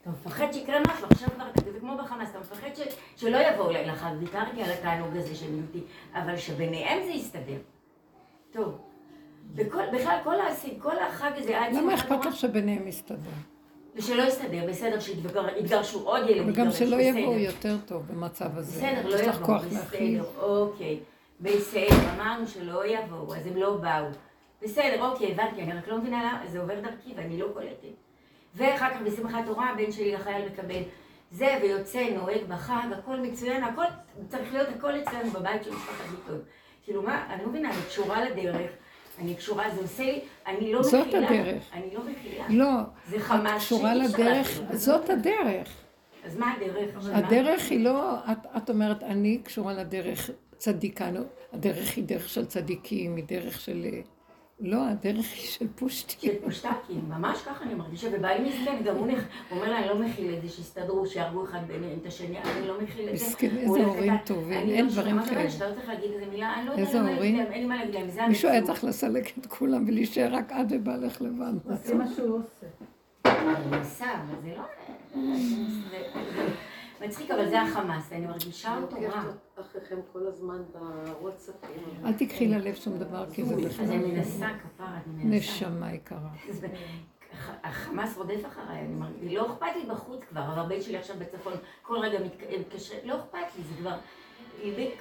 אתה 0.03 0.11
מפחד 0.11 0.53
שיקרה 0.53 0.81
משהו, 0.81 1.07
עכשיו 1.11 1.29
כבר, 1.29 1.73
זה 1.73 1.81
כמו 1.81 1.97
בחמאס, 1.97 2.31
אתה 2.31 2.39
מפחד 2.39 2.75
ש, 2.75 2.81
שלא 3.17 3.39
יבואו 3.39 3.71
לחג, 3.71 4.11
ויתרתי 4.21 4.63
על 4.63 4.71
התענוג 4.71 5.17
הזה 5.17 5.35
של 5.35 5.61
אבל 6.15 6.37
שביניהם 6.37 7.03
זה 7.05 7.11
יסתדר. 7.11 7.59
טוב, 8.51 8.79
בכל, 9.55 9.83
בכלל, 9.93 10.19
כל, 10.25 10.41
הס- 10.41 10.67
כל 10.79 10.99
החג 10.99 11.31
הזה, 11.37 11.61
עד 11.61 11.75
למה 11.75 11.95
אכפת 11.95 12.25
לך 12.27 12.37
שביניהם 12.37 12.89
יסתדר? 12.89 13.17
ושלא 13.97 14.23
יסתדר, 14.23 14.67
בסדר, 14.69 15.01
שיתגרשו 15.01 16.01
עוד 16.09 16.31
ילד, 16.31 16.49
וגם 16.49 16.71
שלא. 16.71 16.97
יבואו 17.01 17.39
יותר 17.39 17.77
טוב 17.87 18.03
במצב 18.13 18.59
הזה. 18.59 18.79
בסדר, 18.79 19.09
לא 19.09 19.17
יבואו. 19.17 19.59
בסדר, 19.59 20.25
אוקיי. 20.41 20.99
בסדר, 21.41 21.87
אמרנו 22.17 22.47
שלא 22.49 22.87
יבואו, 22.87 23.35
אז 23.35 23.47
הם 23.47 23.57
לא 23.57 23.77
באו. 23.77 24.07
בסדר, 24.63 25.03
אוקיי, 25.11 25.33
הבנתי, 25.33 25.63
אני 25.63 25.73
רק 25.73 25.89
לא 25.89 25.99
מבינה 25.99 26.23
למה, 26.25 26.47
זה 26.47 26.61
עובר 26.61 26.81
דרכי 26.81 27.13
ואני 27.17 27.39
לא 27.39 27.47
קולטת. 27.55 27.95
ואחר 28.55 28.91
כך 28.91 29.01
בשמחת 29.05 29.39
תורה 29.47 29.71
הבן 29.71 29.93
שלי 29.93 30.15
החייל 30.15 30.49
מקבל 30.49 30.83
זה, 31.31 31.59
ויוצא, 31.63 32.07
נוהג 32.15 32.41
בחג, 32.49 32.87
הכל 32.99 33.17
מצוין, 33.21 33.65
הכל, 33.65 33.85
צריך 34.29 34.53
להיות 34.53 34.69
הכל 34.79 34.93
אצלנו 35.03 35.31
בבית 35.31 35.65
של 35.65 35.71
משפחת 35.71 36.05
ביטון. 36.11 36.41
כאילו 36.85 37.03
מה, 37.03 37.27
אני 37.35 37.43
לא 37.43 37.49
מבינה, 37.49 37.69
אני 37.71 37.83
קשורה 37.89 38.25
לדרך, 38.25 38.71
אני 39.19 39.35
קשורה, 39.35 39.71
זה 39.75 39.81
עושה 39.81 40.03
לי, 40.03 40.21
אני 40.47 40.73
לא 40.73 40.83
זאת 40.83 41.07
מכילה. 41.07 41.29
הדרך. 41.29 41.71
אני 41.73 41.95
לא 41.95 42.01
מכילה. 42.05 42.45
לא, 42.49 42.83
זה 43.09 43.21
חמאס 43.21 43.63
קשורה 43.63 43.95
לדרך. 43.95 44.61
זאת 44.73 45.11
הדרך. 45.11 45.69
אז 46.25 46.37
מה 46.37 46.53
הדרך? 46.53 47.07
הדרך 47.13 47.71
היא 47.71 47.85
לא, 47.85 48.15
את, 48.33 48.39
את 48.57 48.71
אומרת, 48.71 49.03
אני 49.03 49.39
קשורה 49.45 49.73
לדרך 49.73 50.31
צדיקה, 50.57 51.11
לא, 51.11 51.21
הדרך 51.53 51.97
היא 51.97 52.05
דרך 52.05 52.29
של 52.29 52.45
צדיקים, 52.47 53.17
היא 53.17 53.25
דרך 53.25 53.61
של... 53.61 53.87
לא, 54.61 54.89
הדרך 54.89 55.33
היא 55.33 55.47
של 55.47 55.67
פושטים. 55.75 56.33
של 56.33 56.45
פושטקים, 56.45 57.05
ממש 57.09 57.43
ככה 57.43 57.65
אני 57.65 57.75
מרגישה, 57.75 58.09
ובעלי 58.13 58.49
מסכן, 58.49 58.83
גם 58.85 58.97
הוא 58.97 59.07
נכ... 59.07 59.25
הוא 59.51 59.59
אומר 59.59 59.71
לה, 59.71 59.79
אני 59.79 59.89
לא 59.89 59.99
מכיל 59.99 60.35
את 60.35 60.43
זה, 60.43 60.49
שיסתדרו, 60.49 61.07
שיהרגו 61.07 61.45
אחד 61.45 61.59
ביניהם 61.67 61.99
את 62.03 62.07
השני, 62.07 62.39
אני 62.39 62.69
לא 62.69 62.81
מכיל 62.81 63.09
את 63.09 63.19
זה. 63.19 63.27
מסכן, 63.27 63.51
הוא 63.51 63.77
איזה 63.77 63.89
הורים 63.89 64.17
טובים, 64.27 64.63
אני 64.63 64.75
אין 64.75 64.87
לא 64.87 64.93
דברים 64.93 65.23
כאלה. 65.23 65.51
שאתה 65.51 65.69
לא 65.69 65.75
צריך 65.75 65.89
להגיד 65.89 66.11
איזה 66.11 66.27
מילה, 66.27 66.55
אני 66.55 66.67
לא 66.67 66.73
יודעת 66.73 66.95
מה 66.95 67.03
להגיד? 67.03 67.37
להם, 67.37 67.53
אין 67.53 67.61
לי 67.61 67.67
מה 67.67 67.77
להגיד 67.77 67.95
להם, 67.95 68.09
זה 68.11 68.27
מישהו 68.27 68.49
היה 68.49 68.59
המציאות. 68.59 68.77
צריך 68.79 68.89
לסלק 68.89 69.39
את 69.39 69.47
כולם 69.47 69.85
ולהישאר 69.89 70.35
רק 70.35 70.53
את 70.53 70.67
ובעלך 70.71 71.23
לבד. 71.23 71.53
זה 71.83 71.95
מה 71.95 72.07
שהוא 72.17 72.39
עושה. 72.39 72.67
אני 73.25 73.79
עושה, 73.79 74.07
אבל 74.15 74.35
זה 74.43 74.55
לא... 74.57 74.65
זה- 77.07 77.17
זה 77.17 77.23
מצחיק, 77.23 77.31
אבל 77.31 77.49
זה 77.49 77.63
החמאס, 77.63 78.13
אני 78.13 78.27
מרגישה 78.27 78.77
אותו 78.83 78.97
רע. 78.97 79.23
אחריכם 79.61 79.97
כל 80.13 80.27
הזמן 80.27 80.63
בוואטסאפים. 80.73 81.71
אל 82.07 82.13
תיקחי 82.13 82.49
ללב 82.49 82.75
שום 82.75 82.99
דבר, 82.99 83.25
כי 83.33 83.45
זה 83.45 83.55
אז 83.55 83.61
בכלל 83.65 83.87
אני 83.87 83.97
מנסה, 84.13 84.47
כפרה, 84.63 84.87
אני 85.07 85.25
מנסה. 85.25 85.53
נשמה 85.53 85.93
יקרה. 85.95 86.19
זה- 86.51 86.67
החמאס 87.65 88.17
רודף 88.17 88.47
אחריי, 88.47 88.79
אני 88.81 88.95
מרגישה, 88.95 89.35
לא 89.35 89.47
אכפת 89.53 89.67
לי 89.77 89.91
בחוץ 89.91 90.21
כבר, 90.31 90.41
אבל 90.53 90.61
הבן 90.63 90.83
שלי 90.83 90.97
עכשיו 90.97 91.17
בצפון, 91.19 91.53
כל 91.83 91.99
רגע 91.99 92.19
מתק- 92.19 92.59
מתקשר, 92.61 92.95
לא 93.05 93.15
אכפת 93.17 93.39
לי, 93.59 93.65
זה 93.65 93.75
כבר, 93.81 93.95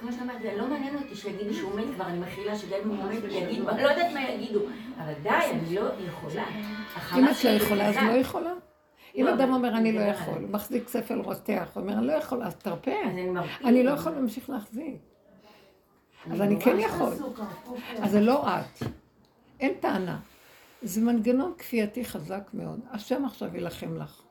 כמו 0.00 0.12
שאמרתי, 0.12 0.56
לא 0.56 0.68
מעניין 0.68 0.96
אותי 0.96 1.14
שיגידו 1.16 1.54
שהוא 1.54 1.80
מת 1.80 1.84
כבר, 1.94 2.06
אני 2.06 2.18
מכילה 2.18 2.56
שגם 2.58 2.78
אם 2.84 2.88
הוא 2.88 3.04
מת, 3.12 3.24
יגידו, 3.30 3.68
אני 3.68 3.82
לא 3.82 3.88
יודעת 3.88 4.12
מה 4.12 4.30
יגידו, 4.30 4.60
אבל 4.98 5.12
די, 5.22 5.28
אני 5.50 5.74
לא 5.74 5.80
יכולה. 6.08 6.44
אם 7.16 7.24
את 7.28 7.44
לא 7.44 7.50
יכולה, 7.50 7.88
אז. 7.88 7.96
לא 7.96 8.12
יכולה. 8.12 8.52
אם 9.14 9.28
אדם 9.28 9.52
אומר 9.52 9.76
אני 9.76 9.92
לא 9.92 10.00
יכול, 10.00 10.42
הוא 10.42 10.50
מחזיק 10.50 10.88
ספל 10.88 11.20
רותח, 11.20 11.70
הוא 11.74 11.82
אומר 11.82 11.92
אני 11.98 12.06
לא 12.06 12.12
יכול, 12.12 12.42
אז 12.42 12.54
תרפה. 12.54 12.90
אני 13.64 13.82
לא 13.82 13.90
יכול 13.90 14.12
להמשיך 14.12 14.50
להחזיק. 14.50 14.96
אז 16.30 16.40
אני 16.40 16.60
כן 16.60 16.78
יכול. 16.78 17.12
אז 18.02 18.10
זה 18.10 18.20
לא 18.20 18.46
את. 18.48 18.88
אין 19.60 19.74
טענה. 19.80 20.18
זה 20.82 21.00
מנגנון 21.00 21.52
כפייתי 21.58 22.04
חזק 22.04 22.50
מאוד. 22.54 22.80
השם 22.90 23.24
עכשיו 23.24 23.54
יילחם 23.54 23.96
לך. 23.96 24.22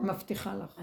מבטיחה 0.00 0.54
לך. 0.54 0.80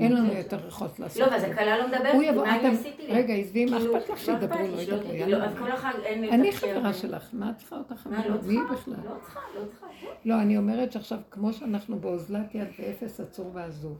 אין 0.00 0.12
לנו. 0.12 0.32
יותר 0.32 0.56
ריחות 0.56 0.98
לעשות. 0.98 1.22
לא, 1.22 1.32
ואז 1.32 1.42
הכלה 1.42 1.78
לא 1.78 1.86
מדברת, 1.86 2.36
מה 2.36 2.56
אני 2.56 2.68
עשיתי 2.68 3.06
לי? 3.06 3.14
רגע, 3.14 3.34
עזבי, 3.34 3.64
מה 3.64 3.78
כאילו, 3.78 3.98
אכפת 3.98 4.10
לך 4.10 4.10
לא 4.10 4.16
שידברו, 4.16 4.58
לא 4.58 4.80
ידברו, 4.80 5.12
יאללה. 5.12 5.44
אז 5.44 5.58
כל 5.58 5.72
החג 5.72 5.92
אין 6.04 6.24
אני. 6.24 6.52
חברה 6.52 6.92
שלך, 6.92 7.28
מה 7.32 7.50
את 7.50 7.56
צריכה 7.56 7.76
אותך 7.76 8.06
מה? 8.06 8.28
לא 8.28 8.36
צריכה? 8.38 8.52
לא 8.70 8.74
צריכה, 8.76 9.40
לא 9.60 9.64
צריכה. 9.66 9.86
לא, 10.24 10.42
אני 10.42 10.56
אומרת 10.56 10.92
שעכשיו, 10.92 11.18
כמו 11.30 11.52
שאנחנו 11.52 11.98
באוזלת 11.98 12.54
יד 12.54 12.68
ואפס 12.78 13.20
עצור 13.20 13.50
ועזוב, 13.54 13.98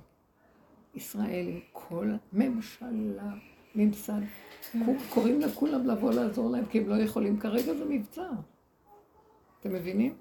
ישראל 0.94 1.46
עם 1.48 1.60
כל 1.72 2.10
ממשלה, 2.32 3.32
ממסד, 3.74 4.20
קוראים 5.10 5.40
לכולם 5.40 5.86
לבוא 5.86 6.12
לעזור 6.12 6.50
להם, 6.50 6.64
כי 6.66 6.78
הם 6.78 6.88
לא 6.88 6.94
יכולים, 6.94 7.38
כרגע 7.38 7.74
זה 7.74 7.84
מבצע. 7.88 8.28
אתם 9.60 9.72
מבינים? 9.72 10.14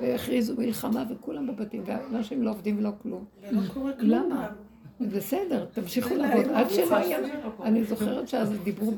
והכריזו 0.00 0.54
מלחמה 0.58 1.04
וכולם 1.10 1.46
בבתים, 1.46 1.82
ואנשים 1.86 2.42
לא 2.42 2.50
עובדים 2.50 2.78
ולא 2.78 2.90
כלום. 3.02 3.24
ולא 3.42 3.60
קורה 3.74 3.92
כלום. 3.92 4.10
למה? 4.10 4.48
בסדר, 5.00 5.64
תמשיכו 5.64 6.14
לעבוד. 6.14 6.46
עד 6.54 6.70
שלא 6.70 6.96
יהיה... 6.96 7.18
אני 7.62 7.84
זוכרת 7.84 8.28
שאז 8.28 8.52
דיברו 8.64 8.92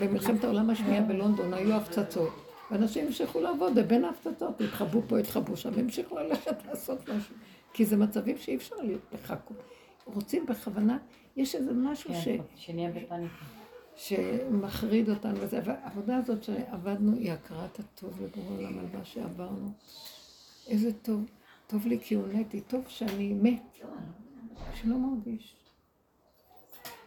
במלחמת 0.00 0.44
העולם 0.44 0.70
השנייה 0.70 1.02
בלונדון, 1.02 1.54
היו 1.54 1.74
הפצצות. 1.74 2.30
ואנשים 2.70 3.06
המשיכו 3.06 3.40
לעבוד, 3.40 3.72
ובין 3.76 4.04
ההפצצות 4.04 4.60
התחבאו 4.60 5.02
פה, 5.08 5.18
התחבאו 5.18 5.56
שם, 5.56 5.70
והמשיכו 5.74 6.18
ללכת 6.18 6.56
לעשות 6.68 7.08
משהו. 7.08 7.34
כי 7.72 7.84
זה 7.84 7.96
מצבים 7.96 8.38
שאי 8.38 8.56
אפשר 8.56 8.76
לחכות. 9.12 9.56
רוצים 10.04 10.46
בכוונה, 10.46 10.98
יש 11.36 11.54
איזה 11.54 11.72
משהו 11.72 12.14
ש... 12.14 12.24
כן, 12.24 12.36
שנהיה 12.56 12.90
בפאניקה. 12.90 13.34
שמחריד 13.96 15.10
אותנו 15.10 15.40
וזה, 15.40 15.60
והעבודה 15.64 16.16
הזאת 16.16 16.44
שעבדנו 16.44 17.12
היא 17.16 17.32
הכרת 17.32 17.78
הטוב 17.78 18.22
לבורא 18.22 18.56
עולם 18.56 18.78
על 18.78 18.84
מה 18.98 19.04
שעברנו. 19.04 19.70
איזה 20.66 20.92
טוב, 20.92 21.24
טוב 21.66 21.86
לי 21.86 22.00
כי 22.00 22.14
הונאתי, 22.14 22.60
טוב 22.60 22.84
שאני 22.88 23.32
מת, 23.32 23.78
שלא 24.74 24.96
מרגיש. 24.98 25.56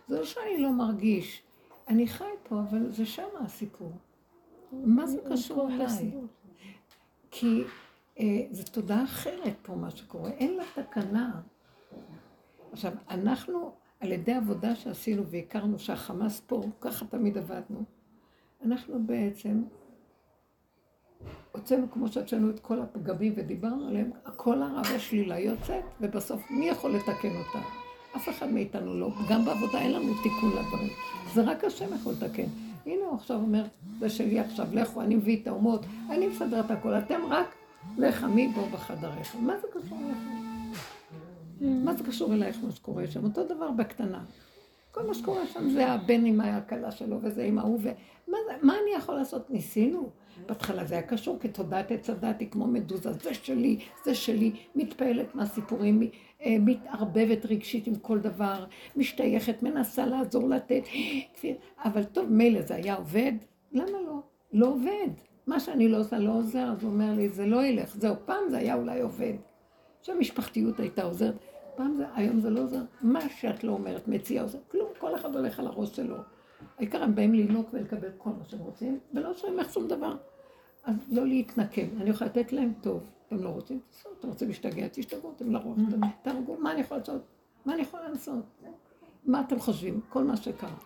זה 0.07 0.19
לא 0.19 0.25
שאני 0.25 0.57
לא 0.57 0.71
מרגיש, 0.71 1.43
אני 1.87 2.07
חי 2.07 2.25
פה, 2.43 2.59
אבל 2.59 2.91
זה 2.91 3.05
שם 3.05 3.27
הסיפור. 3.39 3.91
מה 4.71 5.07
זה 5.07 5.17
קשור 5.31 5.69
אליי? 5.71 6.11
כי 7.31 7.63
אה, 8.19 8.25
זו 8.51 8.63
תודעה 8.71 9.03
אחרת 9.03 9.55
פה 9.61 9.75
מה 9.75 9.89
שקורה, 9.89 10.31
אין 10.31 10.57
לה 10.57 10.63
תקנה. 10.75 11.41
עכשיו, 12.71 12.93
אנחנו, 13.09 13.71
על 13.99 14.11
ידי 14.11 14.33
עבודה 14.33 14.75
שעשינו 14.75 15.27
והכרנו 15.27 15.79
שהחמאס 15.79 16.41
פה, 16.47 16.61
ככה 16.81 17.05
תמיד 17.05 17.37
עבדנו, 17.37 17.83
אנחנו 18.65 19.03
בעצם 19.05 19.63
הוצאנו, 21.51 21.91
כמו 21.91 22.07
שהוצאנו 22.07 22.49
את 22.49 22.59
כל 22.59 22.81
הפגמים 22.81 23.33
ודיברנו 23.35 23.87
עליהם, 23.87 24.11
כל 24.35 24.61
הרע 24.61 24.81
והשלילה 24.91 25.39
יוצאת, 25.39 25.83
ובסוף 26.01 26.51
מי 26.51 26.69
יכול 26.69 26.91
לתקן 26.91 27.35
אותה? 27.35 27.59
אף 28.15 28.29
אחד 28.29 28.51
מאיתנו 28.51 28.99
לא. 28.99 29.11
גם 29.29 29.45
בעבודה 29.45 29.81
אין 29.81 29.91
לנו 29.91 30.13
תיקון 30.23 30.49
לדברים. 30.49 30.89
זה 31.33 31.41
רק 31.41 31.63
השם 31.63 31.85
יכול 31.95 32.13
לתקן. 32.13 32.47
הנה 32.85 33.05
הוא 33.05 33.15
עכשיו 33.15 33.37
אומר, 33.37 33.63
זה 33.99 34.09
שלי 34.09 34.39
עכשיו, 34.39 34.67
לכו, 34.73 35.01
אני 35.01 35.15
מביא 35.15 35.41
את 35.41 35.47
האומות, 35.47 35.85
אני 36.09 36.27
מסדר 36.27 36.59
את 36.59 36.71
הכל, 36.71 36.93
אתם 36.97 37.21
רק 37.29 37.55
לך 37.97 38.23
מי 38.23 38.47
בו 38.47 38.65
בחדריך. 38.65 39.35
מה 39.35 39.53
זה 39.61 39.67
קשור 39.73 39.97
אליכם? 40.05 40.39
מה 41.85 41.95
זה 41.95 42.03
קשור 42.03 42.33
אלייך 42.33 42.57
מה 42.63 42.71
שקורה 42.71 43.07
שם? 43.07 43.23
אותו 43.23 43.43
דבר 43.43 43.71
בקטנה. 43.71 44.23
כל 44.91 45.07
מה 45.07 45.13
שקורה 45.13 45.47
שם 45.47 45.69
זה 45.69 45.87
הבן 45.87 46.25
עם 46.25 46.41
הכלה 46.41 46.91
שלו 46.91 47.19
וזה 47.21 47.43
עם 47.43 47.59
ההוא, 47.59 47.79
ומה 47.81 48.73
אני 48.83 48.91
יכול 48.97 49.15
לעשות? 49.15 49.49
ניסינו. 49.49 50.09
בהתחלה 50.47 50.85
זה 50.85 50.95
היה 50.95 51.03
קשור 51.03 51.37
כתודעת 51.39 51.91
עץ 51.91 52.09
הדת, 52.09 52.39
היא 52.39 52.49
כמו 52.51 52.67
מדוזה, 52.67 53.13
זה 53.13 53.33
שלי, 53.33 53.79
זה 54.05 54.15
שלי, 54.15 54.51
מתפעלת 54.75 55.35
מהסיפורים, 55.35 56.01
אה, 56.45 56.55
מתערבבת 56.59 57.45
רגשית 57.45 57.87
עם 57.87 57.95
כל 57.95 58.19
דבר, 58.19 58.65
משתייכת, 58.95 59.63
מנסה 59.63 60.05
לעזור 60.05 60.49
לתת, 60.49 60.83
אבל 61.83 62.03
טוב, 62.03 62.31
מילא 62.31 62.61
זה 62.61 62.75
היה 62.75 62.95
עובד, 62.95 63.33
למה 63.71 63.97
לא? 64.05 64.19
לא 64.53 64.67
עובד. 64.67 65.09
מה 65.47 65.59
שאני 65.59 65.87
לא 65.87 65.99
עושה 65.99 66.19
לא 66.19 66.31
עוזר, 66.31 66.71
אז 66.71 66.83
הוא 66.83 66.91
אומר 66.91 67.13
לי, 67.13 67.29
זה 67.29 67.45
לא 67.45 67.65
ילך. 67.65 67.95
זהו, 67.95 68.15
פעם 68.25 68.49
זה 68.49 68.57
היה 68.57 68.75
אולי 68.75 69.01
עובד. 69.01 69.33
שהמשפחתיות 70.01 70.79
הייתה 70.79 71.03
עוזרת. 71.03 71.35
פעם 71.79 71.95
זה, 71.95 72.05
היום 72.13 72.39
זה 72.39 72.49
לא 72.49 72.59
עוזר. 72.59 72.81
מה 73.01 73.29
שאת 73.29 73.63
לא 73.63 73.71
אומרת, 73.71 74.07
מציעה 74.07 74.43
עוזר. 74.43 74.57
כלום, 74.71 74.87
כל 74.99 75.15
אחד 75.15 75.35
הולך 75.35 75.59
על 75.59 75.67
הראש 75.67 75.95
שלו. 75.95 76.15
העיקר 76.77 77.03
הם 77.03 77.15
באים 77.15 77.33
לנהוג 77.33 77.65
ולקבל 77.73 78.09
כל 78.17 78.29
מה 78.29 78.45
שהם 78.45 78.59
רוצים, 78.59 78.99
ולא 79.13 79.33
שומעים 79.33 79.69
שום 79.73 79.87
דבר. 79.87 80.17
אז 80.83 80.95
לא 81.11 81.27
להתנקם. 81.27 81.87
אני 82.01 82.09
יכולה 82.09 82.29
לתת 82.29 82.53
להם 82.53 82.73
טוב. 82.81 83.03
אתם 83.27 83.43
לא 83.43 83.49
רוצים? 83.49 83.79
תעשו. 83.89 84.09
אתם 84.19 84.27
רוצים 84.27 84.47
להשתגע? 84.47 84.87
תשתגעו, 84.91 85.31
אתם 85.35 85.51
לראש. 85.51 85.79
תהרגו, 86.21 86.57
מה 86.59 86.71
אני 86.71 86.81
יכולה 86.81 86.99
לעשות? 86.99 87.21
מה 87.65 87.73
אני 87.73 87.81
יכולה 87.81 88.09
לעשות? 88.09 88.45
מה 89.25 89.41
אתם 89.41 89.59
חושבים? 89.59 90.01
כל 90.09 90.23
מה 90.23 90.37
שקרה. 90.37 90.77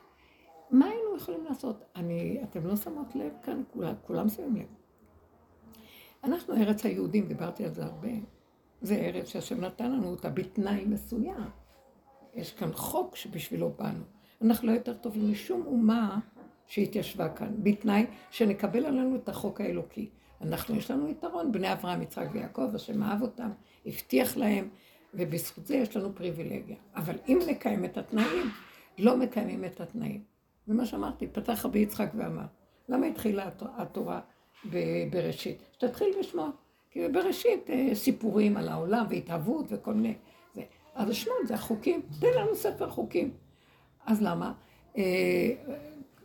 מה 0.72 0.86
היינו 0.86 1.16
יכולים 1.18 1.44
לעשות? 1.46 1.84
אני, 1.96 2.44
אתם 2.44 2.68
לא 2.68 2.76
שמות 2.76 3.16
לב 3.16 3.32
כאן, 3.44 3.64
כולם, 3.74 3.94
כולם 4.08 4.30
שמים 4.30 4.56
לב. 4.56 4.68
אנחנו 6.24 6.56
ארץ 6.56 6.86
היהודים, 6.86 7.28
דיברתי 7.28 7.66
על 7.66 7.74
זה 7.74 7.84
הרבה. 7.84 8.10
זה 8.84 8.96
ארץ 8.96 9.28
שהשם 9.28 9.62
נתן 9.62 9.92
לנו 9.92 10.08
אותה 10.08 10.30
בתנאי 10.30 10.86
מסוים. 10.86 11.50
יש 12.34 12.52
כאן 12.54 12.74
חוק 12.74 13.16
שבשבילו 13.16 13.70
באנו. 13.80 14.04
אנחנו 14.42 14.68
לא 14.68 14.72
יותר 14.72 14.94
טובים 14.94 15.32
משום 15.32 15.64
אומה 15.66 16.20
שהתיישבה 16.68 17.30
כאן, 17.30 17.54
בתנאי 17.64 18.06
שנקבל 18.32 18.86
עלינו 18.86 19.16
את 19.16 19.30
החוק 19.30 19.62
האלוקי. 19.62 20.10
אנחנו, 20.42 20.76
יש 20.76 20.92
לנו 20.92 21.10
יתרון, 21.10 21.52
בני 21.52 21.74
אברהם, 21.74 22.02
יצחק 22.02 22.28
ויעקב, 22.32 22.76
השם 22.76 23.04
אהב 23.04 23.22
אותם, 23.22 23.50
הבטיח 23.86 24.38
להם, 24.38 24.70
ובזכות 25.14 25.66
זה 25.66 25.76
יש 25.76 25.98
לנו 25.98 26.16
פריבילגיה. 26.16 26.78
אבל 26.96 27.16
אם 27.28 27.40
נקיים 27.48 27.86
את 27.86 27.98
התנאים, 27.98 28.50
לא 28.98 29.18
מקיימים 29.18 29.66
את 29.66 29.82
התנאים. 29.82 30.24
זה 30.68 30.74
מה 30.74 30.86
שאמרתי, 30.86 31.28
פתח 31.28 31.66
רבי 31.66 31.80
יצחק 31.80 32.12
ואמר, 32.16 32.46
למה 32.90 33.06
התחילה 33.06 33.50
התורה 33.62 34.20
בראשית? 35.12 35.64
שתתחיל 35.74 36.08
בשמות. 36.20 36.56
כי 36.94 37.08
בראשית 37.10 37.70
אה, 37.70 37.90
סיפורים 37.94 38.58
על 38.58 38.70
העולם 38.70 39.06
והתהוות 39.10 39.66
וכל 39.70 39.94
מיני... 39.94 40.14
זה. 40.56 40.62
אז 40.96 41.10
השמות 41.10 41.48
זה 41.48 41.54
החוקים, 41.54 42.02
תן 42.20 42.28
לנו 42.38 42.56
ספר 42.56 42.90
חוקים. 42.90 43.32
אז 44.06 44.22
למה? 44.22 44.54
אה, 44.98 45.04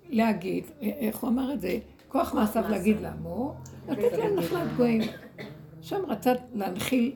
להגיד, 0.09 0.65
אה, 0.83 0.89
איך 0.89 1.19
הוא 1.19 1.31
אמר 1.31 1.53
את 1.53 1.61
זה? 1.61 1.79
כוח 2.09 2.35
מעשיו 2.35 2.65
להגיד 2.69 3.01
לעמו, 3.01 3.55
לתת 3.89 4.19
להם 4.19 4.37
נחלת 4.37 4.77
גויים. 4.77 5.03
שם 5.81 6.07
רצה 6.09 6.33
להנחיל 6.55 7.15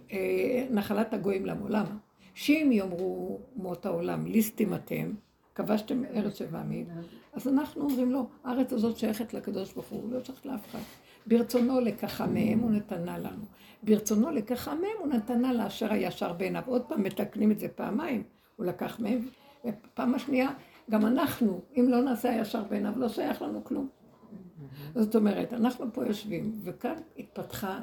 נחלת 0.70 1.14
הגויים 1.14 1.46
לעמו. 1.46 1.68
למה? 1.68 1.96
שאם 2.34 2.70
יאמרו 2.72 3.38
אומות 3.56 3.86
העולם, 3.86 4.26
ליסטים 4.26 4.74
אתם, 4.74 5.12
כבשתם 5.54 6.04
ארץ 6.04 6.38
שבע 6.38 6.60
עמים, 6.60 6.86
אז 7.32 7.48
אנחנו 7.48 7.82
אומרים 7.82 8.12
לו, 8.12 8.26
הארץ 8.44 8.72
הזאת 8.72 8.96
שייכת 8.98 9.34
לקדוש 9.34 9.72
ברוך 9.72 9.86
הוא, 9.86 10.12
לא 10.12 10.24
שייכת 10.24 10.46
לאף 10.46 10.66
אחד. 10.70 10.78
ברצונו 11.26 11.80
לקחה 11.80 12.26
מהם 12.26 12.58
הוא 12.58 12.70
נתנה 12.70 13.18
לנו. 13.18 13.44
ברצונו 13.82 14.30
לקחה 14.30 14.74
מהם 14.74 14.96
הוא 14.98 15.08
נתנה 15.08 15.52
לאשר 15.52 15.92
הישר 15.92 16.32
בעיניו. 16.32 16.62
עוד 16.66 16.82
פעם 16.82 17.02
מתקנים 17.02 17.50
את 17.50 17.58
זה 17.58 17.68
פעמיים, 17.68 18.22
הוא 18.56 18.66
לקח 18.66 19.00
מהם, 19.00 19.28
ופעם 19.64 20.14
השנייה, 20.14 20.50
גם 20.90 21.06
אנחנו, 21.06 21.60
אם 21.76 21.86
לא 21.88 22.02
נעשה 22.02 22.30
הישר 22.30 22.62
בעיניו, 22.64 22.92
לא 22.96 23.08
שייך 23.08 23.42
לנו 23.42 23.64
כלום. 23.64 23.88
זאת 24.94 25.16
אומרת, 25.16 25.52
אנחנו 25.52 25.86
פה 25.92 26.06
יושבים, 26.06 26.60
וכאן 26.64 26.94
התפתחה 27.18 27.80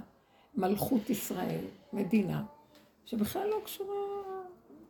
מלכות 0.56 1.10
ישראל, 1.10 1.66
מדינה, 1.94 2.44
שבכלל 3.06 3.48
לא 3.48 3.58
קשורה, 3.64 3.96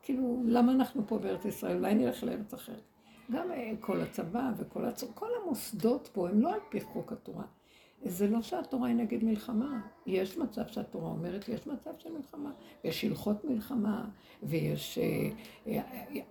כאילו, 0.02 0.44
למה 0.46 0.72
אנחנו 0.72 1.08
פה 1.08 1.18
בארץ 1.18 1.46
ישראל? 1.46 1.78
אולי 1.78 1.96
נלך 1.96 2.24
לארץ 2.24 2.54
אחרת. 2.54 2.82
גם 3.32 3.52
אה, 3.52 3.72
כל 3.80 4.02
הצבא 4.02 4.52
וכל 4.58 4.86
הצ... 4.86 5.04
כל 5.14 5.30
המוסדות 5.44 6.10
פה 6.14 6.30
הם 6.30 6.42
לא 6.42 6.54
על 6.54 6.60
פי 6.70 6.82
חוק 6.82 7.12
התורה. 7.12 7.44
זה 8.04 8.28
לא 8.28 8.42
שהתורה 8.42 8.88
היא 8.88 8.96
נגד 8.96 9.24
מלחמה. 9.24 9.82
יש 10.06 10.38
מצב 10.38 10.68
שהתורה 10.68 11.10
אומרת, 11.10 11.50
יש 11.50 11.68
מצב 11.68 11.92
של 11.98 12.12
מלחמה. 12.12 12.52
יש 12.84 13.04
הלכות 13.04 13.46
מלחמה, 13.46 14.06
ויש 14.44 14.98
אה, 14.98 15.30
אה, 15.68 15.82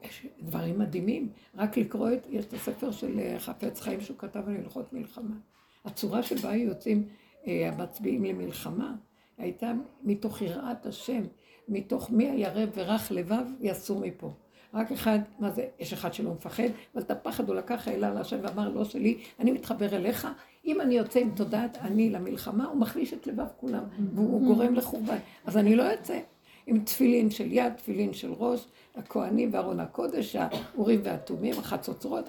יש 0.03 0.27
דברים 0.41 0.79
מדהימים. 0.79 1.33
רק 1.55 1.77
לקרוא 1.77 2.13
את, 2.13 2.27
יש 2.31 2.45
את 2.45 2.53
הספר 2.53 2.91
של 2.91 3.19
אה, 3.19 3.39
חפץ 3.39 3.81
חיים 3.81 4.01
שהוא 4.01 4.19
כתב 4.19 4.43
על 4.49 4.57
הלכות 4.57 4.93
מלחמה. 4.93 5.37
הצורה 5.85 6.23
שבה 6.23 6.55
יוצאים 6.55 7.09
המצביעים 7.47 8.25
למלחמה, 8.25 8.95
הייתה 9.39 9.73
מתוך 10.03 10.43
יראת 10.43 10.87
השם, 10.87 11.23
מתוך 11.69 12.11
מי 12.11 12.31
הירא 12.31 12.65
ורך 12.75 13.13
לבב 13.13 13.45
יסור 13.61 14.01
מפה. 14.01 14.33
רק 14.75 14.93
אחד, 14.93 15.19
מה 15.39 15.51
זה, 15.51 15.67
יש 15.79 15.93
אחד 15.93 16.15
שלא 16.15 16.33
מפחד, 16.33 16.69
אבל 16.95 17.03
את 17.03 17.11
הפחד 17.11 17.49
הוא 17.49 17.57
לקח 17.57 17.89
העלה 17.89 18.15
להשם 18.15 18.39
ואמר, 18.43 18.69
לא 18.69 18.85
שלי, 18.85 19.19
אני 19.39 19.53
מתחבר 19.53 19.97
אליך, 19.97 20.29
אם 20.69 20.81
אני 20.81 20.95
יוצא 20.95 21.21
עם 21.21 21.31
תודעת 21.31 21.79
אני 21.81 22.11
למלחמה, 22.11 22.67
הוא 22.67 22.81
מחליש 22.81 23.13
את 23.13 23.27
לבב 23.27 23.47
כולם, 23.61 23.83
והוא 24.15 24.47
גורם 24.47 24.75
לחורבן. 24.75 25.17
אז 25.47 25.57
אני 25.57 25.77
לא 25.77 25.83
יוצא 25.83 26.19
עם 26.67 26.79
תפילין 26.79 27.31
של 27.31 27.53
יד, 27.53 27.73
תפילין 27.73 28.13
של 28.13 28.33
ראש, 28.33 28.67
הכוהנים 28.97 29.49
וארון 29.53 29.81
הקודש, 29.81 30.37
האורים 30.37 31.01
והתומים, 31.05 31.59
החצוצרות, 31.59 32.25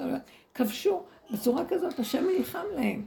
כבשו, 0.54 1.04
בצורה 1.34 1.66
כזאת, 1.66 2.00
השם 2.00 2.26
נלחם 2.38 2.66
להם. 2.76 3.06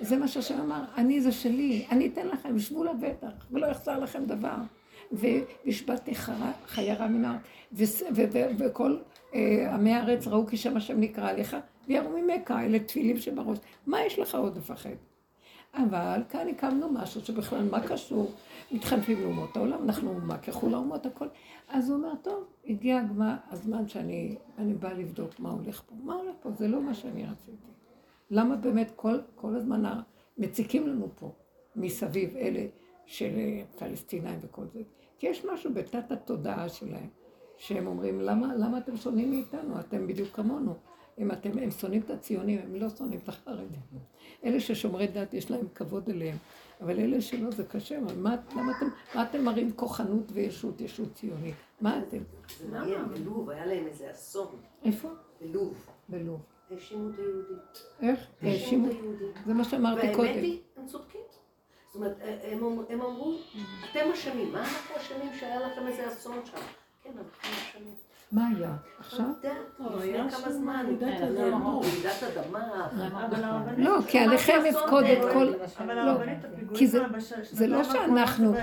זה 0.00 0.16
מה 0.16 0.28
שהשם 0.28 0.60
אמר, 0.60 0.84
אני 0.96 1.20
זה 1.20 1.32
שלי, 1.32 1.86
אני 1.90 2.06
אתן 2.06 2.26
לכם, 2.26 2.58
שבו 2.58 2.84
לבטח, 2.84 3.46
ולא 3.50 3.66
יחסר 3.66 3.98
לכם 3.98 4.24
דבר. 4.24 4.56
והשבתתי 5.12 6.14
חיירה 6.66 7.08
מן 7.08 7.24
הארץ, 7.24 8.02
וכל 8.58 8.96
אה, 9.34 9.74
עמי 9.74 9.92
הארץ 9.92 10.26
ראו 10.26 10.46
כי 10.46 10.56
שם 10.56 10.76
השם 10.76 11.00
נקרא 11.00 11.30
עליך, 11.30 11.56
ויראו 11.92 12.10
ממכה, 12.10 12.64
אלה 12.64 12.78
תפילים 12.78 13.16
שבראש. 13.16 13.58
מה 13.86 14.04
יש 14.04 14.18
לך 14.18 14.34
עוד 14.34 14.56
לפחד? 14.56 14.90
אבל 15.74 16.22
כאן 16.28 16.48
הקמנו 16.48 16.88
משהו 16.92 17.20
שבכלל, 17.20 17.68
מה 17.70 17.88
קשור? 17.88 18.32
מתחנפים 18.72 19.20
לאומות 19.20 19.56
העולם, 19.56 19.82
אנחנו 19.82 20.10
אומה 20.10 20.38
ככל 20.38 20.74
האומות, 20.74 21.06
הכל. 21.06 21.26
אז 21.68 21.90
הוא 21.90 21.98
אומר, 21.98 22.12
טוב, 22.22 22.44
הגיע 22.66 22.98
הגמה, 22.98 23.36
הזמן 23.50 23.88
שאני 23.88 24.36
באה 24.80 24.92
לבדוק 24.92 25.40
מה 25.40 25.50
הולך 25.50 25.82
פה. 25.86 25.94
מה 26.04 26.14
הולך 26.14 26.34
פה? 26.42 26.50
זה 26.50 26.68
לא 26.68 26.82
מה 26.82 26.94
שאני 26.94 27.26
רציתי. 27.26 27.68
למה 28.30 28.56
באמת 28.56 28.92
כל, 28.96 29.18
כל 29.34 29.56
הזמן 29.56 29.82
מציקים 30.38 30.88
לנו 30.88 31.08
פה 31.14 31.32
מסביב 31.76 32.36
אלה 32.36 32.66
של 33.06 33.32
אה, 33.36 33.62
פלסטינאים 33.78 34.38
וכל 34.42 34.64
זה? 34.74 34.80
כי 35.18 35.26
יש 35.26 35.44
משהו 35.44 35.74
בתת 35.74 36.12
התודעה 36.12 36.68
שלהם, 36.68 37.08
שהם 37.56 37.86
אומרים, 37.86 38.20
למה, 38.20 38.54
למה 38.54 38.78
אתם 38.78 38.96
שונאים 38.96 39.30
מאיתנו? 39.30 39.80
אתם 39.80 40.06
בדיוק 40.06 40.28
כמונו. 40.28 40.74
אם 41.18 41.32
אתם, 41.32 41.58
הם 41.58 41.70
שונאים 41.70 42.02
את 42.02 42.10
הציונים, 42.10 42.60
הם 42.64 42.74
לא 42.74 42.88
שונאים 42.90 43.20
את 43.24 43.28
החרדים. 43.28 43.80
אלה 44.44 44.60
ששומרי 44.60 45.06
דת, 45.06 45.34
יש 45.34 45.50
להם 45.50 45.66
כבוד 45.74 46.08
אליהם. 46.08 46.36
אבל 46.80 46.98
אלה 46.98 47.20
שלא, 47.20 47.50
זה 47.50 47.64
קשה. 47.64 48.00
מה, 48.00 48.36
למה 48.52 48.72
אתם, 48.78 48.86
מה 49.14 49.22
אתם 49.22 49.44
מראים 49.44 49.72
כוחנות 49.72 50.24
וישות, 50.32 50.80
ישות 50.80 51.14
ציונית? 51.14 51.54
מה 51.80 51.98
אתם? 51.98 52.18
זה 52.58 52.68
מעניין, 52.68 53.08
בלוב 53.08 53.50
היה 53.50 53.66
להם 53.66 53.86
איזה 53.86 54.10
אסון. 54.10 54.56
איפה? 54.84 55.08
בלוב. 55.40 55.86
בלוב. 56.08 56.40
האשימו 56.70 57.10
את 57.10 57.18
היהודים. 57.18 57.58
איך? 58.00 58.26
האשימו? 58.42 58.88
זה 59.46 59.54
מה 59.54 59.64
שאמרתי 59.64 60.06
קודם. 60.14 60.28
והאמת 60.28 60.42
היא, 60.42 60.60
הם 60.76 60.86
צודקים. 60.86 61.20
זאת 61.86 61.94
אומרת, 61.96 62.16
הם, 62.42 62.78
הם 62.88 63.02
אמרו, 63.02 63.38
אתם 63.90 64.00
אשמים, 64.14 64.52
מה 64.52 64.60
אנחנו 64.60 64.96
אשמים 64.96 65.34
שהיה 65.40 65.60
לכם 65.60 65.86
איזה 65.86 66.08
אסון 66.08 66.38
שם? 66.44 66.56
כן, 67.02 67.10
אנחנו 67.18 67.52
אשמים. 67.52 67.94
מה 68.32 68.48
היה? 68.48 68.76
עכשיו? 68.98 69.26
לפני 69.80 70.30
כמה 70.30 70.52
זמן, 70.52 70.86
רעידת 71.00 72.22
אדמה. 72.22 72.88
לא, 73.78 73.98
כי 74.08 74.18
עליכם 74.18 74.60
יפקוד 74.66 75.04
את 75.04 75.32
כל... 75.32 75.52
לא, 75.86 76.12
כי 76.74 76.86
זה 77.42 77.66
לא 77.66 77.84
שאנחנו 77.84 78.54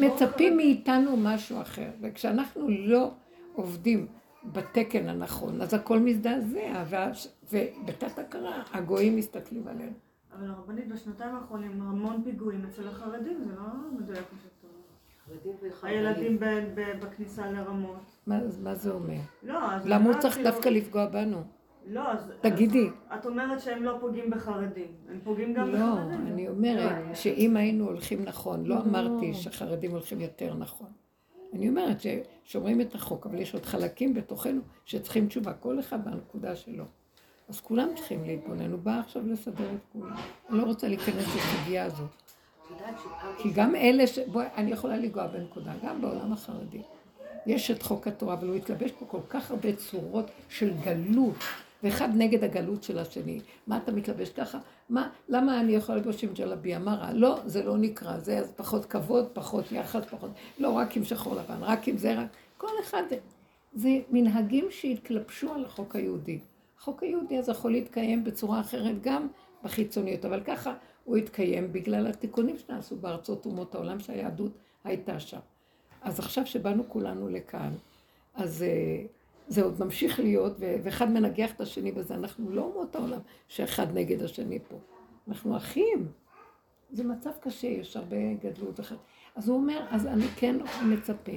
מצפים 0.00 0.56
מאיתנו 0.56 1.16
משהו 1.16 1.60
אחר, 1.60 1.90
וכשאנחנו 2.00 2.68
לא 2.68 3.10
עובדים 3.54 4.06
בתקן 4.44 5.08
הנכון, 5.08 5.60
אז 5.60 5.74
הכל 5.74 5.98
מזדעזע, 5.98 6.82
ובתת 7.52 8.18
הכרה 8.18 8.62
הגויים 8.72 9.16
מסתכלים 9.16 9.68
עלינו. 9.68 9.92
אבל 10.38 10.50
הרבנית, 10.50 10.88
בשנתיים 10.88 11.34
האחרונים 11.34 11.82
המון 11.82 12.22
פיגועים 12.24 12.64
אצל 12.64 12.88
החרדים, 12.88 13.36
זה 13.44 13.52
לא 13.56 13.62
מדויק. 13.98 14.24
הילדים 15.82 16.38
בכניסה 17.00 17.50
לרמות. 17.50 18.18
מה 18.26 18.74
זה 18.74 18.90
אומר? 18.90 19.18
לא, 19.42 19.72
אז... 19.72 19.86
למה 19.86 20.10
הוא 20.10 20.20
צריך 20.20 20.38
דווקא 20.38 20.68
לפגוע 20.68 21.06
בנו? 21.06 21.42
לא, 21.86 22.12
אז... 22.12 22.32
תגידי. 22.40 22.90
את 23.14 23.26
אומרת 23.26 23.60
שהם 23.60 23.82
לא 23.82 23.96
פוגעים 24.00 24.30
בחרדים, 24.30 24.92
הם 25.08 25.20
פוגעים 25.24 25.54
גם 25.54 25.68
לא, 25.68 25.78
בחרדים. 25.78 26.26
לא, 26.26 26.32
אני 26.32 26.48
אומרת 26.48 27.16
שאם 27.16 27.56
היינו 27.56 27.84
הולכים 27.84 28.22
נכון, 28.24 28.66
לא 28.66 28.80
אמרתי 28.80 29.34
שחרדים 29.34 29.90
הולכים 29.90 30.20
יותר 30.20 30.54
נכון. 30.54 30.88
אני 31.52 31.68
אומרת 31.68 31.96
ששומרים 32.00 32.80
את 32.80 32.94
החוק, 32.94 33.26
אבל 33.26 33.38
יש 33.38 33.54
עוד 33.54 33.66
חלקים 33.66 34.14
בתוכנו 34.14 34.60
שצריכים 34.84 35.26
תשובה, 35.26 35.52
כל 35.52 35.80
אחד 35.80 36.04
בנקודה 36.04 36.56
שלו. 36.56 36.84
אז 37.48 37.60
כולם 37.60 37.88
צריכים 37.96 38.24
להתבונן, 38.24 38.72
הוא 38.72 38.80
בא 38.80 38.98
עכשיו 38.98 39.26
לסדר 39.26 39.70
את 39.74 39.80
כולם. 39.92 40.16
אני 40.50 40.58
לא 40.58 40.62
רוצה 40.62 40.88
להיכנס 40.88 41.24
לסוגיה 41.36 41.84
הזאת. 41.84 42.10
כי 43.38 43.50
גם 43.50 43.74
אלה 43.74 44.06
ש... 44.06 44.18
בואי, 44.18 44.46
אני 44.56 44.70
יכולה 44.70 44.96
לנגוע 44.96 45.26
בנקודה, 45.26 45.72
גם 45.84 46.00
בעולם 46.00 46.32
החרדי. 46.32 46.82
יש 47.46 47.70
את 47.70 47.82
חוק 47.82 48.08
התורה, 48.08 48.34
אבל 48.34 48.48
הוא 48.48 48.56
התלבש 48.56 48.90
פה 48.92 49.06
כל 49.06 49.20
כך 49.28 49.50
הרבה 49.50 49.72
צורות 49.72 50.30
של 50.48 50.72
גלות, 50.84 51.36
ואחד 51.82 52.08
נגד 52.14 52.44
הגלות 52.44 52.82
של 52.82 52.98
השני. 52.98 53.40
מה 53.66 53.76
אתה 53.76 53.92
מתלבש 53.92 54.30
ככה? 54.30 54.58
מה, 54.88 55.08
למה 55.28 55.60
אני 55.60 55.72
יכולה 55.72 55.98
לבוש 55.98 56.24
עם 56.24 56.32
ג'לביה? 56.32 56.78
מה 56.78 56.94
רע? 56.94 57.12
לא, 57.12 57.38
זה 57.46 57.62
לא 57.62 57.78
נקרא, 57.78 58.18
זה 58.18 58.38
אז 58.38 58.52
פחות 58.56 58.84
כבוד, 58.84 59.28
פחות 59.32 59.72
יחס, 59.72 60.04
פחות... 60.04 60.30
לא 60.58 60.68
רק 60.68 60.96
עם 60.96 61.04
שחור 61.04 61.34
לבן, 61.34 61.62
רק 61.62 61.88
עם 61.88 61.96
זה, 61.96 62.18
רק... 62.18 62.26
כל 62.56 62.72
אחד... 62.80 63.02
זה 63.74 63.88
מנהגים 64.10 64.66
שהתלבשו 64.70 65.54
על 65.54 65.64
החוק 65.64 65.96
היהודי. 65.96 66.38
החוק 66.78 67.02
היהודי 67.02 67.38
אז 67.38 67.48
יכול 67.48 67.72
להתקיים 67.72 68.24
בצורה 68.24 68.60
אחרת 68.60 69.02
גם 69.02 69.28
בחיצוניות, 69.64 70.24
אבל 70.24 70.40
ככה 70.40 70.74
הוא 71.04 71.16
התקיים 71.16 71.72
בגלל 71.72 72.06
התיקונים 72.06 72.58
שנעשו 72.58 72.96
בארצות 72.96 73.46
אומות 73.46 73.74
העולם 73.74 74.00
שהיהדות 74.00 74.52
הייתה 74.84 75.20
שם. 75.20 75.38
אז 76.02 76.18
עכשיו 76.18 76.46
שבאנו 76.46 76.88
כולנו 76.88 77.28
לכאן, 77.28 77.72
אז 78.34 78.62
אה, 78.62 79.04
זה 79.48 79.62
עוד 79.62 79.84
ממשיך 79.84 80.20
להיות, 80.20 80.52
ואחד 80.58 81.10
מנגח 81.10 81.52
את 81.52 81.60
השני 81.60 81.92
בזה, 81.92 82.14
אנחנו 82.14 82.50
לא 82.50 82.62
אומות 82.62 82.96
העולם 82.96 83.20
שאחד 83.48 83.86
נגד 83.94 84.22
השני 84.22 84.58
פה, 84.68 84.76
אנחנו 85.28 85.56
אחים. 85.56 86.08
זה 86.92 87.04
מצב 87.04 87.30
קשה, 87.40 87.66
יש 87.66 87.96
הרבה 87.96 88.16
גדלות. 88.44 88.80
אז 89.36 89.48
הוא 89.48 89.56
אומר, 89.56 89.86
אז 89.90 90.06
אני 90.06 90.26
כן 90.36 90.56
מצפה 90.84 91.32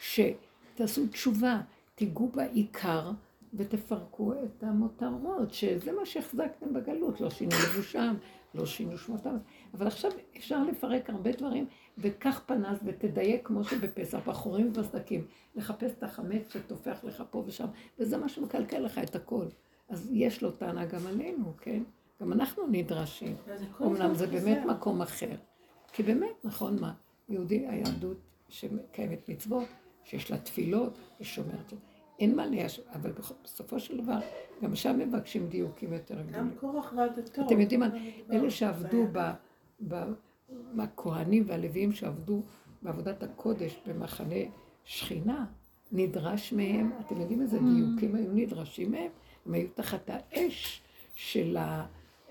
שתעשו 0.00 1.06
תשובה, 1.06 1.60
תיגעו 1.94 2.28
בעיקר 2.34 3.10
ותפרקו 3.54 4.32
את 4.32 4.62
המותרות, 4.62 5.54
שזה 5.54 5.92
מה 5.92 6.06
שהחזקתם 6.06 6.74
בגלות, 6.74 7.20
לא 7.20 7.30
שינו 7.30 7.50
לבושם, 7.64 8.14
לא 8.54 8.66
שינו 8.66 8.98
שמותם, 8.98 9.36
אבל 9.74 9.86
עכשיו 9.86 10.10
אפשר 10.36 10.62
לפרק 10.64 11.10
הרבה 11.10 11.32
דברים, 11.32 11.66
וקח 11.98 12.42
פנס 12.46 12.78
ותדייק 12.84 13.46
כמו 13.46 13.64
שבפסח, 13.64 14.18
בחורים 14.28 14.68
ובסדקים, 14.68 15.26
לחפש 15.54 15.92
את 15.98 16.02
החמץ 16.02 16.52
שטופח 16.52 17.04
לך 17.04 17.22
פה 17.30 17.44
ושם, 17.46 17.66
וזה 17.98 18.16
מה 18.16 18.28
שמקלקל 18.28 18.78
לך 18.78 18.98
את 18.98 19.16
הכל. 19.16 19.46
אז 19.88 20.08
יש 20.12 20.42
לו 20.42 20.50
טענה 20.50 20.86
גם 20.86 21.06
עלינו, 21.06 21.52
כן? 21.60 21.82
גם 22.20 22.32
אנחנו 22.32 22.66
נדרשים. 22.70 23.36
אמנם 23.82 24.14
זה 24.14 24.26
באמת 24.26 24.64
מקום 24.66 25.02
אחר. 25.02 25.34
כי 25.92 26.02
באמת, 26.02 26.44
נכון 26.44 26.80
מה, 26.80 26.92
יהודי, 27.28 27.66
היהדות 27.68 28.18
שמקיימת 28.48 29.28
מצוות, 29.28 29.68
שיש 30.04 30.30
לה 30.30 30.38
תפילות, 30.38 30.98
היא 31.18 31.26
שומרת. 31.26 31.72
אין 32.18 32.36
מה 32.36 32.46
לייש... 32.46 32.80
אבל 32.92 33.12
בסופו 33.44 33.80
של 33.80 33.96
דבר, 34.02 34.18
גם 34.62 34.76
שם 34.76 34.98
מבקשים 34.98 35.48
דיוקים 35.48 35.92
יותר 35.92 36.14
גדולים. 36.14 36.50
גם 36.50 36.56
קורח 36.56 36.92
ועדתו. 36.96 37.42
אתם 37.46 37.60
יודעים 37.60 37.80
מה, 37.80 37.88
אלה 38.32 38.50
שעבדו 38.50 39.06
ב... 39.12 39.32
הכהנים 40.78 41.44
והלוויים 41.46 41.92
שעבדו 41.92 42.42
בעבודת 42.82 43.22
הקודש 43.22 43.80
במחנה 43.86 44.34
שכינה, 44.84 45.46
נדרש 45.92 46.52
מהם, 46.52 46.92
אתם 47.00 47.20
יודעים 47.20 47.42
איזה 47.42 47.58
דיוקים 47.58 48.14
היו 48.14 48.32
נדרשים 48.32 48.90
מהם? 48.90 49.10
הם 49.46 49.54
היו 49.54 49.68
תחת 49.74 50.10
האש 50.10 50.82
של 51.14 51.56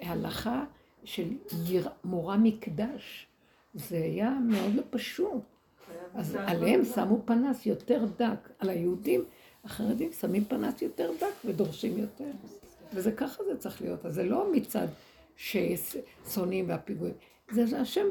ההלכה 0.01 0.63
של 1.03 1.27
מורה 2.03 2.37
מקדש. 2.37 3.27
זה 3.73 3.97
היה 3.97 4.37
מאוד 4.43 4.75
לא 4.75 4.81
פשוט. 4.89 5.41
אז 6.13 6.35
עליהם 6.35 6.85
שמו 6.85 7.21
פנס 7.25 7.65
יותר 7.65 8.05
דק, 8.17 8.49
על 8.59 8.69
היהודים 8.69 9.23
החרדים 9.67 10.11
שמים 10.11 10.45
פנס 10.45 10.81
יותר 10.81 11.11
דק 11.19 11.45
ודורשים 11.45 11.97
יותר. 11.97 12.31
וזה 12.93 13.11
ככה 13.11 13.43
זה 13.43 13.57
צריך 13.57 13.81
להיות. 13.81 14.05
אז 14.05 14.13
זה 14.13 14.23
לא 14.23 14.51
מצד 14.51 14.87
ששונאים 15.35 16.69
והפיגועים. 16.69 17.13
זה 17.51 17.67
שהשם 17.67 18.05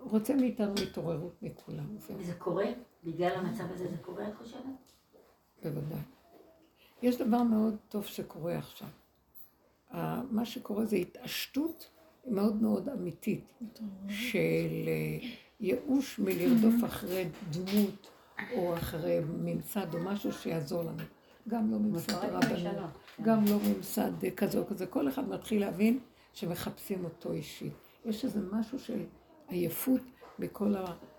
רוצה 0.00 0.34
מאיתנו 0.36 0.74
התעוררות 0.82 1.42
מכולם. 1.42 1.96
וזה 2.18 2.34
קורה? 2.34 2.66
בגלל 3.04 3.30
המצב 3.34 3.64
הזה 3.72 3.88
זה 3.88 3.96
קורה, 4.02 4.28
את 4.28 4.34
חושבת? 4.34 4.92
בוודאי. 5.62 5.98
יש 7.02 7.16
דבר 7.16 7.42
מאוד 7.42 7.76
טוב 7.88 8.04
שקורה 8.04 8.58
עכשיו. 8.58 8.88
מה 10.30 10.44
שקורה 10.44 10.84
זה 10.84 10.96
התעשתות 10.96 11.90
מאוד 12.26 12.62
מאוד 12.62 12.88
אמיתית 12.88 13.44
של 14.08 14.68
אה, 14.86 15.28
ייאוש 15.60 16.18
מלרדוף 16.18 16.84
אחרי 16.84 17.28
דמות 17.50 18.11
או 18.56 18.74
אחרי 18.74 19.20
ממסד 19.38 19.94
או 19.94 19.98
משהו 19.98 20.32
שיעזור 20.32 20.82
לנו. 20.82 21.02
גם 21.48 21.70
לא 21.70 21.78
ממסד 21.78 22.12
הרבנות, 22.12 22.90
גם 23.22 23.44
לא 23.44 23.58
ממסד 23.58 24.12
כזה 24.36 24.58
או 24.58 24.66
כזה. 24.66 24.86
כל 24.86 25.08
אחד 25.08 25.28
מתחיל 25.28 25.60
להבין 25.60 25.98
שמחפשים 26.32 27.04
אותו 27.04 27.32
אישית. 27.32 27.72
יש 28.04 28.24
איזה 28.24 28.40
משהו 28.52 28.78
של 28.78 29.04
עייפות 29.48 30.00
בכל 30.38 30.74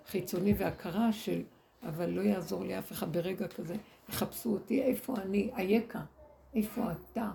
החיצוני 0.06 0.54
והכרה 0.58 1.14
של, 1.14 1.42
אבל 1.84 2.10
לא 2.10 2.22
יעזור 2.22 2.64
לי 2.64 2.80
אף 2.80 2.92
אחד 2.92 3.14
ברגע 3.14 3.48
כזה. 3.48 3.76
יחפשו 4.10 4.54
אותי, 4.54 4.82
איפה 4.82 5.16
אני? 5.18 5.50
אייכה? 5.58 6.02
איפה 6.56 6.82
אתה? 6.92 7.32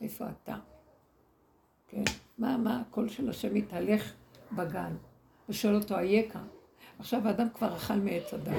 איפה 0.00 0.26
אתה? 0.30 0.56
כן? 1.88 2.04
מה, 2.38 2.56
מה 2.56 2.80
הקול 2.80 3.08
של 3.08 3.30
השם 3.30 3.54
מתהלך 3.54 4.12
בגן? 4.52 4.96
ושואל 5.48 5.74
אותו, 5.74 5.98
אייכה? 5.98 6.42
עכשיו 7.00 7.28
האדם 7.28 7.46
כבר 7.54 7.76
אכל 7.76 7.94
מעץ 7.94 8.34
הדת. 8.34 8.54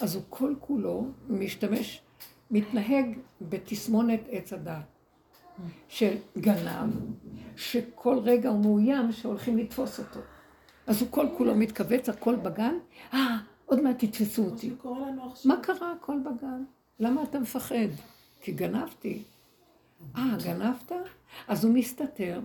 אז 0.00 0.14
הוא 0.14 0.22
כל 0.28 0.54
כולו 0.60 1.06
משתמש, 1.28 2.00
מתנהג 2.50 3.18
בתסמונת 3.40 4.20
עץ 4.30 4.52
הדת. 4.52 4.84
של 5.88 6.16
גנב, 6.38 6.92
שכל 7.56 8.18
רגע 8.18 8.48
הוא 8.48 8.60
מאוים 8.60 9.12
שהולכים 9.12 9.58
לתפוס 9.58 9.98
אותו. 9.98 10.20
אז 10.86 11.02
הוא 11.02 11.08
כל 11.10 11.26
כולו 11.36 11.54
מתכווץ, 11.54 12.08
הכל 12.08 12.36
בגן, 12.36 12.74
אה, 13.14 13.36
עוד 13.66 13.82
מעט 13.82 14.04
תתפסו 14.04 14.44
אותי. 14.44 14.70
מה 15.44 15.56
קרה 15.62 15.92
הכל 15.92 16.18
בגן? 16.24 16.64
למה 17.00 17.22
אתה 17.22 17.38
מפחד? 17.38 17.88
כי 18.40 18.52
גנבתי. 18.52 19.22
אה, 20.16 20.36
גנבת? 20.44 20.92
אז 21.48 21.64
הוא 21.64 21.74
מסתתר, 21.74 22.40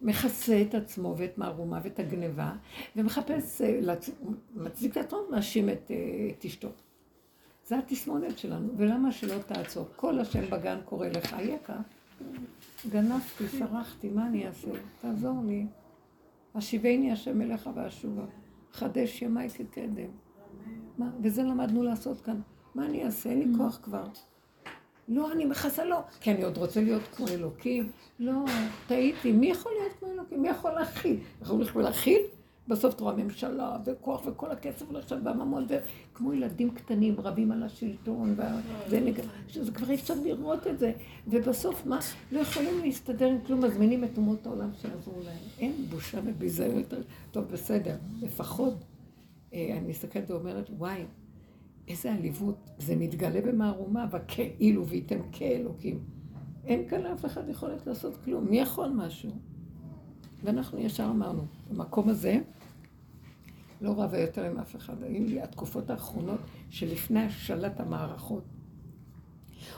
מכסה 0.00 0.62
את 0.62 0.74
עצמו 0.74 1.14
ואת 1.18 1.38
מערומה 1.38 1.80
ואת 1.82 1.98
הגניבה, 1.98 2.52
ומחפש, 2.96 3.60
אה, 3.60 3.94
מצדיק 4.54 4.92
את 4.92 4.96
עצמו 4.96 5.18
ומאשים 5.28 5.68
את, 5.68 5.90
אה, 5.90 5.96
את 6.38 6.44
אשתו. 6.44 6.68
זה 7.66 7.78
התסמונת 7.78 8.38
שלנו, 8.38 8.72
ולמה 8.76 9.12
שלא 9.12 9.38
תעצור? 9.38 9.86
כל 9.96 10.18
השם 10.18 10.50
בגן 10.50 10.78
קורא 10.84 11.08
לך, 11.08 11.36
יקה, 11.40 11.76
גנבתי, 12.88 13.48
סרחתי, 13.48 14.08
מה 14.08 14.26
אני 14.26 14.46
אעשה? 14.46 14.68
תעזור 15.00 15.42
לי. 15.46 15.66
השיבני 16.54 17.12
השם 17.12 17.42
אליך 17.42 17.70
ואשובה, 17.74 18.24
חדש 18.72 19.22
ימיי 19.22 19.48
כקדם. 19.48 20.10
מה? 20.98 21.10
וזה 21.22 21.42
למדנו 21.42 21.82
לעשות 21.82 22.20
כאן. 22.20 22.40
מה 22.74 22.86
אני 22.86 23.04
אעשה? 23.04 23.30
אין 23.30 23.38
לי 23.38 23.58
כוח 23.58 23.80
כבר. 23.82 24.04
לא, 25.08 25.32
אני 25.32 25.44
מכסה 25.44 25.84
לא, 25.84 25.98
כי 26.20 26.30
אני 26.30 26.42
עוד 26.42 26.56
רוצה 26.56 26.80
להיות 26.80 27.02
כמו 27.16 27.28
אלוקים. 27.28 27.90
לא, 28.18 28.44
טעיתי, 28.86 29.32
מי 29.32 29.46
יכול 29.46 29.72
להיות 29.80 29.92
כמו 29.98 30.12
אלוקים? 30.12 30.42
מי 30.42 30.48
יכול 30.48 30.70
להכיל? 30.70 31.16
יכול 31.42 31.82
להכיל? 31.82 32.20
בסוף 32.68 32.94
תורה 32.94 33.12
ממשלה 33.16 33.76
וכוח 33.84 34.26
וכל 34.26 34.50
הכסף 34.50 34.82
הולך 34.88 35.08
שם 35.08 35.18
והממון, 35.24 35.66
וכמו 35.68 36.32
ילדים 36.32 36.70
קטנים 36.70 37.20
רבים 37.20 37.52
על 37.52 37.62
השלטון, 37.62 38.36
וזה 38.86 39.00
נג... 39.00 39.20
שזה 39.48 39.72
כבר 39.72 39.90
אי 39.90 39.94
אפשר 39.94 40.14
לראות 40.24 40.66
את 40.66 40.78
זה, 40.78 40.92
ובסוף 41.28 41.86
מה? 41.86 41.98
לא 42.32 42.40
יכולים 42.40 42.80
להסתדר 42.82 43.26
עם 43.26 43.38
כלום, 43.46 43.64
מזמינים 43.64 44.04
את 44.04 44.16
אומות 44.16 44.46
העולם 44.46 44.70
שיעזרו 44.80 45.20
להם. 45.24 45.38
אין 45.58 45.72
בושה 45.90 46.18
וביזיון 46.24 46.78
יותר. 46.78 47.02
טוב, 47.30 47.44
בסדר, 47.44 47.96
לפחות 48.22 48.74
אה, 49.54 49.76
אני 49.78 49.88
מסתכלת 49.88 50.30
ואומרת, 50.30 50.70
וואי, 50.78 51.04
איזה 51.88 52.12
עליבות, 52.12 52.70
זה 52.78 52.96
מתגלה 52.96 53.40
במערומה, 53.40 54.04
אבל 54.04 54.18
כאילו 54.28 54.86
וייתם 54.86 55.18
כאלוקים. 55.32 56.04
אין 56.64 56.88
כאן 56.88 57.00
לאף 57.00 57.24
אחד 57.24 57.48
יכולת 57.48 57.86
לעשות 57.86 58.16
כלום, 58.24 58.44
מי 58.50 58.60
יכול 58.60 58.88
משהו? 58.88 59.30
ואנחנו 60.44 60.78
ישר 60.78 61.04
אמרנו, 61.04 61.42
במקום 61.70 62.08
הזה, 62.08 62.38
לא 63.80 63.90
רבה 63.90 64.18
יותר 64.18 64.44
עם 64.44 64.58
אף 64.58 64.76
אחד. 64.76 65.02
היו 65.02 65.24
לי 65.24 65.40
התקופות 65.40 65.90
האחרונות 65.90 66.40
שלפני 66.70 67.20
השלט 67.20 67.80
המערכות. 67.80 68.44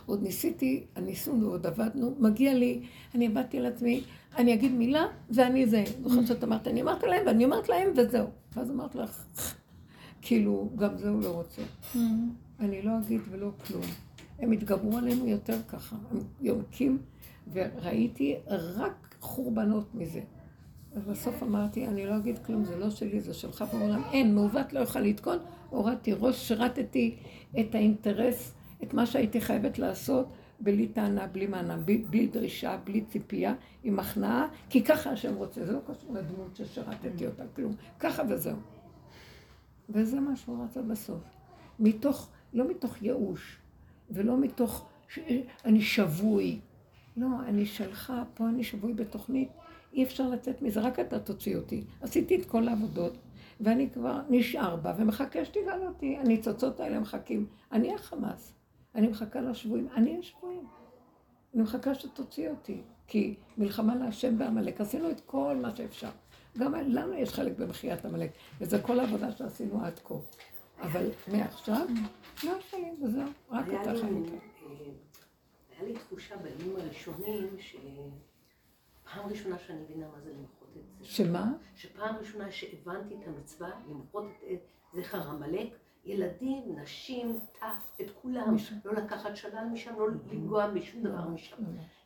עוד 0.07 0.23
ניסיתי, 0.23 0.87
הניסון 0.97 1.45
ועוד 1.45 1.67
עבדנו, 1.67 2.15
מגיע 2.19 2.55
לי, 2.55 2.83
אני 3.15 3.27
עבדתי 3.27 3.59
על 3.59 3.67
עצמי, 3.67 4.03
אני 4.37 4.55
אגיד 4.55 4.73
מילה 4.73 5.07
ואני 5.31 5.67
זה. 5.67 5.85
זוכרת 6.03 6.27
שאת 6.27 6.45
אמרת, 6.45 6.69
אני 6.69 6.83
אמרת 6.83 7.03
להם 7.03 7.27
ואני 7.27 7.45
אומרת 7.45 7.69
להם 7.69 7.89
וזהו. 7.97 8.27
ואז 8.57 8.71
אמרת 8.71 8.95
לך, 8.95 9.25
כאילו, 10.29 10.69
גם 10.77 10.97
זה 10.97 11.09
הוא 11.09 11.23
לא 11.23 11.29
רוצה. 11.29 11.63
אני 12.61 12.83
לא 12.83 12.99
אגיד 12.99 13.21
ולא 13.31 13.51
כלום. 13.67 13.83
הם 14.39 14.53
התגברו 14.53 14.97
עלינו 14.97 15.27
יותר 15.27 15.57
ככה. 15.69 15.97
הם 16.11 16.19
יונקים, 16.41 16.99
וראיתי 17.53 18.37
רק 18.49 19.17
חורבנות 19.21 19.95
מזה. 19.95 20.21
אז 20.95 21.03
בסוף 21.05 21.43
אמרתי, 21.43 21.87
אני 21.87 22.07
לא 22.07 22.17
אגיד 22.17 22.39
כלום, 22.39 22.65
זה 22.65 22.77
לא 22.77 22.91
שלי, 22.91 23.21
זה 23.21 23.35
שלך 23.35 23.65
בעולם. 23.73 24.03
אין, 24.13 24.35
מעוות 24.35 24.73
לא 24.73 24.81
יוכל 24.81 25.01
לתקון, 25.01 25.39
הורדתי 25.71 26.13
ראש, 26.13 26.49
שרתתי 26.49 27.17
את 27.61 27.75
האינטרס, 27.75 28.55
את 28.83 28.95
מה 28.95 29.07
שהייתי 29.07 29.41
חייבת 29.41 29.79
לעשות, 29.79 30.29
בלי 30.61 30.89
טענה, 30.89 31.27
בלי 31.27 31.47
מענה, 31.47 31.77
בלי, 31.77 31.99
בלי 32.11 32.27
דרישה, 32.27 32.77
בלי 32.85 33.01
ציפייה, 33.01 33.55
עם 33.85 33.99
הכנעה, 33.99 34.47
כי 34.71 34.85
ככה 34.85 35.11
השם 35.11 35.35
רוצה, 35.35 35.65
זה 35.65 35.73
לא 35.73 35.81
קשור 35.87 36.15
לדמות 36.15 36.57
ששרתתי 36.57 37.27
אותה, 37.27 37.43
כלום. 37.57 37.73
ככה 38.01 38.23
וזהו. 38.29 38.57
וזה 39.89 40.21
מה 40.21 40.37
שהוא 40.37 40.65
רצה 40.65 40.83
בסוף. 40.83 41.23
מתוך, 41.79 42.29
לא 42.53 42.69
מתוך 42.69 43.03
ייאוש, 43.03 43.59
ולא 44.11 44.39
מתוך 44.39 44.87
ש... 45.09 45.19
אני 45.65 45.81
שבוי. 45.81 46.61
לא, 47.17 47.27
אני 47.47 47.67
שלך, 47.67 48.13
פה 48.35 48.49
אני 48.49 48.65
שבוי 48.65 48.93
בתוכנית, 48.93 49.49
אי 49.93 50.05
אפשר 50.05 50.29
לצאת 50.29 50.63
מזה, 50.63 50.81
רק 50.81 51.01
אתה 51.01 51.19
תוציא 51.19 51.57
אותי. 51.57 51.85
עשיתי 52.01 52.37
את 52.37 52.45
כל 52.45 52.69
העבודות, 52.69 53.17
ואני 53.61 53.91
כבר 53.91 54.21
נשאר 54.31 54.77
בה, 54.77 54.95
ומחכה 54.99 55.45
שתגאל 55.45 55.87
אותי. 55.87 56.17
הניצוצות 56.17 56.81
האלה 56.81 57.01
מחכים. 57.01 57.47
אני 57.73 57.95
החמאס. 57.95 58.53
אני 58.95 59.09
מחכה 59.09 59.41
לשבויים. 59.41 59.89
אני 59.95 60.19
השבויים. 60.19 60.67
אני 61.55 61.63
מחכה 61.63 61.95
שתוציא 61.95 62.49
אותי. 62.51 62.81
כי 63.07 63.35
מלחמה 63.59 63.95
להשם 63.95 64.39
בעמלק, 64.39 64.81
עשינו 64.81 65.11
את 65.11 65.21
כל 65.21 65.57
מה 65.63 65.77
שאפשר. 65.77 66.11
גם 66.59 66.75
לנו 66.75 67.15
יש 67.15 67.33
חלק 67.33 67.59
במחיית 67.59 68.05
עמלק, 68.05 68.31
וזה 68.61 68.83
כל 68.83 69.01
העבודה 69.01 69.33
שעשינו 69.33 69.85
עד 69.85 69.99
כה. 70.05 70.15
אבל 70.81 71.11
מעכשיו, 71.33 71.87
לא 72.45 72.61
שלי, 72.61 72.91
וזהו, 73.03 73.29
רק 73.51 73.67
אתה 73.83 73.93
חיים 74.01 74.25
אה, 74.25 74.39
היה 75.71 75.89
לי 75.89 75.95
תחושה 75.95 76.37
בימים 76.37 76.77
הראשונים, 76.77 77.57
שפעם 77.59 79.29
ראשונה 79.29 79.59
שאני 79.59 79.79
מבינה 79.83 80.07
מה 80.09 80.21
זה 80.21 80.31
למחות 80.33 80.69
את 80.77 80.83
זה. 80.99 81.05
שמה? 81.05 81.53
שפעם 81.77 82.17
ראשונה 82.17 82.51
שהבנתי 82.51 83.15
את 83.15 83.29
המצווה, 83.29 83.71
למחות 83.91 84.25
את 84.53 84.61
זכר 84.93 85.31
עמלק, 85.31 85.69
ילדים, 86.09 86.79
נשים, 86.83 87.41
טף, 87.61 88.01
את 88.01 88.07
כולם, 88.23 88.57
לא 88.85 88.93
לקחת 88.93 89.37
שלל 89.37 89.65
משם, 89.73 89.95
לא 89.99 90.09
לנגוע 90.11 90.71
בשום 90.71 91.03
דבר 91.03 91.29
משם. 91.29 91.57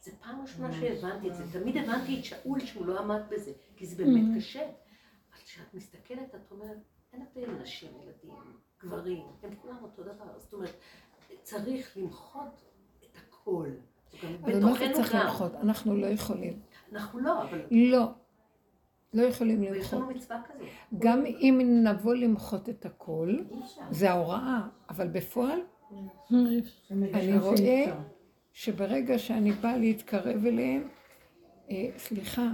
זה 0.00 0.10
פעם 0.20 0.40
ראשונה 0.42 0.72
שהבנתי 0.72 1.30
את 1.30 1.34
זה. 1.34 1.44
תמיד 1.52 1.76
הבנתי 1.76 2.18
את 2.18 2.24
שאול 2.24 2.60
שהוא 2.60 2.86
לא 2.86 2.98
עמד 2.98 3.20
בזה, 3.30 3.52
כי 3.76 3.86
זה 3.86 4.04
באמת 4.04 4.36
קשה. 4.36 4.62
אבל 4.62 5.40
כשאת 5.44 5.74
מסתכלת, 5.74 6.34
את 6.34 6.50
אומרת, 6.50 6.76
אין 7.12 7.22
הבדל 7.22 7.50
נשים, 7.62 7.90
ילדים, 8.02 8.34
גברים, 8.80 9.26
הם 9.42 9.50
כולם 9.62 9.76
אותו 9.82 10.02
דבר. 10.02 10.38
זאת 10.38 10.52
אומרת, 10.52 10.74
צריך 11.42 11.96
למחות 11.96 12.62
את 13.04 13.16
הכל. 13.16 13.68
אבל 14.42 14.64
מה 14.64 14.72
זה 14.78 14.90
צריך 14.94 15.14
למחות? 15.14 15.54
אנחנו 15.54 15.96
לא 15.96 16.06
יכולים. 16.06 16.60
אנחנו 16.92 17.20
לא, 17.20 17.42
אבל... 17.42 17.62
לא. 17.70 18.06
לא 19.14 19.22
יכולים 19.22 19.62
למחות. 19.62 19.76
ויש 19.78 19.94
לנו 19.94 20.10
מצווה 20.10 20.40
כזאת. 20.48 20.66
גם 20.98 21.24
אם 21.26 21.82
נבוא 21.84 22.14
למחות 22.14 22.68
את 22.68 22.86
הכל, 22.86 23.36
זה 23.90 24.10
ההוראה, 24.10 24.60
אבל 24.90 25.08
בפועל, 25.08 25.60
אני 26.90 27.38
רואה 27.38 27.84
שברגע 28.52 29.18
שאני 29.18 29.52
באה 29.52 29.76
להתקרב 29.76 30.46
אליהם, 30.46 30.88
אה, 31.70 31.86
סליחה, 31.98 32.48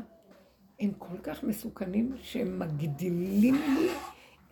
הם 0.80 0.90
כל 0.98 1.18
כך 1.22 1.44
מסוכנים 1.44 2.12
שהם 2.22 2.59
מגדילים 2.59 3.54
לי 3.54 3.88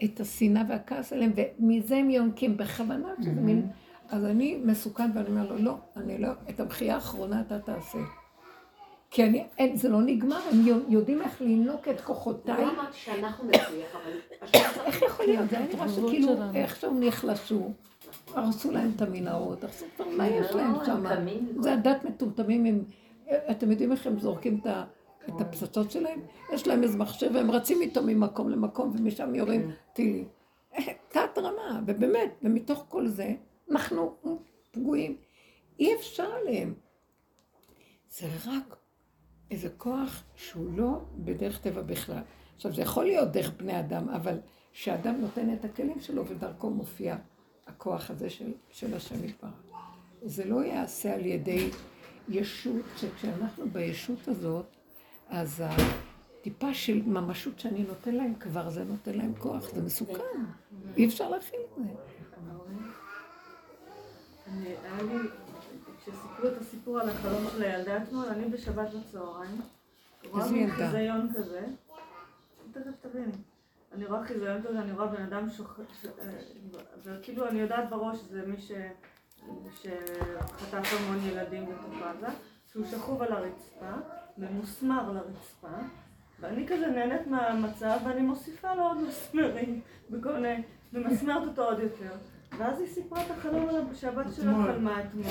את 0.04 0.20
השנאה 0.20 0.62
והכעס 0.68 1.12
עליהם, 1.12 1.32
ומזה 1.58 1.96
הם 1.96 2.10
יונקים 2.10 2.56
בכוונה 2.56 3.08
שזה 3.20 3.40
מין... 3.40 3.66
אז 4.08 4.24
אני 4.24 4.60
מסוכן 4.64 5.10
ואני 5.14 5.28
אומר 5.28 5.52
לו, 5.52 5.56
לא, 5.58 5.76
אני 5.96 6.18
לא, 6.18 6.28
את 6.50 6.60
המחייה 6.60 6.94
האחרונה 6.94 7.40
אתה 7.40 7.58
תעשה. 7.58 7.98
כי 9.16 9.24
אני, 9.24 9.44
אין, 9.58 9.76
זה 9.76 9.88
לא 9.88 10.02
נגמר, 10.02 10.40
הם 10.50 10.60
יודעים 10.88 11.22
איך 11.22 11.40
לינוק 11.40 11.88
את 11.88 12.00
כוחותיי. 12.00 12.64
לא 12.64 12.70
אמרתי 12.70 12.98
שאנחנו 12.98 13.48
נצליח, 13.48 13.96
אבל... 13.96 14.12
איך 14.86 15.02
יכול 15.02 15.26
להיות? 15.26 15.50
זה 15.50 15.58
היה 15.58 15.66
נראה 15.74 15.88
שכאילו 15.88 16.32
איכשהו 16.54 17.00
נחלשו, 17.00 17.70
הרסו 18.34 18.70
להם 18.70 18.92
את 18.96 19.02
המנהרות, 19.02 19.64
הרסו 19.64 19.86
כבר 19.96 20.08
מה 20.08 20.28
יש 20.28 20.50
להם 20.50 20.74
שם? 20.86 21.04
זה 21.60 21.72
הדת 21.72 22.04
מטומטמים, 22.04 22.84
אתם 23.50 23.70
יודעים 23.70 23.92
איך 23.92 24.06
הם 24.06 24.18
זורקים 24.18 24.60
את 25.28 25.40
הפצצות 25.40 25.90
שלהם? 25.90 26.20
יש 26.52 26.66
להם 26.66 26.82
איזה 26.82 26.98
מחשב 26.98 27.30
והם 27.34 27.50
רצים 27.50 27.80
איתו 27.80 28.02
ממקום 28.02 28.48
למקום 28.48 28.92
ומשם 28.94 29.34
יורים 29.34 29.70
טילים. 29.92 30.28
תת 31.12 31.38
רמה, 31.38 31.80
ובאמת, 31.86 32.30
ומתוך 32.42 32.84
כל 32.88 33.06
זה, 33.06 33.34
אנחנו 33.70 34.16
פגועים. 34.70 35.16
אי 35.78 35.94
אפשר 35.94 36.32
עליהם. 36.42 36.74
זה 38.10 38.26
רק 38.46 38.76
איזה 39.50 39.68
כוח 39.76 40.22
שהוא 40.36 40.78
לא 40.78 41.00
בדרך 41.16 41.60
טבע 41.60 41.82
בכלל. 41.82 42.22
עכשיו, 42.56 42.72
זה 42.72 42.82
יכול 42.82 43.04
להיות 43.04 43.32
דרך 43.32 43.52
בני 43.56 43.80
אדם, 43.80 44.08
אבל 44.08 44.38
שאדם 44.72 45.20
נותן 45.20 45.54
את 45.54 45.64
הכלים 45.64 46.00
שלו 46.00 46.26
ודרכו 46.26 46.70
מופיע 46.70 47.16
הכוח 47.66 48.10
הזה 48.10 48.30
של, 48.30 48.52
של 48.70 48.94
השם 48.94 49.24
יתברך. 49.24 49.50
זה 50.22 50.44
לא 50.44 50.64
ייעשה 50.64 51.14
על 51.14 51.26
ידי 51.26 51.70
ישות, 52.28 52.84
שכשאנחנו 52.96 53.70
בישות 53.72 54.28
הזאת, 54.28 54.66
אז 55.28 55.62
הטיפה 55.66 56.74
של 56.74 57.02
ממשות 57.02 57.60
שאני 57.60 57.82
נותן 57.82 58.14
להם 58.14 58.34
כבר, 58.34 58.70
זה 58.70 58.84
נותן 58.84 59.14
להם 59.14 59.34
כוח, 59.38 59.70
זה 59.74 59.82
מסוכן. 59.82 60.22
אי 60.96 61.06
אפשר 61.06 61.30
להכיל 61.30 61.60
את 61.60 61.84
זה. 61.84 61.92
כשסיפרו 66.36 66.48
את 66.56 66.60
הסיפור 66.60 67.00
על 67.00 67.08
החלום 67.08 67.44
של 67.52 67.62
הילדה 67.62 68.02
אתמול, 68.02 68.26
אני 68.26 68.44
בשבת 68.44 68.88
בצהריים, 68.94 69.60
רואה 70.30 70.50
מין 70.50 70.70
חיזיון 70.70 71.32
כזה, 71.36 71.60
תכף 72.72 72.90
תביני. 73.00 73.32
אני 73.92 74.06
רואה 74.06 74.26
חיזיון 74.26 74.62
כזה, 74.62 74.78
אני 74.78 74.92
רואה 74.92 75.06
בן 75.06 75.22
אדם 75.22 75.50
שוכב, 75.50 75.82
אה, 76.04 76.38
וכאילו 77.02 77.48
אני 77.48 77.60
יודעת 77.60 77.90
בראש 77.90 78.18
שזה 78.18 78.46
מי 78.46 78.60
ש... 78.60 78.72
שחטף 79.82 80.94
המון 80.98 81.18
ילדים 81.24 81.66
בתוך 81.66 82.02
עזה, 82.02 82.26
שהוא 82.72 82.86
שכוב 82.86 83.22
על 83.22 83.32
הרצפה, 83.32 83.92
ממוסמר 84.38 85.12
לרצפה, 85.12 85.76
ואני 86.40 86.66
כזה 86.68 86.86
נהנית 86.86 87.26
מהמצב, 87.26 87.98
ואני 88.04 88.22
מוסיפה 88.22 88.74
לו 88.74 88.82
עוד 88.82 88.98
מסמרים, 89.08 89.80
בכל 90.10 90.32
מיני, 90.32 90.62
ומסמרת 90.92 91.48
אותו 91.48 91.64
עוד 91.64 91.78
יותר. 91.78 92.10
ואז 92.58 92.80
היא 92.80 92.88
סיפרה 92.88 93.22
את 93.26 93.30
החלום 93.30 93.68
שהבת 93.94 94.26
שלה 94.36 94.52
חלמה 94.52 95.00
אתמול. 95.00 95.24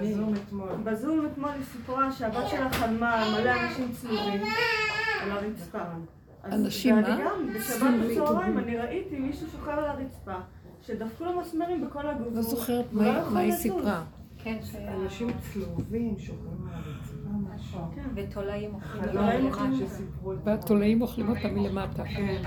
בזום 0.00 0.34
אתמול. 0.34 0.68
בזום 0.84 1.26
אתמול 1.26 1.50
היא 1.50 1.64
סיפרה 1.64 2.12
שהבת 2.12 2.48
שלה 2.48 2.70
חלמה 2.72 3.12
על 3.12 3.32
מלא 3.32 3.50
אנשים 3.62 3.92
צלובים 3.92 4.42
על 5.22 5.30
הרצפה. 5.30 5.82
אנשים 6.44 6.94
מה? 6.94 7.02
גם, 7.02 7.48
בשבת 7.54 7.90
בצהריים, 8.04 8.58
אני 8.58 8.76
ראיתי 8.76 9.18
מישהו 9.18 9.46
שוכב 9.50 9.70
על 9.70 9.84
הרצפה, 9.84 10.34
שדפקו 10.82 11.24
לו 11.24 11.40
מסמרים 11.40 11.86
בכל 11.86 12.06
הגוף. 12.06 12.28
לא 12.34 12.42
זוכרת 12.42 12.92
מה 12.92 13.40
היא 13.40 13.52
סיפרה. 13.52 14.04
כן, 14.42 14.58
אנשים 14.88 15.28
צלובים 15.38 16.18
שוכבים 16.18 16.68
על 16.68 16.74
הרצפה, 16.74 17.54
משהו. 17.54 17.80
כן. 17.94 18.02
ותולעים 18.14 18.74
אוכלים 18.74 19.04
אותם. 20.24 20.44
והתולעים 20.44 21.02
אוכלים 21.02 21.28
אותם 21.28 21.54
מלמטה. 21.54 22.04
כן. 22.04 22.42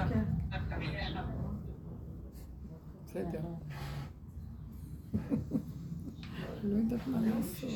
בסדר. 3.05 3.39
לא 6.63 6.75
יודעת 6.75 7.07
מה 7.07 7.21
לעשות. 7.21 7.69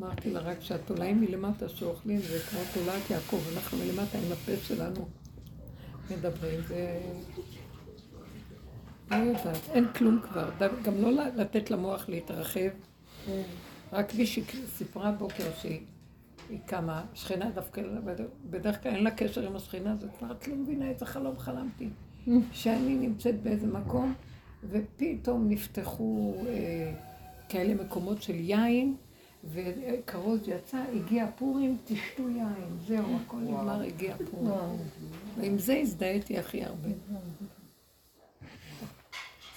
אמרתי 0.00 0.30
לה 0.30 0.40
רק 0.40 0.60
שהתולעים 0.60 1.20
מלמטה 1.20 1.68
שאוכלים 1.68 2.20
זה 2.20 2.38
כמו 2.50 2.60
תולעת 2.74 3.10
יעקב, 3.10 3.40
אנחנו 3.54 3.78
מלמטה 3.78 4.18
עם 4.18 4.32
הפה 4.32 4.56
שלנו 4.62 5.08
מדברים, 6.10 6.60
זה... 6.68 7.00
לא 9.10 9.16
יודעת, 9.16 9.70
אין 9.70 9.86
כלום 9.92 10.20
כבר, 10.22 10.50
גם 10.82 11.02
לא 11.02 11.10
לתת 11.36 11.70
למוח 11.70 12.08
להתרחב, 12.08 12.70
רק 13.92 14.14
מישהי 14.14 14.42
סיפרה 14.76 15.12
בוקר 15.12 15.44
שהיא 15.60 15.80
היא 16.50 16.58
קמה, 16.66 17.04
שכנה 17.14 17.50
דווקא, 17.50 17.82
בדרך 18.50 18.82
כלל 18.82 18.92
אין 18.92 19.04
לה 19.04 19.10
קשר 19.10 19.46
עם 19.46 19.56
השכנה 19.56 19.92
הזאת, 19.92 20.10
כבר 20.18 20.32
את 20.32 20.48
לא 20.48 20.56
מבינה 20.56 20.88
איזה 20.88 21.06
חלום 21.06 21.38
חלמתי. 21.38 21.88
שאני 22.52 22.94
נמצאת 22.94 23.42
באיזה 23.42 23.66
מקום, 23.66 24.14
ופתאום 24.70 25.48
נפתחו 25.48 26.34
אה, 26.46 26.92
כאלה 27.48 27.84
מקומות 27.84 28.22
של 28.22 28.34
יין, 28.34 28.96
וכרוז 29.44 30.48
יצא, 30.48 30.84
הגיע 30.94 31.26
פורים, 31.36 31.76
תשתו 31.84 32.28
יין, 32.28 32.78
זהו, 32.86 33.16
הכל 33.24 33.36
נגמר, 33.36 33.82
הגיע 33.82 34.16
פורים. 34.30 34.76
ועם 35.36 35.58
זה 35.58 35.76
הזדהיתי 35.76 36.38
הכי 36.38 36.64
הרבה. 36.64 36.88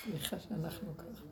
סליחה 0.04 0.40
שאנחנו 0.40 0.98
ככה. 0.98 1.24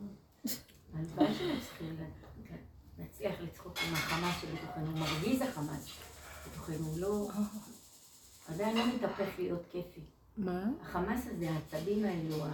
עם 3.87 3.93
החמאס 3.93 4.41
שבתוכנו, 4.41 4.91
הוא 4.91 4.99
מרגיז 4.99 5.41
החמאס 5.41 5.87
בתוכנו, 6.47 6.87
הוא 6.87 6.99
לא... 6.99 7.29
עדיין 8.47 8.77
לא 8.77 8.83
מתהפך 8.95 9.29
להיות 9.37 9.61
כיפי. 9.71 10.01
מה? 10.37 10.63
החמאס 10.81 11.27
הזה, 11.27 11.49
העצבים 11.51 12.05
האלו, 12.05 12.45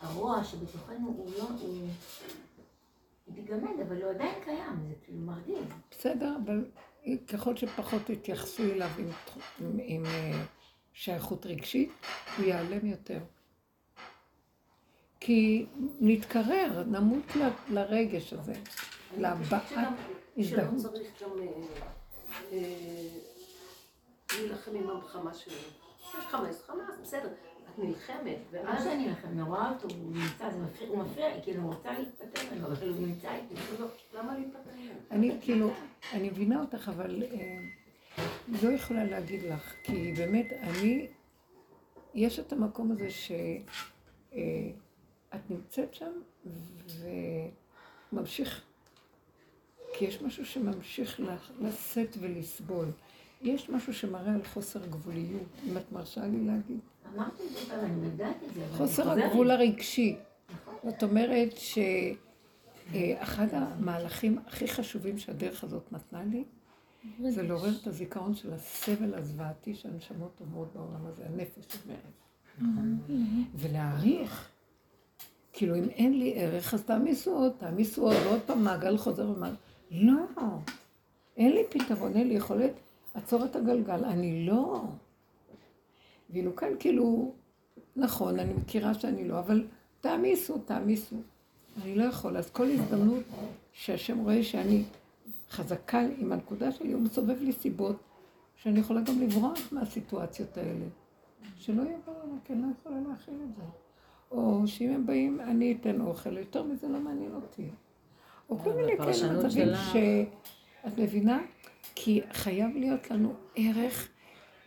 הרוע 0.00 0.44
שבתוכנו, 0.44 1.08
הוא 1.08 1.30
לא... 1.38 1.48
הוא... 1.60 1.88
מתגמד, 3.28 3.80
אבל 3.88 4.02
הוא 4.02 4.10
עדיין 4.10 4.34
קיים, 4.44 4.86
זה 4.88 4.94
כאילו 5.04 5.18
מרגיז. 5.18 5.64
בסדר, 5.90 6.36
אבל 6.44 6.64
ככל 7.28 7.56
שפחות 7.56 8.10
יתייחסו 8.10 8.62
אליו 8.62 8.90
עם, 8.98 9.08
עם, 9.60 9.76
עם 9.82 10.06
אה, 10.06 10.44
שייכות 10.92 11.46
רגשית, 11.46 11.92
הוא 12.36 12.44
ייעלם 12.46 12.86
יותר. 12.86 13.18
כי 15.20 15.66
נתקרר, 16.00 16.84
נמות 16.86 17.36
ל- 17.36 17.74
לרגש 17.74 18.32
הזה, 18.32 18.54
להבעת 19.18 19.72
שלא. 20.44 20.62
צריך 20.76 21.22
גם 21.22 21.30
אה, 21.38 21.46
אה, 22.52 23.08
להילחם 24.34 24.74
עם 24.74 24.90
המלחמה 24.90 25.34
שלנו. 25.34 25.56
יש 26.18 26.26
חמאס, 26.26 26.62
חמאס, 26.66 26.94
בסדר. 27.02 27.28
את 27.76 27.78
נלחמת, 27.78 28.38
ואז... 28.50 28.84
שאני 28.84 29.08
לכם, 29.10 29.28
אני 29.28 29.42
רואה 29.42 29.70
אותו, 29.70 29.88
הוא 29.94 30.12
נמצא, 30.12 30.50
זה 30.50 30.58
מפריע, 30.58 30.88
הוא 30.88 30.98
מפריע 30.98 31.42
כאילו, 31.42 31.62
הוא 31.62 31.74
רוצה 31.74 31.98
להתפטר 31.98 32.54
ממנו, 32.54 32.66
אבל 32.66 32.88
הוא 32.88 33.06
נמצא 33.06 33.34
איתי. 33.34 33.54
לא, 33.80 33.86
למה 34.14 34.38
להיפטר? 34.38 34.70
אני 35.10 35.36
כאילו, 35.40 35.70
אני 36.12 36.30
מבינה 36.30 36.60
אותך, 36.60 36.88
אבל 36.88 37.22
אה, 37.22 37.58
לא 38.62 38.68
יכולה 38.68 39.04
להגיד 39.04 39.42
לך, 39.42 39.74
כי 39.82 40.12
באמת, 40.12 40.52
אני, 40.52 41.06
יש 42.14 42.38
את 42.38 42.52
המקום 42.52 42.92
הזה 42.92 43.10
שאת 43.10 43.40
נמצאת 45.50 45.94
שם 45.94 46.12
וממשיך, 48.12 48.62
כי 49.98 50.04
יש 50.04 50.22
משהו 50.22 50.46
שממשיך 50.46 51.20
לשאת 51.60 52.16
ולסבול. 52.20 52.86
יש 53.42 53.70
משהו 53.70 53.94
שמראה 53.94 54.34
על 54.34 54.44
חוסר 54.44 54.86
גבוליות, 54.86 55.48
אם 55.68 55.76
את 55.76 55.92
מרשה 55.92 56.26
לי 56.26 56.44
להגיד. 56.44 56.78
אמרתי 57.14 57.42
את 57.42 57.52
זה 57.52 57.58
פעם, 57.68 57.84
אני 57.84 58.06
יודעת 58.06 58.36
את 58.48 58.54
זה, 58.54 58.66
אבל 58.66 58.76
חוסר. 58.76 59.10
הגבול 59.10 59.50
הרגשי. 59.50 60.16
זאת 60.84 61.02
אומרת 61.02 61.54
שאחד 62.92 63.46
המהלכים 63.52 64.38
הכי 64.46 64.68
חשובים 64.68 65.18
שהדרך 65.18 65.64
הזאת 65.64 65.92
נתנה 65.92 66.22
לי, 66.24 66.44
זה 67.30 67.42
לעורר 67.42 67.72
את 67.82 67.86
הזיכרון 67.86 68.34
של 68.34 68.52
הסבל 68.52 69.14
הזוועתי 69.14 69.74
שהנשמות 69.74 70.40
עוברות 70.40 70.68
בעולם 70.74 71.06
הזה, 71.06 71.22
הנפש 71.26 71.64
אומרת. 71.84 71.98
ולהעריך. 73.54 74.48
כאילו, 75.52 75.76
אם 75.76 75.88
אין 75.88 76.18
לי 76.18 76.32
ערך, 76.36 76.74
אז 76.74 76.82
תעמיסו 76.84 77.30
עוד, 77.30 77.52
תעמיסו 77.58 78.02
עוד, 78.02 78.16
ועוד 78.24 78.40
פעם 78.46 78.64
מעגל 78.64 78.98
חוזר 78.98 79.30
ומעגל. 79.30 79.56
לא, 79.90 80.14
אין 81.36 81.52
לי 81.52 81.62
פתרון, 81.70 82.16
אין 82.16 82.28
לי 82.28 82.34
יכולת 82.34 82.72
לעצור 83.14 83.44
את 83.44 83.56
הגלגל, 83.56 84.04
אני 84.04 84.46
לא. 84.46 84.82
ואילו 86.30 86.56
כאן 86.56 86.68
כאילו, 86.78 87.32
נכון, 87.96 88.38
אני 88.38 88.54
מכירה 88.54 88.94
שאני 88.94 89.28
לא, 89.28 89.38
אבל 89.38 89.66
תעמיסו, 90.00 90.58
תעמיסו. 90.58 91.16
אני 91.82 91.94
לא 91.94 92.04
יכול. 92.04 92.36
אז 92.36 92.50
כל 92.50 92.66
הזדמנות 92.70 93.22
שהשם 93.72 94.18
רואה 94.18 94.42
שאני 94.42 94.84
חזקה 95.50 96.00
עם 96.18 96.32
הנקודה 96.32 96.72
שלי, 96.72 96.92
הוא 96.92 97.02
מסובב 97.02 97.42
לי 97.42 97.52
סיבות 97.52 97.96
שאני 98.56 98.80
יכולה 98.80 99.00
גם 99.00 99.20
לברוח 99.20 99.58
מהסיטואציות 99.72 100.56
האלה. 100.56 100.86
שלא 101.58 101.82
יבואו 101.82 102.16
אליי, 102.24 102.38
כי 102.44 102.52
אני 102.52 102.62
לא 102.62 102.66
יכולה 102.80 103.00
להכיל 103.08 103.34
את 103.34 103.56
זה. 103.56 103.62
או 104.30 104.62
שאם 104.66 104.90
הם 104.90 105.06
באים, 105.06 105.40
אני 105.40 105.76
אתן 105.80 106.00
אוכל, 106.00 106.36
יותר 106.36 106.62
מזה 106.62 106.88
לא 106.88 107.00
מעניין 107.00 107.34
אותי. 107.34 107.68
או 108.50 108.58
כל 108.58 108.72
מיני 108.72 108.96
כאלה 108.98 109.32
מצבים. 109.32 109.68
שאת 109.92 110.98
מבינה? 110.98 111.38
כי 111.94 112.20
חייב 112.32 112.76
להיות 112.76 113.10
לנו 113.10 113.34
ערך 113.54 114.08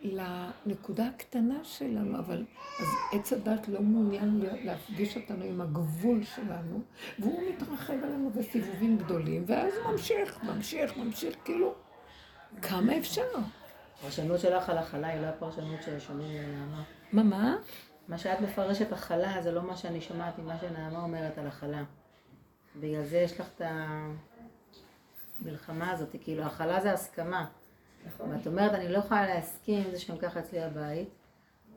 לנקודה 0.01 1.07
הקטנה 1.07 1.63
שלנו, 1.63 2.19
אבל 2.19 2.45
אז 2.79 2.87
עץ 3.13 3.33
הדת 3.33 3.67
לא 3.67 3.81
מעוניין 3.81 4.41
להפגיש 4.63 5.17
אותנו 5.17 5.43
עם 5.43 5.61
הגבול 5.61 6.23
שלנו, 6.23 6.81
והוא 7.19 7.41
מתרחב 7.49 7.93
עלינו 8.03 8.29
בסיבובים 8.29 8.97
גדולים, 8.97 9.43
ואז 9.47 9.73
ממשיך, 9.91 10.43
ממשיך, 10.43 10.97
ממשיך, 10.97 11.35
כאילו, 11.45 11.73
כמה 12.61 12.97
אפשר? 12.97 13.21
הפרשנות 13.99 14.39
שלך 14.39 14.69
על 14.69 14.77
הכלה 14.77 15.07
היא 15.07 15.21
לא 15.21 15.25
הפרשנות 15.25 15.79
ששומעים 15.83 16.43
מנעמה. 16.43 16.83
מה, 17.11 17.23
מה? 17.23 17.55
מה 18.07 18.17
שאת 18.17 18.41
מפרשת 18.41 18.91
הכלה 18.91 19.41
זה 19.41 19.51
לא 19.51 19.61
מה 19.61 19.77
שאני 19.77 20.01
שומעת 20.01 20.39
ממה 20.39 20.57
שנעמה 20.59 21.03
אומרת 21.03 21.37
על 21.37 21.47
הכלה. 21.47 21.83
בגלל 22.75 23.03
זה 23.03 23.17
יש 23.17 23.39
לך 23.39 23.47
את 23.55 23.61
המלחמה 25.41 25.91
הזאת, 25.91 26.15
כאילו 26.21 26.43
הכלה 26.43 26.81
זה 26.81 26.93
הסכמה. 26.93 27.45
ואת 28.29 28.47
אומרת, 28.47 28.71
אני 28.71 28.89
לא 28.89 28.97
יכולה 28.97 29.27
להסכים 29.27 29.83
עם 29.85 29.91
זה 29.91 29.99
שהם 29.99 30.17
ככה 30.17 30.39
אצלי 30.39 30.59
בבית, 30.59 31.09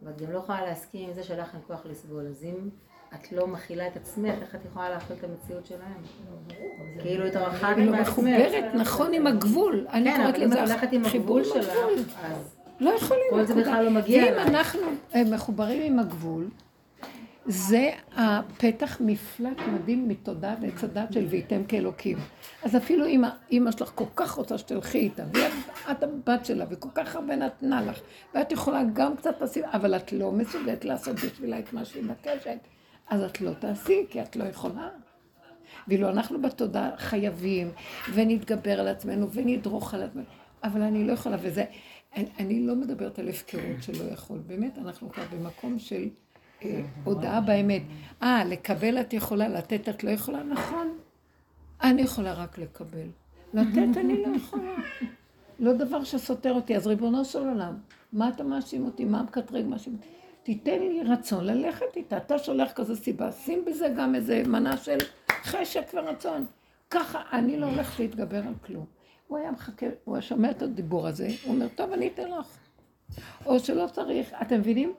ואת 0.02 0.22
גם 0.22 0.32
לא 0.32 0.38
יכולה 0.38 0.60
להסכים 0.66 1.08
עם 1.08 1.14
זה 1.14 1.22
שלך 1.22 1.54
אין 1.54 1.62
כוח 1.66 1.86
לסבול. 1.86 2.26
אז 2.26 2.44
אם 2.44 2.68
את 3.14 3.32
לא 3.32 3.46
מכילה 3.46 3.86
את 3.86 3.96
עצמך, 3.96 4.34
איך 4.42 4.54
את 4.54 4.64
יכולה 4.64 4.90
להכיל 4.90 5.16
את 5.16 5.24
המציאות 5.24 5.66
שלהם? 5.66 6.02
כאילו 6.98 7.26
התרחקת 7.26 7.74
כאילו 7.74 7.92
מעצמך. 7.92 8.08
מחוברת, 8.08 8.74
נכון, 8.74 9.14
עם 9.14 9.26
הגבול. 9.26 9.86
אני 9.90 10.10
כן, 10.10 10.16
קוראת 10.16 10.34
אבל 10.34 10.44
אם 10.44 10.50
לזה 10.50 10.64
את 10.64 10.68
הולכת 10.68 10.92
עם 10.92 11.08
חיבור 11.08 11.38
הגבול 11.38 11.54
עם 11.54 11.68
הגבול. 11.68 11.96
שלך, 11.98 12.18
אז 12.22 12.56
לא 12.80 12.90
יכולים. 12.90 13.24
כל 13.30 13.44
זה. 13.44 13.54
בכלל 13.54 13.84
לא 13.84 13.90
מגיע 13.90 14.22
ואם 14.22 14.32
אלייך. 14.32 14.48
אנחנו 14.48 14.80
אה, 15.14 15.22
מחוברים 15.24 15.92
עם 15.92 15.98
הגבול, 15.98 16.48
זה 17.46 17.90
הפתח 18.16 18.96
מפלט 19.00 19.58
מדהים 19.72 20.08
מתודעת 20.08 20.58
עץ 20.62 20.84
הדת 20.84 21.12
של 21.12 21.26
והייתם 21.30 21.64
כאלוקים. 21.64 22.18
אז 22.62 22.76
אפילו 22.76 23.06
אם 23.06 23.24
האימא 23.24 23.70
שלך 23.70 23.92
כל 23.94 24.04
כך 24.16 24.32
רוצה 24.32 24.58
שתלכי 24.58 24.98
איתה, 24.98 25.24
ואת 25.32 26.02
הבת 26.02 26.46
שלה, 26.46 26.64
וכל 26.70 26.88
כך 26.94 27.16
הרבה 27.16 27.36
נתנה 27.36 27.82
לך, 27.82 28.00
ואת 28.34 28.52
יכולה 28.52 28.82
גם 28.92 29.16
קצת 29.16 29.40
לשים, 29.40 29.64
אבל 29.64 29.96
את 29.96 30.12
לא 30.12 30.32
מסוגלת 30.32 30.84
לעשות 30.84 31.16
בשבילה 31.16 31.58
את 31.58 31.72
מה 31.72 31.84
שהיא 31.84 32.04
מבקשת, 32.04 32.58
אז 33.10 33.22
את 33.22 33.40
לא 33.40 33.52
תעשי, 33.52 34.06
כי 34.10 34.22
את 34.22 34.36
לא 34.36 34.44
יכולה. 34.44 34.88
ואילו 35.88 36.08
אנחנו 36.08 36.42
בתודעה 36.42 36.90
חייבים, 36.96 37.70
ונתגבר 38.14 38.80
על 38.80 38.88
עצמנו, 38.88 39.30
ונדרוך 39.32 39.94
על 39.94 40.02
עצמנו, 40.02 40.24
אבל 40.64 40.82
אני 40.82 41.06
לא 41.06 41.12
יכולה, 41.12 41.36
וזה, 41.42 41.64
אני, 42.16 42.26
אני 42.38 42.66
לא 42.66 42.76
מדברת 42.76 43.18
על 43.18 43.28
הפקרות 43.28 43.82
שלא 43.82 44.04
יכול, 44.12 44.38
באמת, 44.46 44.78
אנחנו 44.78 45.10
כבר 45.10 45.22
במקום 45.32 45.78
של 45.78 46.08
הודעה 47.04 47.40
באמת. 47.40 47.82
אה, 48.22 48.44
לקבל 48.44 49.00
את 49.00 49.12
יכולה, 49.12 49.48
לתת 49.48 49.88
את 49.88 50.04
לא 50.04 50.10
יכולה, 50.10 50.42
נכון. 50.42 50.98
אני 51.82 52.02
יכולה 52.02 52.32
רק 52.32 52.58
לקבל. 52.58 53.06
לתת 53.54 53.96
אני 53.96 54.22
לא 54.22 54.36
יכולה. 54.36 54.74
לא 55.58 55.72
דבר 55.72 56.04
שסותר 56.04 56.52
אותי. 56.52 56.76
אז 56.76 56.86
ריבונו 56.86 57.24
של 57.24 57.48
עולם, 57.48 57.74
מה 58.12 58.28
אתה 58.28 58.44
מאשים 58.44 58.84
אותי? 58.84 59.04
מה 59.04 59.22
מקטרג 59.22 59.66
מאשים 59.66 59.92
אותי? 59.92 60.08
תיתן 60.42 60.78
לי 60.78 61.02
רצון 61.02 61.44
ללכת 61.44 61.96
איתה. 61.96 62.16
אתה 62.16 62.38
שולח 62.38 62.72
כזו 62.72 62.96
סיבה, 62.96 63.32
שים 63.32 63.64
בזה 63.64 63.88
גם 63.96 64.14
איזה 64.14 64.42
מנה 64.46 64.76
של 64.76 64.98
חשק 65.42 65.90
ורצון. 65.94 66.46
ככה 66.90 67.22
אני 67.32 67.56
לא 67.56 67.66
הולכת 67.66 68.00
להתגבר 68.00 68.46
על 68.46 68.54
כלום. 68.66 68.84
הוא 69.28 69.38
היה 69.38 69.50
מחכה, 69.50 69.86
הוא 70.04 70.14
היה 70.14 70.22
שומע 70.22 70.50
את 70.50 70.62
הדיבור 70.62 71.08
הזה, 71.08 71.28
הוא 71.44 71.54
אומר, 71.54 71.66
טוב, 71.74 71.92
אני 71.92 72.08
אתן 72.14 72.30
לך. 72.30 72.46
או 73.46 73.58
שלא 73.58 73.86
צריך, 73.92 74.32
אתם 74.42 74.58
מבינים? 74.58 74.92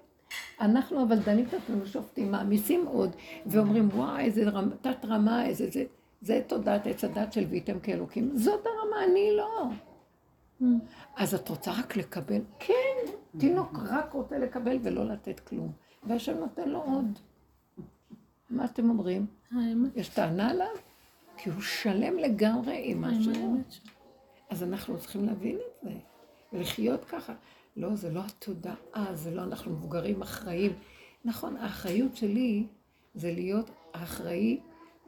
אנחנו 0.61 1.03
אבל 1.03 1.19
דנים 1.19 1.45
את 1.45 1.53
עצמנו, 1.53 1.85
שופטים, 1.85 2.31
מעמיסים 2.31 2.85
עוד, 2.85 3.15
ואומרים, 3.45 3.89
וואי, 3.93 4.25
איזה 4.25 4.49
רמ, 4.49 4.69
תת 4.81 5.05
רמה, 5.05 5.45
איזה 5.45 5.69
זה, 5.69 5.83
זה 6.21 6.41
תודעת 6.47 6.87
עץ 6.87 7.03
הדת 7.03 7.33
של 7.33 7.45
והייתם 7.49 7.79
כאלוקים. 7.79 8.37
זאת 8.37 8.65
הרמה, 8.65 9.03
אני 9.03 9.29
לא. 9.37 9.65
אז 11.15 11.35
את 11.35 11.49
רוצה 11.49 11.71
רק 11.71 11.95
לקבל? 11.95 12.41
כן, 12.59 13.11
תינוק 13.39 13.79
רק 13.89 14.13
רוצה 14.13 14.37
לקבל 14.37 14.77
ולא 14.83 15.05
לתת 15.05 15.39
כלום. 15.39 15.71
והשם 16.03 16.37
נותן 16.37 16.69
לו 16.69 16.81
עוד. 16.81 17.19
מה 18.49 18.65
אתם 18.65 18.89
אומרים? 18.89 19.25
יש 19.95 20.09
טענה 20.09 20.49
עליו? 20.49 20.67
כי 21.37 21.49
הוא 21.49 21.61
שלם 21.61 22.17
לגמרי 22.17 22.81
עם 22.83 23.01
מה 23.01 23.09
שהוא. 23.23 23.61
אז 24.49 24.63
אנחנו 24.63 24.97
צריכים 24.97 25.25
להבין 25.25 25.55
את 25.55 25.83
זה, 25.83 25.89
ולחיות 26.53 27.05
ככה. 27.05 27.33
לא, 27.75 27.95
זה 27.95 28.09
לא 28.09 28.21
התודעה, 28.25 29.05
זה 29.13 29.31
לא 29.31 29.43
אנחנו 29.43 29.71
מבוגרים 29.71 30.21
אחראים. 30.21 30.73
נכון, 31.25 31.57
האחריות 31.57 32.15
שלי 32.15 32.63
זה 33.15 33.31
להיות 33.31 33.69
האחראי 33.93 34.59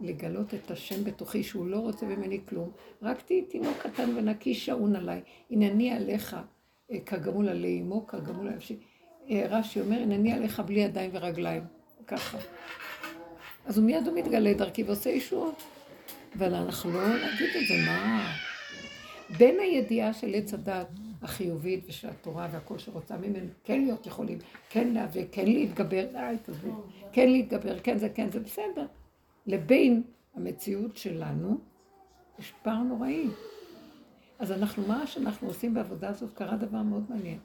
לגלות 0.02 0.54
את 0.54 0.72
השם 0.72 1.04
בתוכי, 1.04 1.44
שהוא 1.44 1.68
לא 1.68 1.80
רוצה 1.80 2.06
ממני 2.06 2.40
כלום. 2.50 2.72
רק 3.02 3.22
תהיי 3.22 3.42
תינוק 3.42 3.78
קטן 3.78 4.18
ונקי 4.18 4.54
שעון 4.54 4.96
עליי. 4.96 5.22
הנני 5.52 5.92
עליך 5.92 6.38
כגמול 7.06 7.50
עלי 7.50 7.82
אמו, 7.82 8.08
כגמול 8.08 8.48
עלי 8.48 8.56
אנשי. 8.56 8.78
אה, 9.30 9.46
רש"י 9.50 9.82
אומר, 9.82 10.02
הנני 10.02 10.34
עליך 10.34 10.60
בלי 10.60 10.80
ידיים 10.80 11.12
ורגליים. 11.14 11.64
ככה. 12.08 12.38
אז 13.66 13.78
הוא 13.78 13.86
מיד 13.86 14.08
הוא 14.08 14.18
מתגלה 14.18 14.54
דרכי 14.54 14.84
ועושה 14.84 15.10
ישועות. 15.10 15.64
אבל 16.38 16.54
אנחנו 16.54 16.92
לא 16.92 17.08
נגיד 17.08 17.50
את 17.62 17.68
זה, 17.68 17.74
מה? 17.86 18.32
בין 19.38 19.60
הידיעה 19.60 20.14
של 20.14 20.34
עץ 20.34 20.54
הדת 20.54 20.88
החיובית 21.22 21.86
ושל 21.88 22.10
התורה 22.10 22.48
והכל 22.52 22.78
שרוצה 22.78 23.18
ממנו, 23.18 23.48
כן 23.64 23.82
להיות 23.82 24.08
יכולים, 24.08 24.38
כן 24.70 24.94
להיאבק, 24.94 25.28
כן 25.32 25.46
להתגבר, 25.46 26.06
די, 26.12 26.36
תעזבי, 26.44 26.70
כן 27.12 27.30
להתגבר, 27.30 27.80
כן 27.80 27.98
זה, 27.98 28.10
כן 28.10 28.32
זה, 28.32 28.40
בסדר. 28.40 28.86
לבין 29.48 30.04
המציאות 30.36 30.98
שלנו, 30.98 31.58
יש 32.40 32.54
פער 32.64 32.78
נוראי. 32.78 33.28
אז 34.40 34.52
אנחנו, 34.52 34.88
מה 34.88 35.08
שאנחנו 35.08 35.48
עושים 35.48 35.74
בעבודה 35.74 36.10
הזאת, 36.10 36.34
קרה 36.34 36.58
דבר 36.58 36.82
מאוד 36.82 37.04
מעניין. 37.10 37.40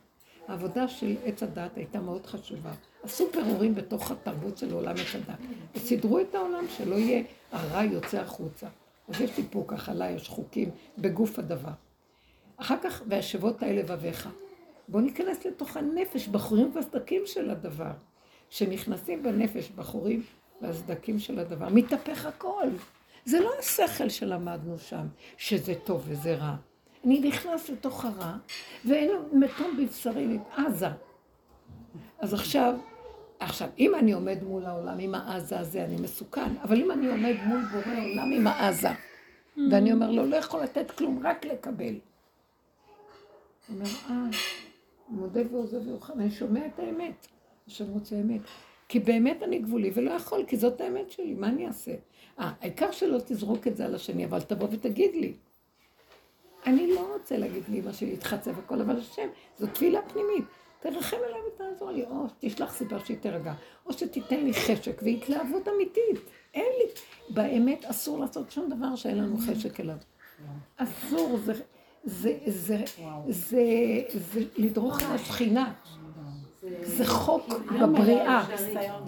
העבודה 0.48 0.88
של 0.88 1.16
עץ 1.24 1.42
הדת 1.42 1.76
הייתה 1.76 2.00
מאוד 2.00 2.26
חשובה. 2.26 2.72
עשו 3.02 3.32
פירורים 3.32 3.74
בתוך 3.74 4.10
התרבות 4.10 4.58
של 4.58 4.72
עולם 4.72 4.94
עץ 4.94 5.14
הדת. 5.14 5.38
וסידרו 5.74 6.20
את 6.20 6.34
העולם 6.34 6.64
שלא 6.76 6.94
יהיה 6.94 7.22
הרע 7.52 7.84
יוצא 7.84 8.20
החוצה. 8.20 8.68
אז 9.08 9.20
יש 9.20 9.30
סיפוק, 9.30 9.72
אכלה, 9.72 10.10
יש 10.10 10.28
חוקים 10.28 10.70
בגוף 10.98 11.38
הדבר. 11.38 11.70
אחר 12.60 12.76
כך, 12.82 13.02
והשבות 13.08 13.62
האלה 13.62 13.82
לבביך. 13.82 14.28
בואו 14.88 15.02
ניכנס 15.02 15.44
לתוך 15.46 15.76
הנפש, 15.76 16.28
בחורים 16.28 16.70
והסדקים 16.74 17.22
של 17.26 17.50
הדבר. 17.50 17.90
כשנכנסים 18.50 19.22
בנפש 19.22 19.70
בחורים 19.70 20.22
והסדקים 20.62 21.18
של 21.18 21.38
הדבר, 21.38 21.68
מתהפך 21.68 22.26
הכל. 22.26 22.68
זה 23.24 23.40
לא 23.40 23.50
השכל 23.58 24.08
שלמדנו 24.08 24.78
שם, 24.78 25.06
שזה 25.36 25.74
טוב 25.84 26.04
וזה 26.08 26.34
רע. 26.34 26.54
אני 27.04 27.20
נכנס 27.20 27.70
לתוך 27.70 28.04
הרע, 28.04 28.36
ואין 28.84 29.10
מתום 29.32 29.76
בבשרי, 29.76 30.38
עזה. 30.56 30.88
אז 32.18 32.34
עכשיו, 32.34 32.74
עכשיו, 33.40 33.68
אם 33.78 33.94
אני 33.94 34.12
עומד 34.12 34.42
מול 34.42 34.66
העולם 34.66 34.98
עם 34.98 35.14
העזה 35.14 35.60
הזה, 35.60 35.84
אני 35.84 35.96
מסוכן, 35.96 36.56
אבל 36.62 36.80
אם 36.80 36.90
אני 36.90 37.06
עומד 37.08 37.34
מול 37.44 37.60
בורא 37.60 37.96
העולם 37.96 38.32
עם 38.32 38.46
העזה, 38.46 38.88
ואני 39.70 39.92
אומר 39.92 40.10
לו, 40.10 40.26
לא 40.26 40.36
יכול 40.36 40.62
לתת 40.62 40.90
כלום, 40.90 41.20
רק 41.24 41.44
לקבל. 41.44 41.94
אומר, 43.74 43.90
אה, 44.10 44.26
מודה 45.08 45.40
ועוזב 45.50 45.86
ויוכל, 45.86 46.12
אני 46.12 46.30
שומע 46.30 46.66
את 46.66 46.78
האמת. 46.78 47.26
השם 47.66 47.90
רוצה 47.90 48.16
אמת. 48.16 48.40
כי 48.88 49.00
באמת 49.00 49.42
אני 49.42 49.58
גבולי 49.58 49.90
ולא 49.94 50.10
יכול, 50.10 50.44
כי 50.46 50.56
זאת 50.56 50.80
האמת 50.80 51.10
שלי, 51.10 51.34
מה 51.34 51.48
אני 51.48 51.66
אעשה? 51.66 51.94
אה, 52.38 52.52
העיקר 52.60 52.90
שלא 52.90 53.18
תזרוק 53.18 53.66
את 53.66 53.76
זה 53.76 53.84
על 53.84 53.94
השני, 53.94 54.24
אבל 54.24 54.40
תבוא 54.40 54.68
ותגיד 54.70 55.14
לי. 55.14 55.32
אני 56.66 56.94
לא 56.94 57.12
רוצה 57.12 57.36
להגיד 57.38 57.62
לאמא 57.68 57.92
שלי, 57.92 58.10
להתחצה 58.10 58.50
וכל, 58.56 58.80
אבל 58.80 58.98
השם, 58.98 59.28
זו 59.58 59.66
תפילה 59.66 60.00
פנימית. 60.02 60.44
תרחם 60.80 61.16
עליי 61.28 61.40
ותעזור 61.54 61.90
לי, 61.90 62.04
או 62.04 62.26
תשלח 62.38 62.74
סיבה 62.74 62.98
שהיא 63.04 63.16
תרגע, 63.20 63.54
או 63.86 63.92
שתיתן 63.92 64.44
לי 64.44 64.54
חשק 64.54 65.02
והתלהבות 65.02 65.68
אמיתית. 65.68 66.30
אין 66.54 66.72
לי, 66.78 66.92
באמת 67.34 67.84
אסור 67.84 68.18
לעשות 68.18 68.50
שום 68.50 68.70
דבר 68.70 68.96
שאין 68.96 69.18
לנו 69.18 69.36
חשק 69.38 69.80
אליו. 69.80 69.96
אסור, 70.76 71.36
זה, 71.44 71.52
זה, 72.04 72.38
זה, 72.46 72.84
זה, 73.28 73.62
זה 74.14 74.40
לדרוך 74.56 75.02
על 75.02 75.14
השכינה. 75.14 75.72
זה 76.82 77.06
חוק 77.06 77.48
בבריאה. 77.80 78.44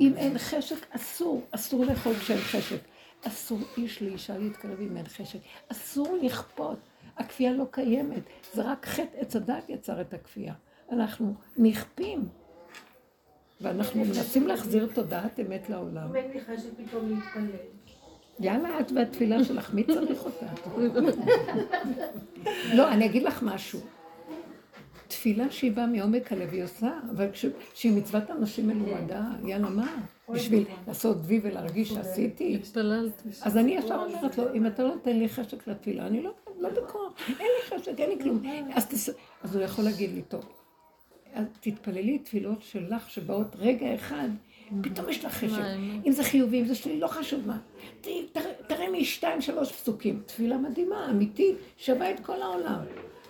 אם 0.01 0.12
אין 0.16 0.38
חשק, 0.38 0.86
אסור, 0.90 1.43
אסור 1.51 1.84
לאכול 1.84 2.14
כשאין 2.14 2.38
חשק. 2.38 2.78
אסור 3.26 3.59
איש 3.76 4.03
לאישה 4.03 4.38
להתקרב 4.38 4.80
אם 4.80 4.97
אין 4.97 5.09
חשק. 5.09 5.38
אסור 5.68 6.18
לכפות. 6.22 6.78
הכפייה 7.16 7.53
לא 7.53 7.64
קיימת. 7.70 8.22
זה 8.55 8.62
רק 8.62 8.86
חטא 8.86 9.16
עץ 9.16 9.36
הדת 9.36 9.68
יצר 9.68 10.01
את 10.01 10.14
הכפייה. 10.14 10.55
אנחנו 10.93 11.34
נכפים. 11.57 12.28
ואנחנו 13.61 14.05
מנסים 14.05 14.47
להחזיר 14.49 14.88
תודעת 14.95 15.40
אמת 15.40 15.70
לעולם. 15.70 16.09
אם 16.09 16.16
אין 16.16 16.30
לי 16.30 16.40
חשק 16.40 16.68
פתאום 16.76 17.09
להתפלל. 17.09 17.57
יאללה, 18.41 18.80
את 18.80 18.93
והתפילה 18.93 19.45
שלך, 19.45 19.74
מי 19.74 19.85
צריך 19.85 20.24
אותה? 20.24 20.47
לא, 22.76 22.93
אני 22.93 23.07
אגיד 23.07 23.22
לך 23.22 23.43
משהו. 23.43 23.80
תפילה 25.09 25.51
שהיא 25.51 25.72
באה 25.72 25.87
מעומק 25.87 26.33
הלב 26.33 26.53
היא 26.53 26.64
עושה, 26.64 26.91
אבל 27.16 27.28
כשהיא 27.72 27.93
מצוות 27.93 28.30
אנשים 28.30 28.68
מלומדה, 28.68 29.24
יאללה, 29.45 29.70
מה? 29.70 29.97
בשביל 30.28 30.64
לעשות 30.89 31.16
וי 31.22 31.41
ולהרגיש 31.43 31.89
שעשיתי? 31.89 32.59
אז 33.43 33.57
אני 33.57 33.74
ישר 33.74 33.95
אומרת 33.95 34.39
לו, 34.39 34.55
אם 34.55 34.66
אתה 34.66 34.83
לא 34.83 34.95
נותן 34.95 35.18
לי 35.18 35.28
חשק 35.28 35.68
לתפילה, 35.68 36.07
אני 36.07 36.22
לא, 36.22 36.33
לא 36.59 36.68
בכוח, 36.68 37.12
אין 37.28 37.37
לי 37.39 37.78
חשק, 37.78 38.01
אין 38.01 38.11
לי 38.11 38.18
כלום. 38.22 38.43
אז 39.43 39.57
הוא 39.57 39.64
יכול 39.64 39.85
להגיד 39.85 40.11
לי, 40.14 40.22
טוב, 40.22 40.45
תתפללי 41.61 42.18
תפילות 42.18 42.62
שלך 42.62 43.11
שבאות 43.11 43.57
רגע 43.59 43.95
אחד, 43.95 44.28
פתאום 44.83 45.09
יש 45.09 45.25
לך 45.25 45.35
חשק. 45.35 45.63
אם 46.07 46.13
זה 46.13 46.25
חיובי, 46.25 46.61
אם 46.61 46.67
זה 46.67 46.75
שלי, 46.75 47.01
לא 47.01 47.07
חשוב 47.07 47.41
מה. 47.47 47.59
תראה 48.67 48.89
לי 48.89 49.05
שתיים, 49.05 49.41
שלוש 49.41 49.73
פסוקים. 49.73 50.23
תפילה 50.27 50.59
מדהימה, 50.59 51.11
אמיתית, 51.11 51.57
שווה 51.79 52.11
את 52.11 52.21
כל 52.21 52.43
העולם. 52.43 52.79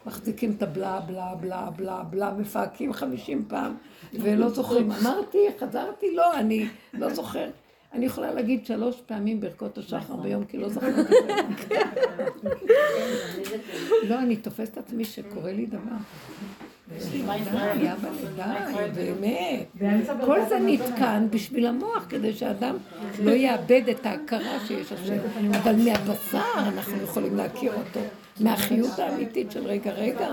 מחזיקים 0.06 0.54
את 0.56 0.62
הבלה, 0.62 1.00
בלה, 1.00 1.34
בלה, 1.34 1.70
בלה, 1.76 2.02
בלה, 2.02 2.34
מפהקים 2.38 2.92
חמישים 2.92 3.44
פעם, 3.48 3.74
ולא 4.12 4.48
זוכרים. 4.48 4.92
אמרתי, 4.92 5.38
חזרתי, 5.60 6.14
לא, 6.14 6.34
אני 6.38 6.68
לא 6.92 7.14
זוכר. 7.14 7.48
אני 7.92 8.06
יכולה 8.06 8.34
להגיד 8.34 8.66
שלוש 8.66 9.00
פעמים 9.06 9.40
ברכות 9.40 9.78
השחר 9.78 10.16
ביום, 10.16 10.44
כי 10.44 10.58
לא 10.58 10.68
זכרתי. 10.68 11.14
לא, 14.08 14.18
אני 14.18 14.36
תופסת 14.36 14.72
את 14.72 14.78
עצמי 14.78 15.04
שקורה 15.04 15.52
לי 15.52 15.66
דבר. 15.66 15.96
די, 18.94 19.12
באמת. 19.78 20.06
כל 20.24 20.38
זה 20.48 20.58
נתקן 20.58 21.26
בשביל 21.30 21.66
המוח, 21.66 22.06
כדי 22.08 22.32
שאדם 22.32 22.76
לא 23.22 23.30
יאבד 23.30 23.82
את 23.90 24.06
ההכרה 24.06 24.58
שיש 24.66 24.92
השם. 24.92 25.18
אבל 25.50 25.76
מהבשר 25.76 26.52
אנחנו 26.56 27.02
יכולים 27.02 27.36
להכיר 27.36 27.72
אותו. 27.72 28.00
מהחיות 28.40 28.98
האמיתית 28.98 29.50
של 29.50 29.66
רגע, 29.66 29.90
רגע. 29.92 30.28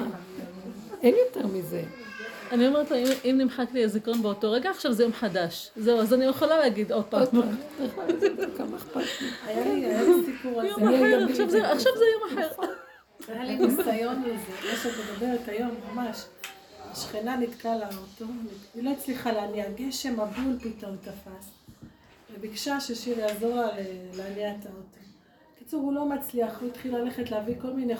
אין 1.02 1.16
יותר 1.28 1.48
מזה. 1.48 1.82
אני 2.52 2.68
אומרת 2.68 2.92
לו, 2.92 2.98
אם 3.26 3.36
נמחק 3.38 3.66
לי 3.74 3.84
הזיכרון 3.84 4.22
באותו 4.22 4.52
רגע, 4.52 4.70
עכשיו 4.70 4.94
זה 4.94 5.04
יום 5.04 5.14
חדש. 5.14 5.72
זהו, 5.76 6.00
אז 6.00 6.14
אני 6.14 6.26
יכולה 6.26 6.58
להגיד 6.58 6.92
עוד 6.92 7.06
פעם. 7.06 7.26
כמה 8.58 8.78
אכפת 8.78 9.02
לי. 9.22 9.28
היה 9.46 9.66
לי 10.04 10.12
סיפור 10.26 10.62
על 10.62 10.68
זה. 10.68 10.82
יום 10.82 10.84
אחר, 10.84 11.72
עכשיו 11.72 11.92
זה 11.98 12.06
יום 12.06 12.40
אחר. 12.40 12.64
היה 13.28 13.44
לי 13.44 13.56
ניסיון 13.56 14.24
לזה, 14.24 14.70
מה 14.70 14.76
שאת 14.84 14.92
מדברת 15.14 15.48
היום, 15.48 15.72
ממש. 15.94 16.26
השכנה 16.92 17.38
נתקעה 17.38 17.78
לאוטו, 17.78 18.26
היא 18.76 18.84
לא 18.84 18.90
הצליחה 18.90 19.32
להניע, 19.32 19.72
גשם 19.72 20.14
מבול 20.14 20.60
פתאום 20.60 20.98
תפס, 20.98 21.52
וביקשה 22.34 22.80
ששיר 22.80 23.20
יעזור 23.20 23.56
לה 23.56 23.68
להניע 24.14 24.52
את 24.52 24.66
האוטו. 24.66 25.00
בקיצור, 25.56 25.82
הוא 25.82 25.94
לא 25.94 26.06
מצליח, 26.06 26.62
הוא 26.62 26.70
התחיל 26.70 26.98
ללכת 26.98 27.32
להביא 27.32 27.56
כל 27.62 27.74
מיני 27.74 27.94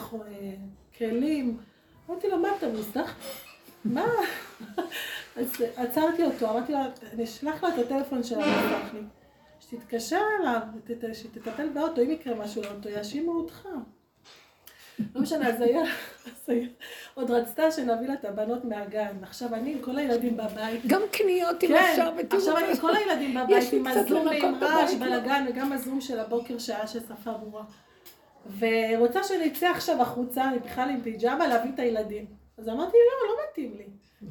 כלים. 0.98 1.58
אמרתי 2.08 2.28
לו, 2.28 2.38
מה 2.38 2.48
אתה 2.58 2.68
מוסדח? 2.68 3.14
מה? 3.84 4.06
אז 5.36 5.46
עצרתי 5.76 6.24
אותו, 6.24 6.50
אמרתי 6.50 6.72
לו, 6.72 6.78
אני 7.12 7.24
אשלח 7.24 7.62
לו 7.64 7.68
את 7.68 7.78
הטלפון 7.78 8.22
של 8.22 8.40
המוסדחניק, 8.40 9.04
שתתקשר 9.60 10.20
אליו, 10.40 10.60
שתטפל 11.12 11.68
באוטו, 11.68 12.02
אם 12.02 12.10
יקרה 12.10 12.34
משהו 12.34 12.62
לאוטו, 12.62 12.88
יאשימו 12.88 13.32
אותך. 13.32 13.68
לא 15.14 15.22
משנה, 15.22 15.48
אז 15.48 15.60
היה, 15.60 15.82
עוד 17.14 17.30
רצתה 17.30 17.70
שנביא 17.70 18.08
לה 18.08 18.14
את 18.14 18.24
הבנות 18.24 18.64
מהגן. 18.64 19.16
עכשיו 19.22 19.54
אני 19.54 19.72
עם 19.72 19.78
כל 19.78 19.98
הילדים 19.98 20.36
בבית. 20.36 20.86
גם 20.86 21.00
קניות 21.12 21.64
אם 21.64 21.68
כן, 21.68 21.84
אפשר 21.90 22.10
ותראו. 22.18 22.40
עכשיו 22.40 22.56
אני 22.56 22.70
עם 22.70 22.76
כל 22.76 22.96
הילדים 22.96 23.34
בבית, 23.34 23.72
עם 23.72 23.86
הזום 23.86 24.26
ועם 24.26 24.54
רעש, 24.54 24.94
בלאגן, 24.94 25.46
וגם 25.48 25.72
הזום 25.72 26.00
של 26.00 26.20
הבוקר 26.20 26.58
שעה 26.58 26.86
של 26.86 27.00
שפה 27.00 27.32
ברורה. 27.32 27.64
ורוצה 28.58 29.22
שנצא 29.22 29.66
עכשיו 29.66 30.02
החוצה, 30.02 30.44
אני 30.44 30.58
בכלל 30.58 30.90
עם 30.90 31.00
פיג'מה, 31.00 31.48
להביא 31.48 31.70
את 31.74 31.78
הילדים. 31.78 32.26
אז 32.58 32.68
אמרתי, 32.68 32.96
לא, 32.96 33.28
לא 33.28 33.34
מתאים 33.50 33.76
לי. 33.76 33.84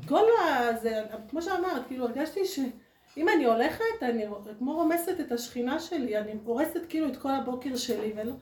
כל 0.07 0.23
ה... 0.41 0.73
זה, 0.81 1.01
כמו 1.29 1.41
שאמרת, 1.41 1.87
כאילו 1.87 2.05
הרגשתי 2.05 2.45
שאם 2.45 3.29
אני 3.29 3.45
הולכת, 3.45 3.83
אני 4.01 4.25
כמו 4.59 4.75
רומסת 4.75 5.19
את 5.19 5.31
השכינה 5.31 5.79
שלי, 5.79 6.17
אני 6.17 6.31
הורסת 6.45 6.81
כאילו 6.89 7.07
את 7.07 7.17
כל 7.17 7.31
הבוקר 7.31 7.75
שלי, 7.75 8.13
ולא... 8.15 8.33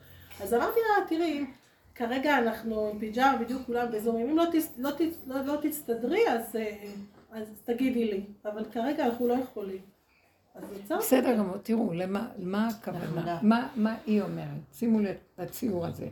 אז 0.41 0.53
אמרתי 0.53 0.79
לה, 0.79 1.05
תראי, 1.07 1.45
כרגע 1.97 2.37
אנחנו 2.37 2.89
עם 2.89 2.99
פיג'מה 2.99 3.37
בדיוק 3.41 3.61
כולם 3.65 3.91
בזומים, 3.91 4.29
אם 4.29 4.37
לא, 4.37 4.43
תס, 4.51 4.73
לא, 4.77 4.89
תס, 4.97 5.27
לא, 5.27 5.41
לא 5.41 5.57
תסתדרי 5.61 6.29
אז, 6.29 6.55
אה, 6.55 6.91
אז 7.31 7.47
תגידי 7.65 8.05
לי, 8.05 8.25
אבל 8.45 8.65
כרגע 8.71 9.05
אנחנו 9.05 9.27
לא 9.27 9.33
יכולים. 9.33 9.81
בסדר 10.99 11.37
גמור, 11.37 11.57
תראו, 11.57 11.93
למה, 11.93 12.27
למה 12.37 12.67
הכוונה? 12.67 13.39
מה, 13.41 13.69
מה 13.75 13.95
היא 14.05 14.21
אומרת? 14.21 14.73
שימו 14.73 14.99
לב 14.99 15.15
לציור 15.37 15.85
הזה. 15.85 16.07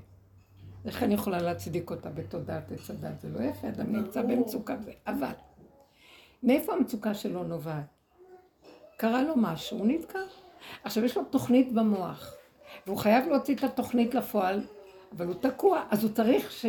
איך 0.86 1.04
אני 1.04 1.14
יכולה 1.14 1.42
להצדיק 1.42 1.92
אותה 1.92 2.10
בתודעת 2.10 2.72
עץ 2.72 2.90
הדת? 2.90 3.22
זה 3.22 3.30
לא 3.30 3.40
יפה, 3.44 3.68
אדם 3.68 3.96
נמצא 3.96 4.22
במצוקה. 4.22 4.76
זה. 4.86 4.92
אבל, 5.08 5.34
מאיפה 6.44 6.74
המצוקה 6.74 7.14
שלו 7.14 7.44
נובעת? 7.44 7.86
קרה 8.98 9.24
לו 9.24 9.34
משהו, 9.38 9.78
הוא 9.78 9.88
נתקע. 9.88 10.20
עכשיו, 10.84 11.06
יש 11.06 11.18
לו 11.18 11.24
תוכנית 11.24 11.74
במוח, 11.74 12.34
והוא 12.88 12.98
חייב 12.98 13.28
להוציא 13.28 13.56
את 13.56 13.64
התוכנית 13.64 14.16
לפועל 14.16 14.62
אבל 15.12 15.28
הוא 15.28 15.36
תקוע, 15.36 15.84
אז 15.90 16.04
הוא 16.04 16.12
צריך, 16.12 16.52
ש... 16.52 16.66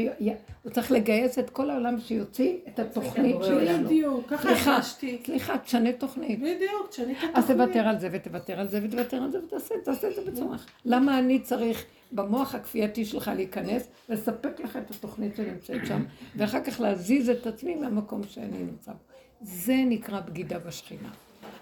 הוא 0.62 0.72
צריך 0.72 0.92
לגייס 0.92 1.38
את 1.38 1.50
כל 1.50 1.70
העולם 1.70 2.00
שיוציא 2.00 2.56
את 2.68 2.78
התוכנית 2.78 3.36
שלנו. 3.42 3.84
בדיוק, 3.84 4.28
ככה 4.28 4.48
הרגשתי. 4.48 5.18
סליחה, 5.26 5.58
תשנה 5.58 5.92
תוכנית. 5.92 6.38
בדיוק, 6.40 6.88
תשנה 6.90 7.12
את 7.12 7.16
התוכנית. 7.16 7.36
אז 7.36 7.46
תוותר 7.46 7.88
על 7.88 7.98
זה 7.98 8.08
ותוותר 8.12 8.60
על 8.60 8.68
זה 8.68 8.80
ותוותר 8.82 9.22
על 9.22 9.30
זה 9.30 9.38
ותעשה 9.44 9.74
תעשה 9.84 10.08
את 10.08 10.14
זה 10.14 10.30
בצורה. 10.30 10.56
למה 10.84 11.18
אני 11.18 11.38
צריך 11.38 11.84
במוח 12.12 12.54
הכפייתי 12.54 13.04
שלך 13.04 13.30
להיכנס, 13.36 13.88
לספק 14.08 14.60
לך 14.60 14.76
את 14.76 14.90
התוכנית 14.90 15.36
שנמצאת 15.36 15.86
שם, 15.86 16.04
ואחר 16.36 16.64
כך 16.64 16.80
להזיז 16.80 17.30
את 17.30 17.46
עצמי 17.46 17.74
מהמקום 17.74 18.22
שאני 18.28 18.58
נמצא 18.58 18.92
בו. 18.92 18.98
זה 19.40 19.76
נקרא 19.86 20.20
בגידה 20.20 20.58
בשכינה. 20.58 21.08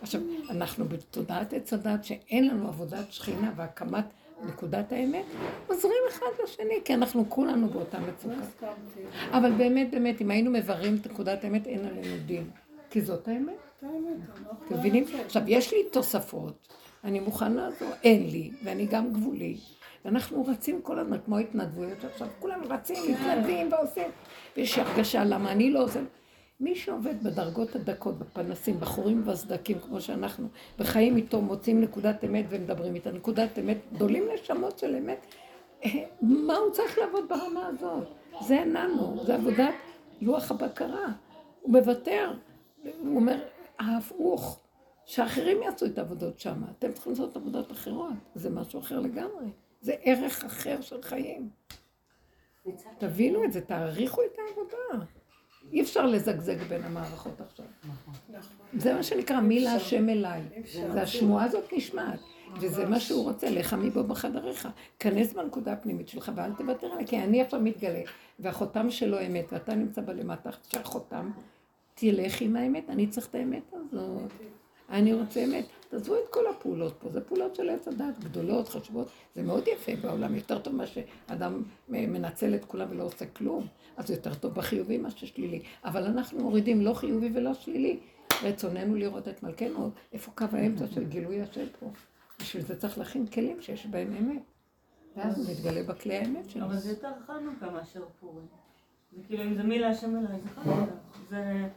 עכשיו, 0.02 0.20
אנחנו 0.50 0.84
בתודעת 0.84 1.52
עץ 1.52 1.72
הדת 1.72 2.04
שאין 2.04 2.48
לנו 2.48 2.68
עבודת 2.68 3.12
שכינה 3.12 3.52
והקמת 3.56 4.04
נקודת 4.48 4.92
האמת, 4.92 5.24
עוזרים 5.66 6.02
אחד 6.08 6.26
לשני, 6.44 6.80
כי 6.84 6.94
אנחנו 6.94 7.30
כולנו 7.30 7.68
באותה 7.68 7.98
מצוקה. 7.98 8.68
אבל 9.30 9.52
באמת, 9.52 9.90
באמת, 9.90 10.20
אם 10.20 10.30
היינו 10.30 10.50
מבררים 10.50 10.96
את 11.00 11.06
נקודת 11.06 11.44
האמת, 11.44 11.66
אין 11.66 11.84
עלינו 11.84 12.16
דין. 12.26 12.50
כי 12.90 13.00
זאת 13.00 13.28
האמת. 13.28 13.54
אתם 13.78 14.74
מבינים? 14.78 15.04
עכשיו, 15.26 15.42
יש 15.46 15.72
לי 15.72 15.78
תוספות, 15.92 16.68
אני 17.04 17.20
לעזור, 17.54 17.88
אין 18.02 18.30
לי, 18.30 18.50
ואני 18.64 18.86
גם 18.86 19.12
גבולי, 19.12 19.56
ואנחנו 20.04 20.44
רצים 20.46 20.82
כל 20.82 20.98
הזמן, 20.98 21.18
כמו 21.24 21.38
התנדבויות 21.38 22.04
עכשיו, 22.04 22.28
כולם 22.40 22.60
רצים, 22.68 23.12
מתנדבים 23.12 23.72
ועושים, 23.72 24.10
ויש 24.56 24.78
הרגשה 24.78 25.24
למה 25.24 25.52
אני 25.52 25.70
לא 25.70 25.84
עושה. 25.84 26.00
מי 26.60 26.74
שעובד 26.74 27.22
בדרגות 27.22 27.76
הדקות, 27.76 28.18
בפנסים, 28.18 28.80
בחורים 28.80 29.20
ובסדקים, 29.20 29.78
כמו 29.78 30.00
שאנחנו, 30.00 30.48
וחיים 30.78 31.16
איתו, 31.16 31.40
מוצאים 31.40 31.80
נקודת 31.80 32.24
אמת 32.24 32.44
ומדברים 32.48 32.94
איתה, 32.94 33.12
נקודת 33.12 33.58
אמת, 33.58 33.78
גדולים 33.92 34.24
נשמות 34.34 34.78
של 34.78 34.96
אמת, 34.96 35.26
אה, 35.84 35.90
מה 36.22 36.56
הוא 36.56 36.72
צריך 36.72 36.98
לעבוד 36.98 37.28
ברמה 37.28 37.66
הזאת? 37.66 38.08
זה 38.40 38.54
איננו, 38.54 39.24
זה 39.26 39.34
עבודת 39.34 39.74
לוח 40.20 40.50
הבקרה. 40.50 41.06
הוא 41.60 41.72
מוותר, 41.72 42.32
הוא 42.82 43.16
אומר, 43.16 43.42
ההפוך, 43.78 44.60
שאחרים 45.04 45.62
יעשו 45.62 45.86
את 45.86 45.98
העבודות 45.98 46.40
שם, 46.40 46.62
אתם 46.78 46.92
צריכים 46.92 47.12
לעשות 47.12 47.36
עבודות 47.36 47.72
אחרות, 47.72 48.12
זה 48.34 48.50
משהו 48.50 48.80
אחר 48.80 49.00
לגמרי, 49.00 49.46
זה 49.80 49.94
ערך 50.02 50.44
אחר 50.44 50.80
של 50.80 51.02
חיים. 51.02 51.48
תבינו 52.98 53.44
את 53.44 53.52
זה, 53.52 53.60
תעריכו 53.60 54.20
את 54.22 54.38
העבודה. 54.38 55.04
אי 55.72 55.82
אפשר 55.82 56.06
לזגזג 56.06 56.62
בין 56.62 56.82
המערכות 56.82 57.40
עכשיו. 57.40 57.66
זה 58.78 58.94
מה 58.94 59.02
שנקרא 59.02 59.40
מי 59.40 59.60
להשם 59.60 60.08
אליי. 60.08 60.42
זה 60.92 61.02
השמועה 61.02 61.44
הזאת 61.44 61.72
נשמעת. 61.76 62.20
וזה 62.60 62.86
מה 62.86 63.00
שהוא 63.00 63.24
רוצה, 63.24 63.50
לך 63.50 63.74
מבוא 63.74 64.02
בחדריך. 64.02 64.68
כנס 64.98 65.32
בנקודה 65.32 65.72
הפנימית 65.72 66.08
שלך 66.08 66.32
ואל 66.36 66.52
תוותר 66.52 66.86
עליה, 66.86 67.06
כי 67.06 67.18
אני 67.18 67.42
עכשיו 67.42 67.60
מתגלה, 67.60 68.02
והחותם 68.38 68.90
שלו 68.90 69.20
אמת, 69.26 69.52
ואתה 69.52 69.74
נמצא 69.74 70.00
בלמטה, 70.00 70.50
שהחותם 70.68 71.30
תלך 71.94 72.40
עם 72.40 72.56
האמת, 72.56 72.90
אני 72.90 73.06
צריך 73.06 73.26
את 73.26 73.34
האמת 73.34 73.72
הזאת. 73.72 74.32
אני 74.90 75.14
רוצה 75.14 75.44
אמת. 75.44 75.66
תעזבו 75.88 76.14
את 76.14 76.28
כל 76.30 76.46
הפעולות 76.46 76.94
פה, 76.98 77.08
זה 77.08 77.20
פעולות 77.20 77.54
של 77.54 77.68
עץ 77.68 77.88
הדת, 77.88 78.18
גדולות, 78.18 78.68
חשובות, 78.68 79.08
זה 79.34 79.42
מאוד 79.42 79.64
יפה 79.68 79.92
בעולם, 80.02 80.34
יותר 80.34 80.58
טוב 80.58 80.74
מה 80.74 80.86
שאדם 80.86 81.62
מנצל 81.88 82.54
את 82.54 82.64
כולם 82.64 82.86
ולא 82.90 83.02
עושה 83.02 83.26
כלום, 83.26 83.66
אז 83.96 84.10
יותר 84.10 84.34
טוב 84.34 84.54
בחיובי 84.54 84.98
מה 84.98 85.10
ששלילי. 85.10 85.62
אבל 85.84 86.04
אנחנו 86.04 86.42
מורידים 86.42 86.80
לא 86.80 86.94
חיובי 86.94 87.30
ולא 87.34 87.54
שלילי. 87.54 88.00
רצוננו 88.42 88.94
לראות 88.94 89.28
את 89.28 89.42
מלכנו, 89.42 89.90
איפה 90.12 90.30
קו 90.34 90.44
האמצע 90.52 90.86
של 90.86 91.04
גילוי 91.04 91.42
השם 91.42 91.66
פה. 91.80 91.90
בשביל 92.40 92.62
זה 92.62 92.76
צריך 92.76 92.98
להכין 92.98 93.26
כלים 93.26 93.62
שיש 93.62 93.86
בהם 93.86 94.16
אמת. 94.16 94.42
ואז 95.16 95.38
הוא 95.38 95.54
מתגלה 95.54 95.82
בכלי 95.82 96.16
האמת 96.16 96.50
שלו. 96.50 96.64
אבל 96.64 96.76
זה 96.76 96.90
יותר 96.90 97.12
חנוכה 97.26 97.70
מאשר 97.70 98.04
פורים. 98.20 98.46
זה 99.12 99.22
כאילו, 99.26 99.42
אם 99.42 99.54
זה 99.54 99.62
מי 99.62 99.78
להשם 99.78 100.16
אליי, 100.16 100.40
זה 100.40 100.48
חנוכה. 100.48 100.84
זה... 101.30 101.68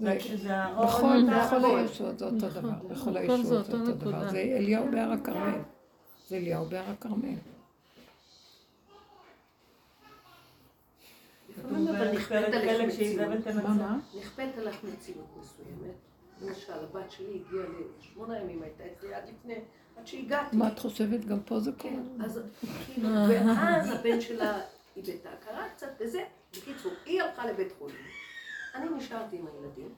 בכל 0.00 1.64
הישועות 1.64 2.18
זה 2.18 2.24
אותו 2.24 2.48
דבר, 2.48 2.70
בכל 2.88 3.16
הישועות 3.16 3.46
זה 3.46 3.56
אותו 3.56 3.92
דבר, 3.92 4.30
זה 4.30 4.38
אליהו 4.38 4.90
בהר 4.90 5.12
הכרמל, 5.12 5.58
זה 6.28 6.36
אליהו 6.36 6.64
בהר 6.64 6.90
הכרמל. 6.90 7.34
נכפית 14.18 14.58
עליך 14.58 14.84
מציאות 14.84 15.26
מסוימת. 15.40 15.94
למשל, 16.42 16.72
הבת 16.72 17.10
שלי 17.10 17.26
הגיעה 17.26 17.64
לשמונה 17.98 18.40
ימים, 18.40 18.62
הייתה 18.62 18.84
אצלי 18.92 19.14
עד 19.14 19.22
לפני, 19.28 19.54
עד 19.96 20.06
שהגעתי. 20.06 20.56
מה 20.56 20.68
את 20.68 20.78
חושבת? 20.78 21.24
גם 21.24 21.40
פה 21.40 21.60
זה 21.60 21.72
קורה. 21.72 21.94
אז 22.24 22.40
כאילו, 22.86 23.08
ואז 23.28 23.90
הבן 23.90 24.20
שלה 24.20 24.60
איבד 24.96 25.08
את 25.08 25.26
ההכרה 25.26 25.68
קצת 25.68 25.88
וזה. 26.00 26.24
בקיצור, 26.50 26.92
היא 27.04 27.22
הלכה 27.22 27.46
לבית 27.46 27.72
חולים. 27.78 27.96
אני 28.76 28.88
נשארתי 28.96 29.36
עם 29.36 29.46
הילדים, 29.46 29.94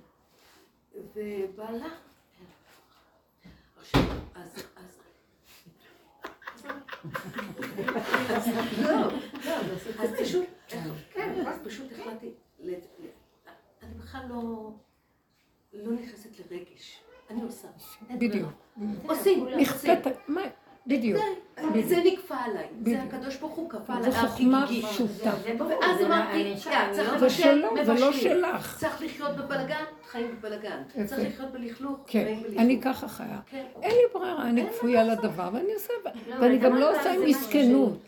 ובעלה... 1.14 1.89
עכשיו, 3.81 4.03
אז... 4.35 4.62
אז... 4.76 4.99
לא, 8.83 9.11
אז 9.99 10.11
פשוט, 10.20 10.45
כן, 11.12 11.47
אז 11.47 11.59
פשוט 11.64 11.93
החלטתי, 11.93 12.33
אני 13.83 13.95
בכלל 13.97 14.26
לא, 14.29 14.70
לא 15.72 15.93
נכנסת 15.93 16.31
לרגש, 16.39 17.03
אני 17.31 17.43
עושה. 17.43 17.68
בדיוק. 18.18 18.51
עושים, 19.07 19.49
נכפית, 19.49 19.99
בדיוק. 20.89 21.20
זה 21.84 22.03
נכפה 22.05 22.34
עליי, 22.34 22.66
זה 22.84 23.03
הקדוש 23.03 23.36
ברוך 23.36 23.55
הוא 23.55 23.70
כפה 23.70 23.95
עליי. 23.95 24.11
זו 24.11 24.16
חוכמה 24.16 24.66
פשוטה. 24.66 25.32
ואז 25.59 26.01
אמרתי, 26.05 26.55
צריך 26.57 27.18
זה 27.18 27.30
שלו, 27.30 27.68
זה 27.84 27.95
לא 27.95 28.12
שלך. 28.12 28.78
צריך 28.80 29.03
לחיות 29.03 29.36
בבלגן, 29.36 29.84
חיים 30.11 30.36
בבלגן. 30.39 30.82
צריך 31.07 31.32
לחיות 31.34 31.53
בלכלוך, 31.53 31.99
כן, 32.07 32.24
חיים 32.24 32.43
בלכלוך. 32.43 32.61
אני 32.61 32.80
ככה 32.80 33.09
חיה. 33.09 33.41
אין 33.82 33.91
לי 33.91 34.03
ברירה, 34.14 34.49
אני 34.49 34.66
כפויה 34.70 35.05
לדבר, 35.05 35.51
ואני 35.53 35.74
עושה, 35.74 35.93
ואני 36.41 36.59
גם 36.59 36.76
לא 36.76 36.99
עושה 36.99 37.12
עם 37.12 37.24
מסכנות. 37.24 37.99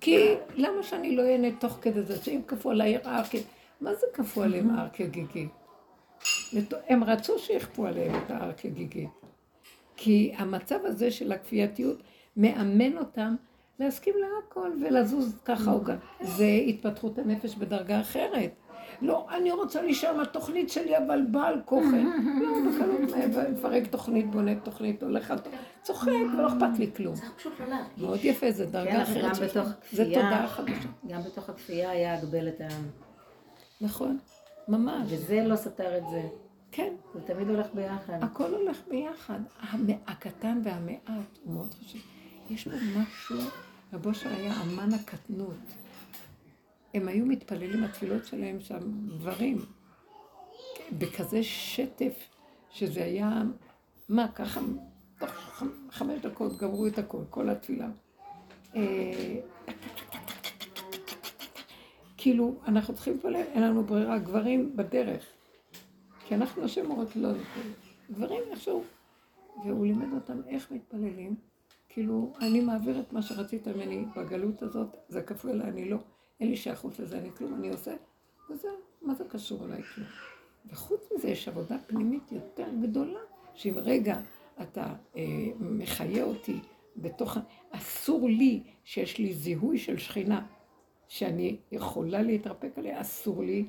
כי 0.00 0.34
למה 0.54 0.82
שאני 0.82 1.16
לא 1.16 1.22
אהנה 1.22 1.48
תוך 1.58 1.78
כדי 1.82 2.02
זה, 2.02 2.24
שאם 2.24 2.40
כפו 2.46 2.70
עליי 2.70 2.98
הר 3.04 3.22
מה 3.80 3.94
זה 3.94 4.06
כפו 4.14 4.42
עליהם 4.42 4.70
הר 4.70 4.88
כגיגי? 4.92 5.48
הם 6.88 7.04
רצו 7.04 7.38
שיכפו 7.38 7.86
עליהם 7.86 8.14
את 8.14 8.30
ההר 8.30 8.52
כגיגי. 8.52 9.06
כי 9.96 10.32
המצב 10.36 10.78
הזה 10.84 11.10
של 11.10 11.32
הכפייתיות 11.32 12.02
מאמן 12.38 12.98
אותם 12.98 13.34
להסכים 13.78 14.14
להכל 14.20 14.70
ולזוז 14.80 15.38
ככה 15.44 15.72
או 15.72 15.84
ככה. 15.84 15.96
זה 16.20 16.46
התפתחות 16.66 17.18
הנפש 17.18 17.54
בדרגה 17.54 18.00
אחרת. 18.00 18.50
לא, 19.02 19.26
אני 19.36 19.52
רוצה 19.52 19.82
להישאר 19.82 20.16
מהתוכנית 20.16 20.70
שלי, 20.70 20.98
אבל 20.98 21.22
בעל 21.30 21.60
כוחן. 21.64 22.06
לא, 22.42 22.70
בקלות 22.70 23.00
מפרק 23.52 23.86
תוכנית, 23.86 24.30
בונה 24.30 24.54
תוכנית, 24.54 25.02
הולך 25.02 25.30
על 25.30 25.38
תוכנית, 25.38 25.60
צוחק, 25.82 26.10
ולא 26.32 26.48
אכפת 26.48 26.78
לי 26.78 26.90
כלום. 26.96 27.14
צריך 27.14 27.32
פשוט 27.36 27.52
לא 27.60 27.66
להרגיש. 27.66 28.02
מאוד 28.02 28.18
יפה, 28.22 28.50
זה 28.50 28.66
דרגה 28.66 29.02
אחרת. 29.02 29.34
זה 29.92 30.04
תודעה 30.04 30.48
חדשה. 30.48 30.88
גם 31.08 31.22
בתוך 31.22 31.48
הכפייה 31.48 31.90
היה 31.90 32.18
הגבלת 32.18 32.60
העם. 32.60 32.84
נכון, 33.80 34.18
ממש. 34.68 35.06
וזה 35.08 35.44
לא 35.46 35.56
סתר 35.56 35.98
את 35.98 36.02
זה. 36.10 36.22
כן. 36.72 36.92
זה 37.14 37.20
תמיד 37.20 37.48
הולך 37.48 37.66
ביחד. 37.74 38.18
הכל 38.22 38.54
הולך 38.54 38.78
ביחד. 38.88 39.38
הקטן 40.06 40.60
והמעט 40.64 41.38
הוא 41.44 41.54
מאוד 41.54 41.74
חשוב. 41.74 42.00
יש 42.50 42.66
לו 42.66 42.76
משהו, 42.96 43.36
רבושר 43.92 44.28
היה 44.28 44.62
אמן 44.62 44.92
הקטנות. 44.94 45.56
הם 46.94 47.08
היו 47.08 47.26
מתפללים 47.26 47.84
התפילות 47.84 48.24
שלהם 48.24 48.60
שם, 48.60 48.78
דברים, 49.18 49.58
בכזה 50.98 51.42
שטף, 51.42 52.14
שזה 52.70 53.04
היה, 53.04 53.42
מה, 54.08 54.28
ככה, 54.34 54.60
תוך 55.18 55.62
חמש 55.90 56.20
דקות 56.20 56.58
גמרו 56.58 56.86
את 56.86 56.98
הכל, 56.98 57.22
כל 57.30 57.48
התפילה. 57.48 57.88
כאילו, 62.16 62.54
אנחנו 62.66 62.94
צריכים 62.94 63.14
להתפלל, 63.14 63.34
אין 63.34 63.62
לנו 63.62 63.84
ברירה, 63.84 64.18
גברים 64.18 64.76
בדרך. 64.76 65.26
כי 66.26 66.34
אנחנו 66.34 66.64
נשים 66.64 66.90
אומרות 66.90 67.16
לא 67.16 67.32
להתפלל. 67.32 67.72
גברים 68.10 68.42
איכשהו. 68.50 68.84
והוא 69.64 69.86
לימד 69.86 70.12
אותם 70.14 70.40
איך 70.48 70.70
מתפללים. 70.70 71.47
כאילו, 71.98 72.32
אני 72.40 72.60
מעביר 72.60 73.00
את 73.00 73.12
מה 73.12 73.22
שרצית 73.22 73.68
ממני 73.68 74.04
בגלות 74.16 74.62
הזאת, 74.62 74.96
זה 75.08 75.22
כפוי 75.22 75.52
אליי, 75.52 75.68
אני 75.70 75.90
לא, 75.90 75.96
אין 76.40 76.50
לי 76.50 76.56
שייכות 76.56 76.98
לזה, 76.98 77.18
אני 77.18 77.30
כלום, 77.36 77.54
אני 77.54 77.70
עושה, 77.70 77.94
וזהו, 78.50 78.70
מה 79.02 79.14
זה 79.14 79.24
קשור 79.24 79.64
אליי 79.64 79.82
כלום? 79.82 80.06
וחוץ 80.70 81.08
מזה 81.14 81.28
יש 81.28 81.48
עבודה 81.48 81.76
פנימית 81.86 82.32
יותר 82.32 82.66
גדולה, 82.82 83.18
שאם 83.54 83.74
רגע 83.76 84.20
אתה 84.62 84.94
אה, 85.16 85.22
מחיה 85.60 86.24
אותי 86.24 86.60
בתוך, 86.96 87.38
אסור 87.70 88.28
לי 88.28 88.62
שיש 88.84 89.18
לי 89.18 89.32
זיהוי 89.32 89.78
של 89.78 89.98
שכינה, 89.98 90.46
שאני 91.08 91.56
יכולה 91.72 92.22
להתרפק 92.22 92.72
עליה, 92.76 93.00
אסור 93.00 93.42
לי 93.42 93.66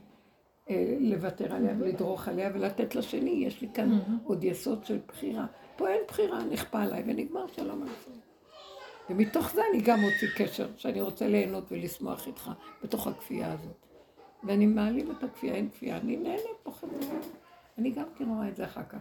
אה, 0.69 0.97
לוותר 0.99 1.53
עליה 1.53 1.75
ולדרוך 1.79 2.27
עליה 2.27 2.51
ולתת 2.53 2.95
לשני, 2.95 3.43
יש 3.45 3.61
לי 3.61 3.67
כאן 3.73 3.99
עוד 4.23 4.43
יסוד 4.43 4.85
של 4.85 4.99
בחירה. 5.07 5.45
פה 5.79 5.89
אין 5.89 6.01
בחירה, 6.07 6.43
נכפה 6.43 6.81
עליי 6.81 7.03
ונגמר 7.07 7.47
שלום 7.47 7.81
על 7.81 7.87
זה. 7.87 8.11
ומתוך 9.09 9.51
זה 9.53 9.61
אני 9.73 9.81
גם 9.81 9.99
מוציא 9.99 10.27
קשר, 10.37 10.67
שאני 10.77 11.01
רוצה 11.01 11.27
ליהנות 11.27 11.63
ולשמוח 11.71 12.27
איתך 12.27 12.51
בתוך 12.83 13.07
הכפייה 13.07 13.53
הזאת. 13.53 13.85
ואני 14.43 14.65
מעלים 14.65 15.11
את 15.11 15.23
הכפייה, 15.23 15.53
אין 15.53 15.69
כפייה, 15.69 15.97
אני 15.97 16.17
נהנה 16.17 16.49
פה 16.63 16.71
חברה. 16.71 17.17
אני 17.77 17.91
גם 17.91 18.05
כן 18.17 18.25
רואה 18.29 18.47
את 18.47 18.55
זה 18.55 18.65
אחר 18.65 18.83
כך. 18.89 18.99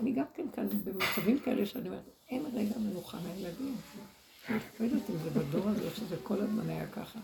אני 0.00 0.12
גם 0.12 0.24
כן 0.34 0.46
כאן 0.52 0.66
במצבים 0.84 1.38
כאלה 1.38 1.66
שאני 1.66 1.88
אומרת, 1.88 2.02
אין 2.30 2.44
רגע 2.54 2.78
מנוחה 2.78 3.18
מהילדים. 3.20 3.76
לא 4.50 4.84
יודעת 4.84 5.10
אם 5.10 5.16
זה 5.16 5.30
בדור 5.30 5.68
הזה, 5.68 5.90
שזה 5.90 6.16
כל 6.22 6.40
הזמן 6.40 6.70
היה 6.70 6.86
ככה. 6.86 7.18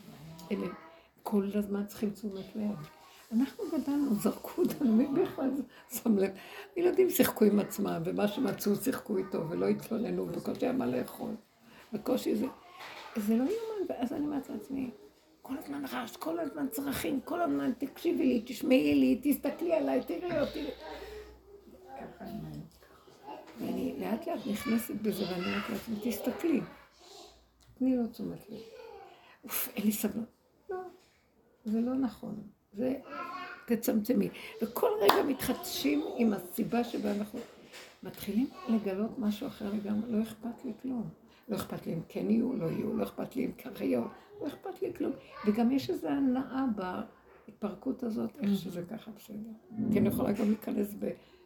כל 1.22 1.50
הזמן 1.54 1.86
צריכים 1.86 2.10
תשומת 2.10 2.56
לב. 2.56 3.03
אנחנו 3.34 3.64
גדלנו, 3.72 4.14
זרקו 4.14 4.62
אותנו, 4.62 4.92
מי 4.92 5.06
בכלל 5.06 5.50
שם 5.90 6.18
לב? 6.18 6.30
ילדים 6.76 7.10
שיחקו 7.10 7.44
עם 7.44 7.58
עצמם, 7.58 8.02
ומה 8.04 8.28
שמצאו 8.28 8.76
שיחקו 8.76 9.16
איתו, 9.16 9.50
ולא 9.50 9.68
התלוננו, 9.68 10.26
בקושי 10.26 10.66
היה 10.66 10.72
מה 10.72 10.86
לאכול. 10.86 11.34
בקושי 11.92 12.36
זה... 12.36 12.46
זה 13.16 13.36
לא 13.36 13.42
יאומן, 13.42 13.86
ואז 13.88 14.12
אני 14.12 14.26
אומרת 14.26 14.48
לעצמי, 14.48 14.90
כל 15.42 15.54
הזמן 15.58 15.84
רעש, 15.92 16.16
כל 16.16 16.38
הזמן 16.38 16.66
צרכים, 16.70 17.20
כל 17.20 17.42
הזמן 17.42 17.72
תקשיבי 17.78 18.26
לי, 18.26 18.42
תשמעי 18.46 18.94
לי, 18.94 19.20
תסתכלי 19.22 19.74
עליי, 19.74 20.04
תראי 20.06 20.40
אותי. 20.40 20.66
ואני 23.60 23.94
לאט 24.00 24.26
לאט 24.26 24.46
נכנסת 24.46 24.94
בזה, 24.94 25.24
ואני 25.24 25.46
אומרת 25.46 25.70
לעצמי, 25.70 25.96
תסתכלי. 26.02 26.60
תני 27.78 27.96
לו 27.96 28.06
תשומת 28.06 28.50
לב. 28.50 28.58
אוף, 29.44 29.68
אין 29.76 29.84
לי 29.84 29.92
סבלנות. 29.92 30.28
לא, 30.70 30.78
זה 31.64 31.80
לא 31.80 31.94
נכון. 31.94 32.53
זה, 32.76 32.94
תצמצמי. 33.66 34.28
וכל 34.62 34.90
רגע 35.00 35.22
מתחדשים 35.28 36.04
עם 36.16 36.32
הסיבה 36.32 36.84
שבה 36.84 37.12
אנחנו 37.14 37.38
מתחילים 38.02 38.46
לגלות 38.68 39.18
משהו 39.18 39.46
אחר 39.46 39.72
לגמרי. 39.72 40.12
לא 40.12 40.22
אכפת 40.22 40.64
לי 40.64 40.72
כלום. 40.82 41.08
לא 41.48 41.56
אכפת 41.56 41.86
לי 41.86 41.94
אם 41.94 42.00
כן 42.08 42.30
יהיו, 42.30 42.56
לא 42.56 42.66
יהיו, 42.66 42.96
לא 42.96 43.02
אכפת 43.02 43.36
לי 43.36 43.44
אם 43.44 43.52
ככה 43.52 43.84
יהיו, 43.84 44.02
לא 44.40 44.46
אכפת 44.46 44.82
לי 44.82 44.92
כלום. 44.94 45.12
וגם 45.46 45.72
יש 45.72 45.90
איזו 45.90 46.08
הנאה 46.08 46.64
בהתפרקות 46.76 48.02
הזאת, 48.02 48.38
איך 48.42 48.50
שזה 48.54 48.82
ככה 48.90 49.10
בסדר. 49.10 49.50
כי 49.92 49.98
אני 49.98 50.08
יכולה 50.08 50.32
גם 50.32 50.48
להיכנס 50.48 50.94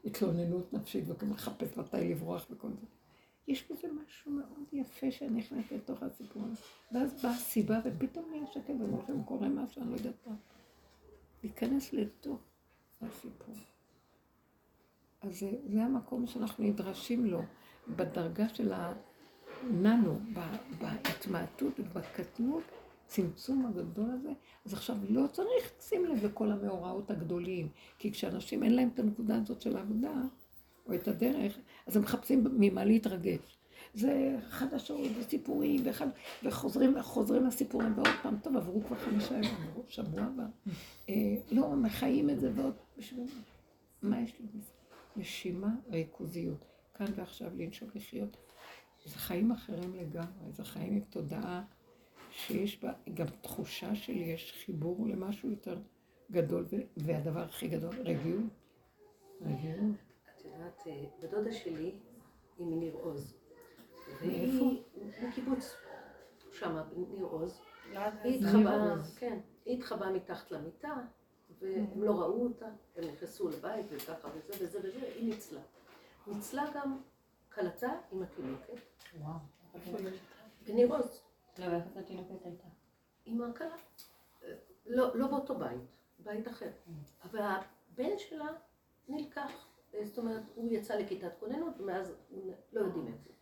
בהתלוננות 0.05 0.73
נפשית 0.73 1.05
וגם 1.09 1.33
לחפש 1.33 1.77
מתי 1.77 2.11
לברוח 2.11 2.47
וכל 2.51 2.69
זה. 2.81 2.87
יש 3.49 3.71
בזה 3.71 3.89
משהו 4.05 4.33
מאוד 4.33 4.65
יפה 4.73 5.11
שנכנס 5.11 5.73
לתוך 5.73 6.03
הסיפור 6.03 6.43
הזה. 6.45 6.61
ואז 6.93 7.23
באה 7.23 7.33
הסיבה, 7.33 7.79
ופתאום 7.85 8.25
נהיה 8.31 8.47
שקט, 8.47 8.75
ואומרים, 8.81 9.25
קורה 9.25 9.49
משהו, 9.49 9.83
אני 9.83 9.91
לא 9.91 9.97
יודעת 9.97 10.27
מה. 10.27 10.35
להיכנס 11.43 11.93
לתוך 11.93 12.41
הסיפור. 13.01 13.55
אז 15.21 15.39
זה, 15.39 15.51
זה 15.67 15.83
המקום 15.83 16.27
שאנחנו 16.27 16.65
נדרשים 16.65 17.27
לו, 17.27 17.43
בדרגה 17.97 18.49
של 18.49 18.73
הננו, 18.73 20.19
בהתמעטות 20.79 21.81
ובקטנות, 21.81 22.63
צמצום 23.07 23.67
הגדול 23.67 24.11
הזה, 24.11 24.33
אז 24.67 24.73
עכשיו 24.73 24.97
לא 25.09 25.27
צריך 25.33 25.73
לשים 25.79 26.05
לב 26.05 26.25
לכל 26.25 26.51
המאורעות 26.51 27.11
הגדולים, 27.11 27.69
כי 27.99 28.13
כשאנשים 28.13 28.63
אין 28.63 28.75
להם 28.75 28.89
את 28.95 28.99
הנקודה 28.99 29.37
הזאת 29.37 29.61
של 29.61 29.77
העבודה, 29.77 30.13
או 30.87 30.95
את 30.95 31.09
הדרך, 31.09 31.59
אז 31.87 31.97
הם 31.97 32.03
מחפשים 32.03 32.45
ממה 32.59 32.85
להתרגש. 32.85 33.58
זה 33.95 34.37
חדשות 34.49 35.01
וסיפורים, 35.19 35.83
ואחד, 35.85 36.07
וחוזרים 36.45 36.97
וחוזרים 36.97 37.47
לסיפורים, 37.47 37.93
ועוד 37.97 38.09
פעם, 38.23 38.39
טוב, 38.43 38.57
עברו 38.57 38.85
כבר 38.85 38.97
חמישה 38.97 39.35
ימים, 39.35 39.57
עברו 39.71 39.85
שבוע 39.89 40.23
הבא. 40.23 40.47
אה, 41.09 41.15
לא, 41.51 41.77
מחיים 41.77 42.31
את 42.31 42.41
זה 42.41 42.51
ועוד, 42.55 42.75
בשביל 42.99 43.27
מה? 44.03 44.21
יש 44.21 44.41
לי 44.41 44.47
בזה? 44.47 44.73
נשימה, 45.17 45.75
ריכוזיות. 45.91 46.65
כאן 46.95 47.07
ועכשיו 47.17 47.51
לנשום 47.57 47.89
לחיות. 47.95 48.37
זה 49.05 49.19
חיים 49.19 49.53
אחרים 49.53 49.95
לגמרי, 49.95 50.53
זה 50.53 50.65
חיים 50.65 50.93
עם 50.93 51.01
תודעה 51.01 51.65
שיש 52.31 52.83
בה 52.83 52.93
גם 53.15 53.27
תחושה 53.41 53.95
של 53.95 54.17
יש 54.17 54.53
חיבור 54.65 55.07
למשהו 55.07 55.51
יותר 55.51 55.79
גדול, 56.31 56.67
והדבר 56.97 57.41
הכי 57.41 57.69
גדול, 57.69 57.95
רגיעות. 58.01 58.45
רגיעות. 59.41 59.97
את 60.37 60.45
יודעת, 60.45 60.83
אה, 60.87 61.05
בדודה 61.23 61.53
שלי 61.53 61.93
היא 62.59 62.67
מניר 62.67 62.95
עוז. 62.95 63.38
והיא 64.21 64.83
בקיבוץ, 65.23 65.77
שם 66.53 66.83
בניר 66.91 67.27
עוז. 67.27 67.61
היא 68.23 68.47
התחבאה, 68.47 68.95
כן, 69.17 69.39
היא 69.65 69.79
התחבאה 69.79 70.13
מתחת 70.13 70.51
למיטה, 70.51 70.95
והם 71.59 72.03
לא 72.03 72.13
ראו 72.13 72.45
אותה, 72.45 72.67
הם 72.97 73.05
נכנסו 73.05 73.49
לבית 73.49 73.87
וככה 73.91 74.29
וזה 74.35 74.65
וזה 74.65 74.79
וזה, 74.79 75.07
היא 75.15 75.35
ניצלה. 75.35 75.61
ניצלה 76.27 76.65
גם 76.75 76.99
כלתה 77.55 77.91
עם 78.13 78.23
התינוקת. 78.23 78.81
וואו. 79.21 79.35
בניר 80.67 80.95
עוז. 80.95 81.23
לא, 81.59 81.67
ואיך 81.67 81.85
התינוקת 81.97 82.45
הייתה? 82.45 82.69
עם 83.25 83.43
הכלה. 83.43 83.77
לא, 84.87 85.17
לא 85.17 85.27
באותו 85.27 85.59
בית, 85.59 85.81
בית 86.19 86.49
אחר. 86.49 86.71
אבל 87.25 87.41
הבן 87.41 88.19
שלה 88.19 88.49
נלקח, 89.09 89.69
זאת 90.03 90.19
אומרת, 90.19 90.43
הוא 90.55 90.73
יצא 90.73 90.95
לכיתת 90.95 91.33
כוננות, 91.39 91.81
ומאז 91.81 92.13
לא 92.73 92.81
יודעים 92.81 93.07
איפה. 93.07 93.38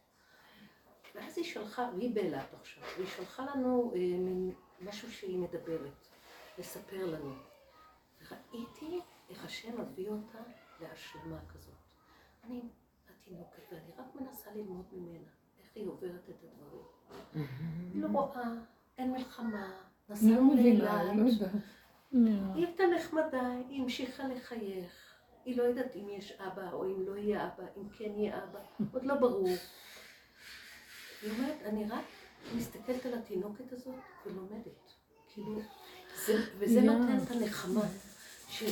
ואז 1.17 1.39
היא 1.39 1.45
שלחה, 1.45 1.89
והיא 1.97 2.15
באילת 2.15 2.55
עכשיו, 2.61 2.83
והיא 2.97 3.07
שלחה 3.07 3.47
לנו 3.55 3.93
אה, 3.95 4.01
מין 4.01 4.55
משהו 4.81 5.13
שהיא 5.13 5.39
מדברת, 5.39 6.09
לספר 6.59 7.07
לנו. 7.07 7.33
וראיתי 8.21 9.01
איך 9.31 9.45
השם 9.45 9.81
מביא 9.81 10.09
אותה 10.09 10.39
להשלמה 10.81 11.39
כזאת. 11.55 11.75
אני 12.45 12.63
התינוקת, 13.11 13.63
ואני 13.73 13.91
רק 13.99 14.21
מנסה 14.21 14.51
ללמוד 14.55 14.87
ממנה, 14.93 15.29
איך 15.61 15.69
היא 15.75 15.89
עוברת 15.89 16.31
את 16.31 16.45
הדברים. 16.45 16.85
היא 17.95 18.03
לא 18.03 18.09
רואה, 18.13 18.51
אין 18.99 19.13
מלחמה, 19.13 19.73
נסענו 20.09 20.55
לאילת. 20.55 21.01
היא 22.13 22.67
הייתה 22.67 22.83
נחמדה, 22.97 23.51
היא 23.69 23.83
המשיכה 23.83 24.29
לחייך. 24.29 25.15
היא 25.45 25.57
לא 25.57 25.63
יודעת 25.63 25.97
אם 25.97 26.09
יש 26.09 26.33
אבא 26.33 26.73
או 26.73 26.85
אם 26.85 27.07
לא 27.07 27.17
יהיה 27.17 27.47
אבא, 27.47 27.65
אם 27.77 27.89
כן 27.89 28.13
יהיה 28.17 28.45
אבא, 28.45 28.59
עוד 28.93 29.05
לא 29.05 29.15
ברור. 29.15 29.49
היא 31.23 31.31
אומרת, 31.31 31.57
אני 31.65 31.85
רק 31.91 32.05
מסתכלת 32.57 33.07
על 33.07 33.15
התינוקת 33.15 33.73
הזאת 33.73 33.95
ולומדת. 34.27 34.93
כאילו, 35.35 35.61
זה, 36.27 36.43
וזה 36.59 36.81
נותן 36.81 37.19
את 37.23 37.31
הנחמה. 37.31 37.85
ש... 38.49 38.65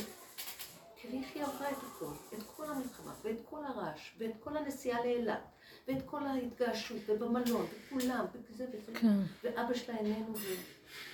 תראי 1.01 1.19
איך 1.19 1.27
היא 1.35 1.43
עברה 1.43 1.69
את 1.71 1.77
הכל, 1.77 2.35
את 2.37 2.43
כל 2.55 2.63
המלחמה, 2.63 3.11
ואת 3.23 3.37
כל 3.49 3.65
הרעש, 3.65 4.11
ואת 4.17 4.31
כל 4.39 4.57
הנסיעה 4.57 4.99
לאילת, 5.05 5.39
ואת 5.87 6.01
כל 6.05 6.25
ההתגעשות, 6.25 6.97
ובמלון, 7.07 7.65
וכולם, 7.65 8.25
וזה 8.51 8.65
וזה, 8.73 8.99
כן. 8.99 9.19
ואבא 9.43 9.73
שלה 9.73 9.97
איננו, 9.97 10.35
והיא 10.35 10.57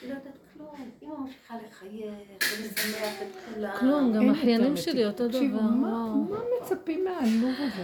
לא 0.10 0.16
יודעת 0.16 0.38
כלום. 0.54 0.94
היא 1.02 1.10
ממשיכה 1.10 1.56
לחייך, 1.68 2.14
ולשמח 2.42 3.22
את 3.22 3.54
כולם. 3.54 3.78
כלום, 3.80 4.14
גם 4.14 4.30
האחיינים 4.30 4.78
שלי 4.78 5.06
אותו 5.06 5.28
דבר. 5.28 5.62
מה 5.62 6.40
מצפים 6.62 7.04
מהעלוב 7.04 7.56
הזה? 7.60 7.84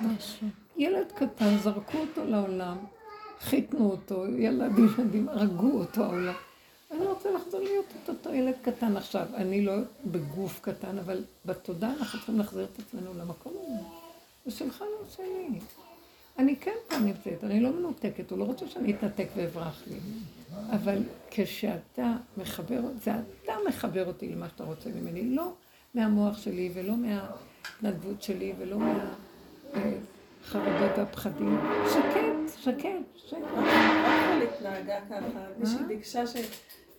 משהו. 0.00 0.63
ילד 0.76 1.12
קטן, 1.14 1.56
זרקו 1.58 1.98
אותו 1.98 2.24
לעולם, 2.24 2.76
חיתנו 3.40 3.90
אותו, 3.90 4.26
ילדים, 4.26 4.88
ילדים, 4.98 5.28
הרגו 5.28 5.78
אותו 5.78 6.04
העולם. 6.04 6.34
אני 6.90 7.06
רוצה 7.06 7.30
לחזור 7.30 7.60
להיות 7.60 7.84
את 8.02 8.08
אותו 8.08 8.34
ילד 8.34 8.54
קטן 8.62 8.96
עכשיו. 8.96 9.26
אני 9.34 9.64
לא 9.64 9.72
בגוף 10.06 10.60
קטן, 10.60 10.98
אבל 10.98 11.24
בתודה 11.46 11.92
אנחנו 11.92 12.18
צריכים 12.18 12.38
להחזיר 12.38 12.64
את 12.64 12.78
עצמנו 12.78 13.14
למקום 13.14 13.52
הזה. 13.62 13.88
זה 14.46 14.50
שלך, 14.50 14.80
לא 14.80 15.08
שלי. 15.16 15.58
אני 16.38 16.56
כן 16.56 16.74
פה 16.88 16.98
נמצאת, 16.98 17.44
אני 17.44 17.60
לא 17.60 17.70
מנותקת, 17.70 18.30
הוא 18.30 18.38
לא 18.38 18.44
רוצה 18.44 18.68
שאני 18.68 18.92
אתנתק 18.92 19.28
ואברח 19.36 19.82
לי. 19.86 19.96
אבל 20.70 21.02
כשאתה 21.30 22.16
מחבר, 22.36 22.80
זה 23.02 23.12
אתה 23.42 23.52
מחבר 23.68 24.06
אותי 24.06 24.28
למה 24.28 24.48
שאתה 24.48 24.64
רוצה 24.64 24.90
ממני, 24.90 25.34
לא 25.34 25.52
מהמוח 25.94 26.38
שלי 26.38 26.70
ולא 26.74 26.94
מההתנדבות 26.96 28.22
שלי 28.22 28.52
ולא 28.58 28.78
מה... 28.78 29.14
החרדות 30.44 30.98
והפחדים. 30.98 31.58
שקט, 31.88 32.58
שקט, 32.58 32.88
שקט. 33.16 33.38
רחל 33.56 34.42
התנהגה 34.42 35.00
ככה, 35.10 35.40
מישהי 35.58 35.84
ביקשה 35.88 36.26
ש... 36.26 36.36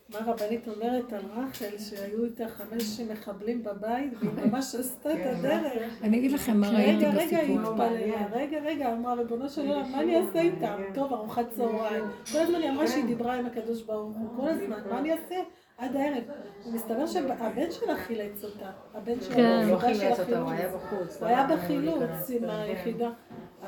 מה 0.08 0.18
הרבנית 0.18 0.68
אומרת 0.68 1.12
על 1.12 1.22
רחל, 1.36 1.78
שהיו 1.78 2.24
איתה 2.24 2.44
חמש 2.48 3.00
מחבלים 3.00 3.62
בבית, 3.62 4.12
והיא 4.20 4.46
ממש 4.46 4.74
עשתה 4.74 5.12
את 5.12 5.18
הדרך. 5.26 6.02
אני 6.02 6.18
אגיד 6.18 6.32
לכם 6.32 6.56
מה 6.56 6.70
ראיתי 6.70 7.06
בסיפור. 7.06 7.18
רגע, 7.18 7.26
רגע, 7.26 7.38
היא 7.38 7.58
התפללה, 7.58 8.26
רגע, 8.32 8.58
רגע, 8.64 8.92
אמרה, 8.92 9.14
ריבונו 9.14 9.48
של 9.48 9.68
עולם, 9.68 9.92
מה 9.92 10.00
אני 10.00 10.16
אעשה 10.16 10.40
איתם? 10.40 10.82
טוב, 10.94 11.12
ארוחת 11.12 11.50
צהריים. 11.50 12.04
כל 12.32 12.38
הזמן 12.38 12.62
היא 12.62 12.70
אמרה 12.70 12.86
שהיא 12.86 13.04
דיברה 13.04 13.34
עם 13.34 13.46
הקדוש 13.46 13.82
ברוך 13.82 14.16
הוא, 14.16 14.36
כל 14.36 14.48
הזמן, 14.48 14.76
מה 14.90 14.98
אני 14.98 15.12
אעשה? 15.12 15.36
עד 15.78 15.96
הערב. 15.96 16.22
ומסתבר 16.66 17.06
שהבן 17.06 17.70
שלה 17.70 17.96
חילץ 17.96 18.44
אותה. 18.44 18.70
הבן 18.94 19.20
שלה 19.20 19.34
כן, 19.34 19.68
לא 19.68 19.78
חילץ 19.78 20.20
אותה, 20.20 20.38
הוא 20.38 20.50
היה 20.50 20.68
בחוץ. 20.68 21.16
הוא 21.20 21.28
היה 21.28 21.46
בחילוץ 21.46 22.30
עם 22.30 22.50
היחידה. 22.50 23.10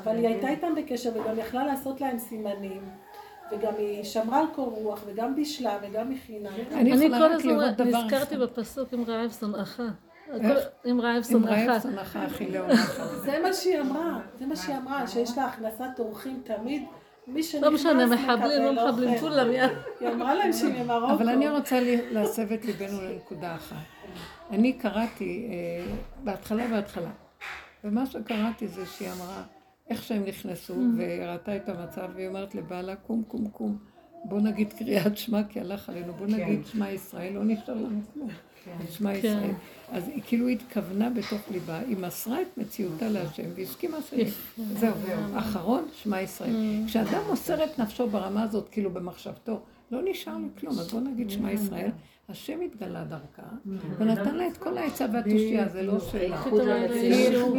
אבל 0.03 0.15
היא 0.15 0.27
הייתה 0.27 0.49
איתם 0.49 0.75
בקשר 0.75 1.11
וגם 1.13 1.39
יכלה 1.39 1.65
לעשות 1.65 2.01
להם 2.01 2.17
סימנים. 2.17 2.89
וגם 3.51 3.73
היא 3.77 4.03
שמרה 4.03 4.39
על 4.39 4.45
קור 4.55 4.71
רוח, 4.81 5.03
וגם 5.05 5.35
בישלה, 5.35 5.77
וגם 5.81 6.11
הכינה. 6.11 6.49
אני 6.71 7.09
כל 7.09 7.31
הזמן 7.33 7.73
נזכרתי 7.85 8.37
בפסוק 8.37 8.93
עם 8.93 9.03
רעב 9.07 9.31
שונאך. 9.39 9.81
עם 10.85 11.01
רעב 11.01 11.23
שונאך. 11.23 11.51
עם 11.51 11.69
רעב 11.69 11.81
שונאך 11.81 12.15
הכי 12.15 12.51
לעולמך. 12.51 13.01
זה 13.25 13.39
מה 13.43 13.53
שהיא 13.53 13.79
אמרה, 13.79 14.19
זה 14.39 14.45
מה 14.45 14.55
שהיא 14.55 14.77
אמרה, 14.77 15.07
שיש 15.07 15.37
לה 15.37 15.45
הכנסת 15.45 15.99
אורחים 15.99 16.41
תמיד. 16.43 16.83
מי 17.33 17.43
שנכנס 17.43 17.63
לא 17.63 17.73
משנה, 17.75 18.05
מחבלים, 18.05 18.63
לא 18.63 18.73
מחבלים, 18.73 19.19
כולם 19.19 19.51
יד. 19.51 19.69
היא 19.99 20.09
אמרה 20.09 20.35
להם 20.35 20.53
שהיא 20.53 20.83
ממרוקו. 20.83 21.13
אבל 21.13 21.29
אני 21.29 21.49
רוצה 21.49 21.79
להסב 22.11 22.51
את 22.51 22.65
ליבנו 22.65 23.01
לנקודה 23.01 23.55
אחת. 23.55 23.75
אני 24.51 24.73
קראתי, 24.73 25.47
אה, 25.51 25.95
בהתחלה 26.23 26.67
בהתחלה, 26.67 27.09
ומה 27.83 28.05
שקראתי 28.05 28.67
זה 28.67 28.85
שהיא 28.85 29.09
אמרה, 29.11 29.43
איך 29.89 30.03
שהם 30.03 30.23
נכנסו, 30.25 30.75
וראתה 30.97 31.55
את 31.55 31.69
המצב, 31.69 32.09
והיא 32.15 32.27
אומרת 32.27 32.55
לבעלה, 32.55 32.95
קום, 32.95 33.23
קום, 33.27 33.47
קום, 33.47 33.77
בוא 34.25 34.39
נגיד 34.39 34.73
קריאת 34.73 35.17
שמע, 35.17 35.43
כי 35.49 35.59
הלך 35.59 35.89
עלינו, 35.89 36.13
בוא 36.13 36.27
נגיד 36.27 36.65
שמע 36.65 36.91
ישראל, 36.91 37.33
לא 37.33 37.43
נשאר 37.43 37.73
לנו 37.73 38.01
כלום. 38.13 38.29
שמע 38.89 39.13
ישראל. 39.13 39.51
אז 39.91 40.07
היא 40.07 40.21
כאילו 40.27 40.47
התכוונה 40.47 41.09
בתוך 41.09 41.41
ליבה, 41.51 41.79
היא 41.79 41.97
מסרה 41.97 42.41
את 42.41 42.57
מציאותה 42.57 43.09
להשם 43.09 43.43
והסכימה 43.55 43.97
ש... 44.01 44.13
זהו, 44.73 44.93
אחרון, 45.35 45.85
שמע 46.03 46.21
ישראל. 46.21 46.53
כשאדם 46.87 47.21
מוסר 47.29 47.63
את 47.63 47.79
נפשו 47.79 48.09
ברמה 48.09 48.43
הזאת, 48.43 48.69
כאילו 48.69 48.89
במחשבתו, 48.89 49.59
לא 49.91 49.99
נשאר 50.05 50.37
לי 50.37 50.47
כלום, 50.59 50.79
אז 50.79 50.91
בוא 50.91 50.99
נגיד 50.99 51.29
שמע 51.29 51.51
ישראל, 51.51 51.89
השם 52.29 52.59
התגלה 52.65 53.03
דרכה, 53.03 53.41
ונתן 53.97 54.35
לה 54.35 54.47
את 54.47 54.57
כל 54.57 54.77
העצה 54.77 55.05
והתושייה, 55.13 55.69
זה 55.69 55.83
לא 55.83 55.99
שאלה. 55.99 56.43
לא. 56.57 57.49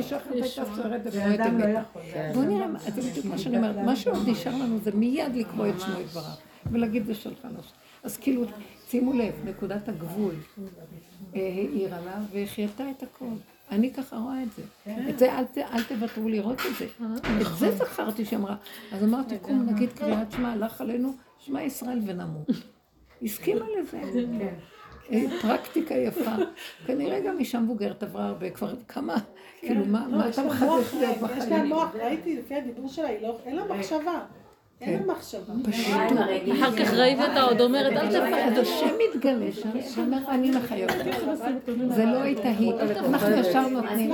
בוא 2.34 2.44
נראה, 2.44 2.66
זה 2.94 3.10
בדיוק 3.10 3.26
מה 3.26 3.38
שאני 3.38 3.56
אומרת, 3.56 3.76
מה 3.76 3.96
שעוד 3.96 4.28
נשאר 4.28 4.54
לנו 4.54 4.78
זה 4.78 4.90
מיד 4.94 5.34
לקרוא 5.36 5.66
את 5.68 5.80
שמו 5.80 6.00
יתברך, 6.00 6.36
ולהגיד 6.72 7.06
זה 7.06 7.14
שלך 7.14 7.44
לא 7.44 7.62
שלך. 7.62 7.72
אז 8.02 8.16
כאילו, 8.16 8.44
שימו 8.90 9.12
לב, 9.12 9.34
נקודת 9.44 9.88
הגבול 9.88 10.34
אה, 11.34 11.40
העירה 11.40 12.00
לה 12.00 12.18
והחייתה 12.32 12.90
את 12.90 13.02
הכל. 13.02 13.24
אני 13.70 13.92
ככה 13.92 14.16
רואה 14.16 14.42
את 14.42 14.48
זה. 14.52 14.62
את 15.10 15.18
זה 15.54 15.66
אל 15.66 15.82
תוותרו 15.82 16.28
לראות 16.28 16.58
את 16.70 16.76
זה. 16.78 16.86
את 17.40 17.46
זה 17.58 17.70
זכרתי 17.70 18.24
שהיא 18.24 18.38
אמרה. 18.38 18.56
אז 18.92 19.04
אמרתי, 19.04 19.38
קום 19.38 19.66
נגיד 19.70 19.92
קריאת 19.92 20.32
שמע, 20.32 20.52
הלך 20.52 20.80
עלינו, 20.80 21.12
שמע 21.38 21.62
ישראל 21.62 22.00
ונמות. 22.06 22.46
הסכימה 23.22 23.64
לזה. 23.78 24.00
אה, 25.12 25.24
פרקטיקה 25.42 25.94
יפה. 25.94 26.30
כנראה 26.86 27.20
גם 27.20 27.38
אישה 27.38 27.60
מבוגרת 27.60 28.02
עברה 28.02 28.26
הרבה, 28.26 28.50
כבר 28.50 28.74
כמה, 28.88 29.14
כאילו, 29.60 29.84
מה 29.86 30.06
לא, 30.08 30.28
אתה 30.28 30.44
מחדש 30.44 30.94
להיות 30.94 31.16
יש 31.20 31.22
לה 31.22 31.28
בחיים? 31.28 31.66
מוח, 31.66 31.94
ראיתי 31.94 32.36
לפי 32.36 32.54
הדיבור 32.54 32.88
שלה, 32.88 33.08
לא- 33.22 33.38
אין 33.46 33.56
לה 33.56 33.64
מחשבה. 33.64 34.24
אין 34.80 35.06
מחשבה. 35.06 35.54
פשוט. 35.70 35.94
אחר 36.52 36.76
כך 36.76 36.92
ראיתי 36.92 37.22
אותה 37.22 37.42
עוד 37.42 37.60
אומרת, 37.60 37.92
אל 37.92 38.06
תפחד. 38.08 38.58
השם 38.62 38.94
מתגלה 39.14 39.52
שם, 39.52 39.68
שאומר, 39.94 40.18
אני 40.28 40.50
מחייב 40.50 40.90
אותך. 40.90 41.16
זה 41.88 42.04
לא 42.04 42.18
הייתה 42.22 42.48
היא, 42.48 42.72
אנחנו 42.80 43.30
ישר 43.30 43.68
נותנים. 43.68 44.12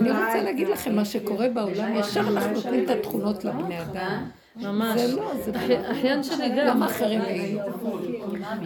אני 0.00 0.10
רוצה 0.10 0.42
להגיד 0.42 0.68
לכם, 0.68 0.96
מה 0.96 1.04
שקורה 1.04 1.48
בעולם, 1.48 1.96
ישר 1.96 2.20
אנחנו 2.20 2.50
נותנים 2.52 2.84
את 2.84 2.90
התכונות 2.90 3.44
לבני 3.44 3.82
אדם. 3.82 4.28
ממש. 4.56 5.00
זה 5.00 5.16
לא, 5.16 5.30
זה 5.40 5.50
אחי- 5.56 5.90
אחיין 5.90 6.22
שלי 6.22 6.48
גם, 6.48 6.66
גם 6.66 6.82
אחרים. 6.82 7.20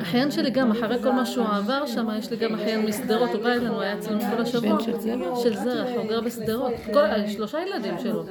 אחיין 0.02 0.30
שלי 0.30 0.50
גם, 0.50 0.70
אחרי 0.70 1.02
כל 1.02 1.10
מה 1.12 1.26
שהוא 1.26 1.46
עבר 1.56 1.86
שם, 1.86 2.08
יש 2.18 2.30
לי 2.30 2.36
גם 2.36 2.54
אחיין 2.54 2.86
משדרות, 2.86 3.30
הוא 3.34 3.42
בא 3.42 3.48
אלינו, 3.52 3.74
הוא 3.74 3.82
היה 3.82 3.94
אצלנו 3.98 4.20
כל 4.36 4.42
השבוע. 4.42 4.78
של 5.42 5.54
זרח? 5.56 5.88
הוא 5.96 6.04
גר 6.08 6.20
בשדרות. 6.20 6.72
כל- 6.92 7.28
שלושה 7.28 7.58
ילדים 7.66 7.94
שלו. 8.02 8.24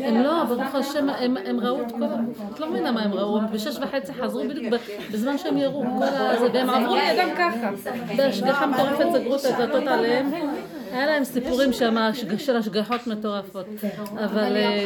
הם 0.00 0.22
לא, 0.22 0.44
ברוך 0.44 0.74
השם, 0.74 1.08
הם, 1.08 1.60
ראו 1.60 1.80
את 1.82 1.92
כל. 1.92 2.04
את 2.54 2.60
לא 2.60 2.70
מבינה 2.70 2.92
מה 2.92 3.02
הם 3.02 3.12
ראו, 3.12 3.38
הם 3.38 3.44
בשש 3.52 3.76
וחצי 3.78 4.12
חזרו 4.14 4.42
בדיוק 4.48 4.74
בזמן 5.12 5.38
שהם 5.38 5.56
ירו, 5.56 5.84
והם 6.52 6.70
עברו 6.70 6.94
לידם 6.96 7.28
ככה. 7.38 7.70
בהשגחה 8.16 8.66
מטורפת 8.66 9.06
סגרו 9.12 9.34
את 9.36 9.44
הדלתות 9.44 9.86
עליהם. 9.88 10.30
היה 10.90 11.06
להם 11.06 11.24
סיפורים 11.24 11.72
שם 11.72 12.10
של 12.38 12.56
השגחות 12.56 13.06
מטורפות. 13.06 13.66
אבל 14.24 14.56
אה, 14.56 14.84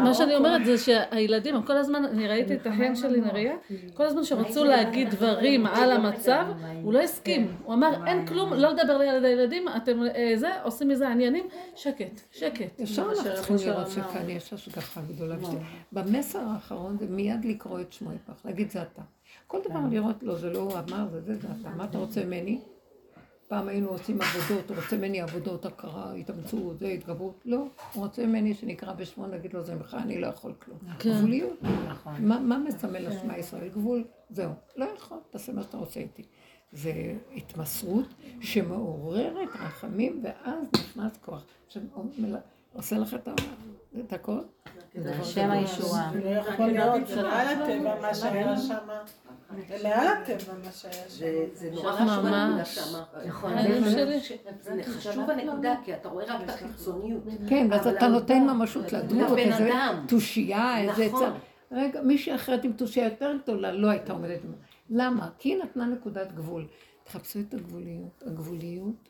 מה 0.00 0.14
שאני 0.14 0.34
אומרת 0.34 0.64
זה 0.64 0.78
שהילדים, 0.78 1.62
כל 1.62 1.76
הזמן, 1.76 2.04
אני 2.04 2.28
ראיתי 2.28 2.54
את 2.54 2.66
האחיין 2.66 2.96
שלי 2.96 3.20
נריה, 3.20 3.54
כל 3.94 4.06
הזמן 4.06 4.24
שרצו 4.24 4.64
להגיד 4.64 5.10
דברים 5.10 5.66
על 5.66 5.90
המצב, 5.90 6.46
הוא 6.82 6.92
לא 6.92 7.00
הסכים. 7.00 7.56
הוא 7.64 7.74
אמר, 7.74 8.06
אין 8.06 8.26
כלום, 8.26 8.52
לא 8.52 8.72
לדבר 8.72 8.98
ליד 8.98 9.24
הילדים, 9.24 9.68
אתם 9.76 10.02
אה, 10.02 10.32
זה, 10.36 10.62
עושים 10.62 10.88
מזה 10.88 11.08
עניינים, 11.08 11.46
שקט, 11.74 12.20
שקט. 12.30 12.80
ישר 12.80 13.02
אנחנו 13.02 13.34
צריכים 13.34 13.56
לראות 13.66 13.90
שכאן 13.90 14.30
יש 14.30 14.52
השגחה 14.52 15.00
גדולה. 15.08 15.36
במסר 15.92 16.38
האחרון 16.38 16.96
זה 16.98 17.06
מיד 17.08 17.44
לקרוא 17.44 17.80
את 17.80 17.92
שמו 17.92 18.10
יפח, 18.12 18.44
להגיד 18.44 18.70
זה 18.70 18.82
אתה. 18.82 19.02
כל 19.46 19.58
דבר 19.70 19.80
לראות, 19.90 20.22
לא, 20.22 20.34
זה 20.34 20.50
לא 20.50 20.58
הוא 20.58 20.72
אמר, 20.72 21.08
זה 21.08 21.20
זה, 21.20 21.34
זה 21.34 21.48
אתה. 21.60 21.70
מה 21.76 21.84
אתה 21.84 21.98
רוצה 21.98 22.24
ממני? 22.24 22.60
פעם 23.52 23.68
היינו 23.68 23.88
עושים 23.88 24.18
עבודות, 24.20 24.70
הוא 24.70 24.76
רוצה 24.76 24.96
ממני 24.96 25.20
עבודות, 25.20 25.66
הכרה, 25.66 26.14
התאמצות, 26.14 26.78
זה, 26.78 26.88
התגברות. 26.88 27.40
לא, 27.44 27.56
הוא 27.92 28.04
רוצה 28.04 28.26
ממני 28.26 28.54
שנקרא 28.54 28.92
בשמו, 28.92 29.26
נגיד 29.26 29.54
לו 29.54 29.64
זה 29.64 29.74
ממך, 29.74 29.96
אני 30.02 30.20
לא 30.20 30.26
יכול 30.26 30.52
כלום. 30.58 30.78
גבוליות. 30.98 31.62
מה 32.20 32.40
מה 32.40 32.58
מסמל 32.58 33.06
השמע 33.06 33.38
ישראל? 33.38 33.68
גבול, 33.68 34.04
זהו. 34.30 34.52
לא 34.76 34.86
יכול, 34.96 35.18
תעשה 35.30 35.52
מה 35.52 35.62
שאתה 35.62 35.76
רוצה 35.76 36.00
איתי. 36.00 36.22
זה 36.72 37.14
התמסרות 37.36 38.06
שמעוררת 38.40 39.48
רחמים, 39.60 40.24
ואז 40.24 40.64
נכנס 40.76 41.16
כוח. 41.16 41.44
עושה 42.72 42.98
לך 42.98 43.16
את 44.00 44.12
הכל? 44.12 44.38
זה 44.94 45.14
השם 45.20 45.50
הישועה. 45.50 46.10
זה 46.12 46.20
לא 46.24 46.30
יכול 46.30 46.66
להיות, 46.66 47.06
זה 47.06 47.22
מעל 47.22 47.48
הטבע 47.48 48.00
מה 48.00 48.14
שהיה 48.14 48.56
שם. 48.58 48.74
זה 49.68 49.88
מעל 49.88 50.06
הטבע 50.06 50.52
מה 50.64 50.72
שהיה 50.72 50.92
שם. 50.94 51.08
זה- 51.08 51.46
זה 51.54 51.70
נורא 51.70 52.00
ממש. 52.00 52.08
חשוב 52.10 52.26
הנקודה 52.26 52.64
שאמרת. 52.64 53.26
נכון. 53.26 53.52
זה 54.60 54.82
חשוב 54.84 55.30
הנקודה, 55.30 55.74
כי 55.84 55.94
אתה 55.94 56.08
רואה 56.08 56.24
רק 56.34 56.42
את 56.44 56.48
החיצוניות. 56.48 57.22
כן, 57.48 57.66
ואז 57.70 57.86
אתה 57.86 58.08
נותן 58.08 58.42
ממשות 58.42 58.92
לדמות, 58.92 59.38
איזה. 59.38 59.70
תושייה, 60.08 60.78
איזה 60.80 61.06
נכון. 61.06 61.22
עצה. 61.24 61.32
רגע, 61.72 62.02
מישהי 62.02 62.34
אחרת 62.34 62.64
עם 62.64 62.72
תושייה 62.72 63.04
יותר 63.08 63.32
גדולה 63.42 63.72
לא 63.72 63.88
הייתה 63.90 64.12
עומדת. 64.12 64.40
למה? 64.90 65.28
כי 65.38 65.48
היא 65.48 65.62
נתנה 65.62 65.86
נקודת 65.86 66.32
גבול. 66.32 66.66
תחפשו 67.04 67.38
את 67.40 67.54
הגבוליות, 67.54 68.22
הגבוליות, 68.26 69.08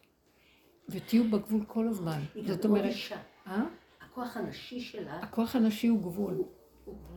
ותהיו 0.88 1.24
בגבול 1.30 1.64
כל 1.66 1.88
הזמן. 1.88 2.20
היא 2.34 2.44
זאת 2.48 2.62
גם 2.64 2.70
מאוד 2.70 2.80
אומרת, 2.80 2.94
אישה. 2.94 3.16
אה? 3.46 3.62
הכוח 4.00 4.36
הנשי 4.36 4.80
שלה, 4.80 5.18
הכוח 5.22 5.56
הנשי 5.56 5.86
הוא 5.86 6.02
גבול. 6.02 6.42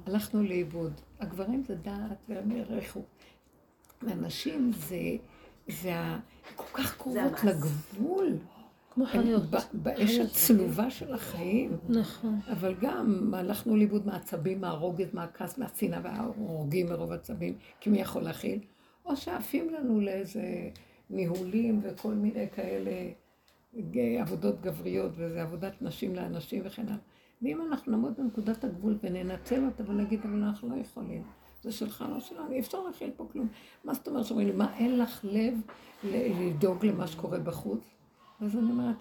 הלכנו 0.05 0.43
לאיבוד. 0.43 1.01
הגברים 1.19 1.63
זה 1.63 1.76
דעת 1.76 2.30
וערכו. 2.30 3.01
והנשים 4.01 4.71
זה, 4.73 4.97
זה 5.67 5.95
ה... 5.95 6.19
כל 6.55 6.65
כך 6.73 6.97
קרובות. 6.97 7.43
לגבול. 7.43 8.38
כמו 8.93 9.05
חיות. 9.05 9.43
באש 9.73 10.17
הצלובה 10.17 10.89
של 10.89 11.13
החיים. 11.13 11.78
נכון. 11.89 12.39
אבל 12.51 12.76
גם 12.82 13.34
הלכנו 13.34 13.76
לאיבוד 13.76 14.05
מהעצבים, 14.05 14.61
מהרוגז, 14.61 15.13
מהכעס, 15.13 15.57
מהשנאה 15.57 15.99
וההורגים 16.03 16.89
מרוב 16.89 17.11
עצבים, 17.11 17.57
כי 17.80 17.89
מי 17.89 18.01
יכול 18.01 18.21
להכיל? 18.21 18.59
או 19.05 19.15
שעפים 19.15 19.69
לנו 19.69 20.01
לאיזה 20.01 20.69
ניהולים 21.09 21.82
וכל 21.84 22.13
מיני 22.13 22.47
כאלה 22.55 22.91
עבודות 24.19 24.61
גבריות, 24.61 25.11
וזה 25.15 25.41
עבודת 25.41 25.82
נשים 25.82 26.15
לאנשים 26.15 26.61
וכן 26.65 26.88
הלאה. 26.88 26.97
ואם 27.41 27.61
אנחנו 27.61 27.91
נעמוד 27.91 28.13
בנקודת 28.17 28.63
הגבול 28.63 28.97
וננצל 29.03 29.65
אותה 29.65 29.89
ונגיד, 29.89 30.19
אבל 30.23 30.43
אנחנו 30.43 30.69
לא 30.69 30.76
יכולים, 30.82 31.23
זה 31.63 31.71
שלך, 31.71 32.05
לא 32.09 32.19
שלנו, 32.19 32.51
אי 32.51 32.59
אפשר 32.59 32.84
להכיל 32.84 33.11
פה 33.17 33.28
כלום. 33.32 33.47
מה 33.84 33.93
זאת 33.93 34.07
אומרת 34.07 34.26
שאומרים 34.26 34.47
לי, 34.47 34.53
מה, 34.53 34.78
אין 34.78 34.99
לך 34.99 35.19
לב 35.23 35.53
לדאוג 36.03 36.86
למה 36.86 37.07
שקורה 37.07 37.39
בחוץ? 37.39 37.82
אז 38.41 38.55
אני 38.55 38.71
אומרת, 38.71 38.95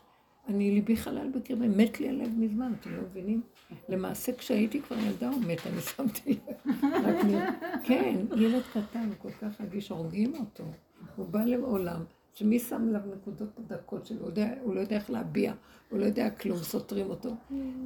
אני 0.48 0.70
ליבי 0.70 0.96
חלל 0.96 1.30
בקרבי, 1.34 1.68
מת 1.68 2.00
לי 2.00 2.08
הלב 2.08 2.28
מזמן, 2.38 2.72
אתם 2.80 2.96
לא 2.96 3.02
מבינים? 3.02 3.42
למעשה 3.88 4.32
כשהייתי 4.32 4.82
כבר 4.82 4.98
ילדה 4.98 5.28
הוא 5.28 5.44
מת, 5.44 5.66
אני 5.66 5.80
שמתי 5.80 6.38
לב. 6.46 6.76
כן, 7.84 8.16
ילד 8.36 8.62
קטן, 8.72 9.08
הוא 9.08 9.14
כל 9.18 9.30
כך 9.30 9.60
רגיש, 9.60 9.88
הורגים 9.88 10.34
אותו. 10.34 10.64
הוא 11.16 11.26
בא 11.26 11.44
לעולם, 11.44 12.04
שמי 12.34 12.58
שם 12.58 12.88
עליו 12.88 13.00
נקודות 13.16 13.48
דקות 13.66 14.06
שלו, 14.06 14.18
הוא, 14.20 14.28
יודע, 14.28 14.54
הוא 14.62 14.74
לא 14.74 14.80
יודע 14.80 14.96
איך 14.96 15.10
להביע, 15.10 15.52
הוא 15.90 15.98
לא 15.98 16.04
יודע 16.04 16.30
כלום, 16.30 16.56
סותרים 16.58 17.10
אותו. 17.10 17.30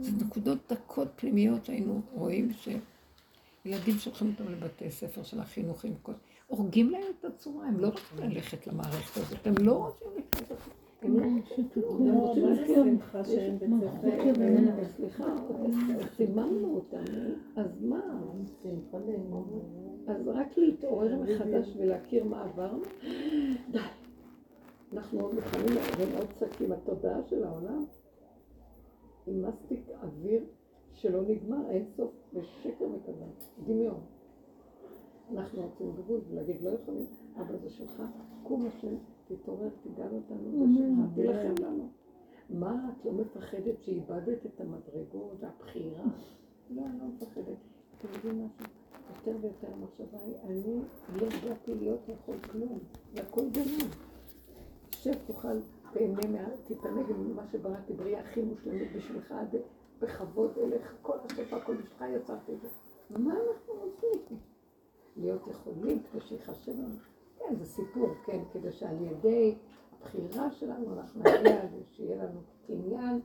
זה 0.00 0.24
נקודות 0.26 0.58
דקות 0.72 1.08
פנימיות 1.16 1.64
שהיינו 1.64 2.00
רואים 2.14 2.48
שילדים 2.52 3.94
שולחים 3.98 4.34
אותם 4.38 4.52
לבתי 4.52 4.90
ספר 4.90 5.22
של 5.22 5.40
החינוכים, 5.40 5.94
כל- 6.02 6.12
הורגים 6.46 6.90
להם 6.90 7.02
את 7.20 7.24
הצורה, 7.24 7.66
הם 7.66 7.80
לא 7.80 7.86
רוצים 7.88 8.30
ללכת 8.30 8.66
למערכת 8.66 9.16
הזאת, 9.16 9.46
הם 9.46 9.54
לא 9.60 9.72
רוצים 9.86 10.08
ללכת. 10.16 10.54
הם 11.02 11.18
לא 11.20 11.26
רוצים 11.38 11.68
כלום, 11.74 12.08
הם 12.08 12.20
בית 12.50 13.02
ספר? 13.12 13.22
סליחה, 14.96 15.24
סיממנו 16.16 16.74
אותנו, 16.74 17.18
אז 17.56 17.66
מה? 17.82 18.00
אז 20.08 20.28
רק 20.28 20.46
להתעורר 20.56 21.16
מחדש 21.16 21.68
ולהכיר 21.78 22.24
מה 22.24 22.42
עברנו? 22.44 22.82
די. 23.70 23.78
אנחנו 24.92 25.20
עוד 25.20 25.34
מוכנים 25.34 25.76
לעבוד 25.76 26.14
עוד 26.18 26.28
קצת 26.28 26.60
עם 26.60 26.72
התודעה 26.72 27.22
של 27.22 27.44
העולם, 27.44 27.84
עם 29.26 29.42
מסטיק 29.42 29.88
אוויר 30.02 30.44
שלא 30.92 31.22
נגמר, 31.22 31.70
אין 31.70 31.84
סוף, 31.96 32.10
ושקר 32.34 32.84
וכזב, 32.84 33.64
דמיון. 33.66 34.00
אנחנו 35.32 35.62
רוצים 35.62 35.92
גבול 35.92 36.20
ולהגיד 36.30 36.62
לא 36.62 36.70
יכולים, 36.70 37.06
אבל 37.36 37.58
זה 37.62 37.70
שלך, 37.70 38.02
קום 38.42 38.66
השם, 38.66 38.94
תתעורר, 39.28 39.68
תגאל 39.82 40.14
אותנו, 40.14 40.66
זה 40.66 40.74
שלך, 40.74 41.14
תילחם 41.14 41.64
לנו. 41.64 41.88
מה, 42.50 42.90
את 42.92 43.04
לא 43.04 43.12
מפחדת 43.12 43.82
שאיבדת 43.82 44.46
את 44.46 44.60
המדרגות, 44.60 45.42
הבחירה? 45.42 46.04
לא, 46.70 46.82
אני 46.86 46.98
לא 46.98 47.04
מפחדת. 47.06 47.56
אתם 47.98 48.08
יודעים 48.14 48.46
משהו? 48.46 48.66
יותר 49.16 49.38
ויותר 49.40 49.68
המחשבה 49.72 50.18
היא, 50.24 50.34
אני 50.44 50.80
לא 51.20 51.28
באתי 51.44 51.74
להיות 51.74 52.00
יכול 52.08 52.38
כלום, 52.38 52.78
זה 53.14 53.22
הכל 53.22 53.48
גנוב. 53.50 54.07
שב, 55.02 55.12
תאכל, 55.26 55.58
תהנה, 55.92 56.26
מה- 56.28 56.48
תתענג 56.64 57.12
ממה 57.12 57.42
שבראתי, 57.52 57.92
בריאה 57.92 58.20
הכי 58.20 58.42
מושלמית 58.42 58.96
בשבילך, 58.96 59.32
עד 59.32 59.56
בכבוד 60.00 60.58
אלך, 60.58 60.92
כל 61.02 61.16
השפע, 61.24 61.60
כל 61.60 61.74
בשבילך 61.76 62.04
יצרתי 62.22 62.52
את 62.54 62.60
זה. 62.60 62.68
מה 63.10 63.32
אנחנו 63.34 63.72
רוצים? 63.74 64.38
להיות 65.16 65.46
יכולים 65.46 66.02
כדי 66.12 66.20
שיחשב 66.20 66.72
לנו. 66.72 66.94
כן, 67.38 67.54
זה 67.58 67.64
סיפור, 67.64 68.08
כן, 68.26 68.38
כדי 68.52 68.72
שעל 68.72 68.96
ידי 69.02 69.54
הבחירה 69.92 70.50
שלנו 70.50 70.98
אנחנו 70.98 71.20
נגיע 71.20 71.60
שיהיה 71.84 72.24
לנו 72.24 72.40
קניין. 72.66 73.20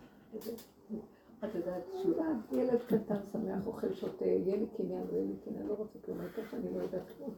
את 1.44 1.56
יודעת, 1.56 1.84
שולעת, 2.04 2.52
ילד 2.52 2.80
קטן 2.88 3.20
שמח, 3.32 3.68
אוכל, 3.68 3.94
שותה, 3.94 4.26
יהיה 4.26 4.56
לי 4.58 4.66
קניין, 4.78 5.04
לא 5.12 5.14
יהיה 5.18 5.26
לי 5.26 5.36
קניין, 5.46 5.68
לא 5.68 5.74
רוצה 5.74 6.00
כלום, 6.06 6.20
העיקר 6.20 6.42
שאני 6.52 6.74
לא 6.74 6.82
יודעת 6.82 7.02
כלום. 7.18 7.30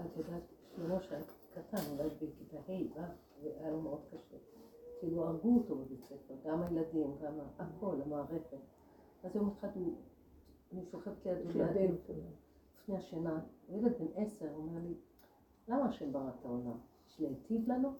את 0.00 0.16
יודעת, 0.16 0.42
שלמה 0.76 1.00
שהיה 1.00 1.22
קטן, 1.54 1.78
אולי 1.92 2.08
בכיתה 2.08 2.56
ה', 2.68 3.00
ו', 3.00 3.25
והיה 3.42 3.70
לו 3.70 3.80
מאוד 3.80 4.00
קשה. 4.10 4.36
כאילו 5.00 5.24
הרגו 5.24 5.56
אותו 5.56 5.76
בבית 5.76 6.04
ספר, 6.04 6.34
גם 6.44 6.62
הילדים, 6.62 7.16
גם 7.22 7.32
הכל, 7.58 7.96
המערכת. 8.04 8.56
אז 9.24 9.36
יום 9.36 9.50
אחד 9.50 9.68
הוא, 9.74 9.94
אני 10.72 10.84
שוכבת 10.84 11.26
לידו 11.26 11.58
לידי, 11.58 11.88
לפני 12.82 12.96
השינה, 12.96 13.40
ילד 13.68 13.92
בן 13.98 14.06
עשר 14.14 14.48
אומר 14.54 14.78
לי, 14.82 14.94
למה 15.68 15.84
השם 15.84 16.12
ברא 16.12 16.30
את 16.40 16.44
העולם? 16.44 16.78
בשביל 17.06 17.30
להיטיב 17.30 17.68
לנו? 17.68 17.92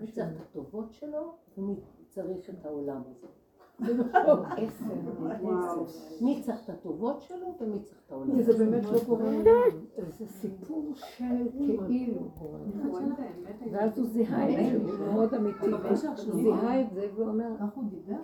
מי 0.00 0.12
צריך 0.12 0.28
את 0.36 0.40
הטובות 0.40 0.92
שלו, 0.92 1.34
ומי 1.58 1.74
צריך 2.08 2.50
את 2.50 2.64
העולם 2.64 3.02
הזה. 3.10 3.26
עשר, 4.56 4.84
עשר. 5.30 5.84
מי 6.20 6.42
צריך 6.42 6.64
את 6.64 6.70
הטובות 6.70 7.20
שלו 7.20 7.54
ומי 7.60 7.78
צריך 7.82 8.00
את 8.06 8.12
העולם. 8.12 8.42
זה 8.42 8.64
באמת 8.64 8.84
לא 8.84 8.98
קורה. 9.06 9.24
זה 10.18 10.26
סיפור 10.26 10.92
של 10.94 11.24
כאילו. 11.86 12.20
ואז 13.72 13.98
הוא 13.98 14.06
זיהה 14.06 14.50
את 14.50 14.56
זה, 14.82 15.02
הוא 15.04 15.14
מאוד 15.14 15.34
אמיתי. 15.34 15.66
הוא 16.26 16.42
זיהה 16.42 16.80
את 16.80 16.90
זה 16.94 17.08
והוא 17.14 17.28
אומר... 17.28 17.48
איך 17.64 17.74
הוא 17.74 17.84
דיבר? 17.90 18.16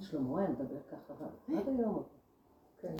שלמה 0.00 0.40
היה 0.40 0.50
מדבר 0.50 0.78
ככה, 0.90 1.24
עד 1.58 1.68
היום. 1.68 2.02
כן. 2.80 2.96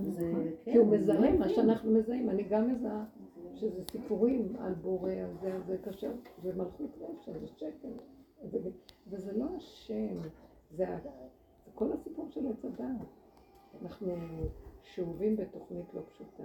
זה, 0.00 0.32
כי 0.64 0.78
הוא 0.78 0.86
מזהה 0.86 1.38
מה 1.38 1.48
שאנחנו 1.48 1.90
מזהים, 1.92 2.30
אני 2.30 2.42
גם 2.42 2.68
מזהה 2.72 3.04
שזה 3.54 3.82
סיפורים 3.90 4.56
על 4.58 4.74
בורא, 4.74 5.10
על 5.10 5.30
זה, 5.40 5.54
על 5.54 5.60
זה 5.66 5.76
קשה, 5.84 6.10
זה 6.42 6.52
מלכות 6.56 6.98
רשע, 7.00 7.32
זה 7.38 7.46
שקר, 7.46 7.88
זה- 8.44 8.58
וזה 9.10 9.32
לא 9.38 9.46
השם, 9.56 10.16
זה 10.76 10.86
זה 11.64 11.70
כל 11.74 11.92
הסיפור 11.92 12.28
של 12.30 12.46
עץ 12.46 12.64
הדעת. 12.64 13.06
אנחנו 13.82 14.12
שאובים 14.82 15.36
בתוכנית 15.36 15.94
לא 15.94 16.00
פשוטה, 16.08 16.42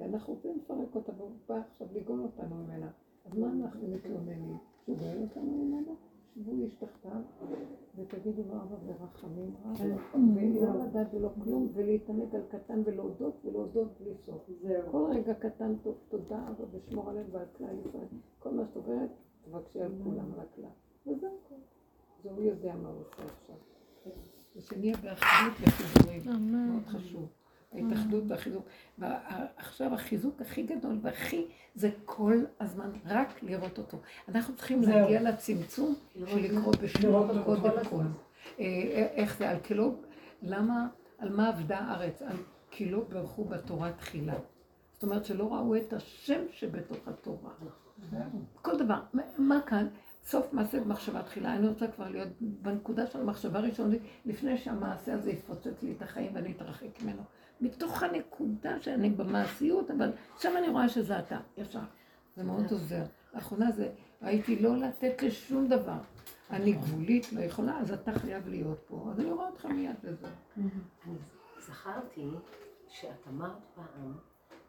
ואנחנו 0.00 0.34
רוצים 0.34 0.58
לפרק 0.58 0.94
אותה, 0.94 1.12
והוא 1.16 1.30
בא 1.48 1.60
עכשיו 1.72 1.86
לגאול 1.92 2.20
אותנו 2.20 2.56
ממנה. 2.56 2.90
אז 3.24 3.38
מה 3.38 3.52
אנחנו 3.52 3.88
מתלוננים? 3.88 4.56
שהוא 4.84 4.96
גואל 4.96 5.22
אותנו 5.22 5.64
ממנה? 5.64 5.92
שבו 6.34 6.52
איש 6.52 6.74
תחתיו 6.74 7.20
ותגידו 7.96 8.42
לו 8.48 8.54
אבא 8.54 8.76
ורחמים 8.86 9.54
רב, 9.64 9.80
ולא 10.34 10.84
לדעת 10.84 11.14
ולא 11.14 11.30
כלום, 11.44 11.68
ולהתענג 11.72 12.34
על 12.34 12.42
קטן 12.48 12.82
ולהודות 12.84 13.34
ולהודות 13.44 13.88
בלי 14.00 14.14
סוף. 14.14 14.50
כל 14.90 15.10
רגע 15.14 15.34
קטן 15.34 15.76
טוב, 15.82 15.94
תודה 16.08 16.48
אבא 16.48 16.64
ושמור 16.70 17.10
עליהם 17.10 17.26
ועל 17.32 17.46
כלל 17.56 17.78
ישראל. 17.88 18.06
כל 18.38 18.50
מה 18.50 18.66
שאת 18.66 18.76
עוברת, 18.76 19.10
תבקשי 19.42 19.82
על 19.82 19.92
כולם 20.04 20.32
על 20.34 20.40
הכלל. 20.40 20.70
וזה 21.06 21.26
הכל. 21.26 21.54
זה 22.22 22.30
הוא 22.30 22.42
יודע 22.42 22.74
מה 22.74 22.88
הוא 22.88 23.00
עושה 23.00 23.22
עכשיו. 23.22 23.56
ושנהיה 24.56 24.96
באחדות 24.96 25.52
וחיבורים, 25.60 26.22
מאוד 26.52 26.86
חשוב. 26.86 27.28
ההתאחדות 27.72 28.24
והחיזוק. 28.28 28.66
ועכשיו 28.98 29.94
החיזוק 29.94 30.40
הכי 30.40 30.62
גדול 30.62 30.98
והכי, 31.02 31.46
זה 31.74 31.90
כל 32.04 32.44
הזמן 32.60 32.90
רק 33.04 33.42
לראות 33.42 33.78
אותו. 33.78 33.98
אנחנו 34.28 34.56
צריכים. 34.56 34.82
להגיע 34.82 35.22
לצמצום 35.22 35.94
של 36.26 36.38
לקרוא 36.38 36.74
אותו 37.28 37.44
קודם 37.44 37.62
כל. 37.62 37.80
הזמן. 37.80 38.12
אה, 38.60 39.06
איך 39.14 39.38
זה, 39.38 39.50
על 39.50 39.60
כלו, 39.60 39.94
למה, 40.42 40.88
על 41.18 41.30
מה 41.30 41.48
עבדה 41.48 41.78
הארץ? 41.78 42.22
על 42.22 42.36
כלו 42.76 43.04
ברכו 43.04 43.44
בתורה 43.44 43.92
תחילה. 43.92 44.34
זאת 44.92 45.02
אומרת 45.02 45.24
שלא 45.24 45.54
ראו 45.54 45.76
את 45.76 45.92
השם 45.92 46.40
שבתוך 46.50 47.08
התורה. 47.08 47.50
כל 48.62 48.78
דבר. 48.78 49.00
מה 49.38 49.60
כאן? 49.66 49.86
סוף 50.28 50.52
מעשה 50.52 50.80
במחשבה 50.80 51.22
תחילה. 51.22 51.54
אני 51.54 51.68
רוצה 51.68 51.88
כבר 51.88 52.08
להיות 52.08 52.28
בנקודה 52.40 53.06
של 53.06 53.20
המחשבה 53.20 53.58
הראשונית, 53.58 54.02
לפני 54.24 54.58
שהמעשה 54.58 55.14
הזה 55.14 55.30
יפוצץ 55.30 55.82
לי 55.82 55.92
את 55.92 56.02
החיים 56.02 56.34
ואני 56.34 56.52
אתרחק 56.52 57.02
ממנו. 57.02 57.22
מתוך 57.60 58.02
הנקודה 58.02 58.80
שאני 58.80 59.10
במעשיות, 59.10 59.90
אבל 59.90 60.12
שם 60.38 60.54
אני 60.58 60.68
רואה 60.68 60.88
שזה 60.88 61.18
אתה, 61.18 61.38
ישר. 61.56 61.80
זה 62.36 62.44
מאוד 62.44 62.72
עוזר. 62.72 63.02
לאחרונה 63.34 63.70
זה, 63.70 63.92
ראיתי 64.22 64.62
לא 64.62 64.76
לתת 64.76 65.22
לשום 65.22 65.68
דבר. 65.68 65.98
אני 66.50 66.72
גבולית, 66.72 67.32
לא 67.32 67.40
יכולה, 67.40 67.78
אז 67.78 67.92
אתה 67.92 68.12
חייב 68.12 68.48
להיות 68.48 68.78
פה. 68.88 69.08
אז 69.10 69.20
אני 69.20 69.30
רואה 69.30 69.48
אותך 69.48 69.64
מיד 69.64 69.96
וזהו. 70.04 70.30
זכרתי 71.58 72.30
שאת 72.88 73.28
אמרת 73.28 73.58
פעם 73.74 74.12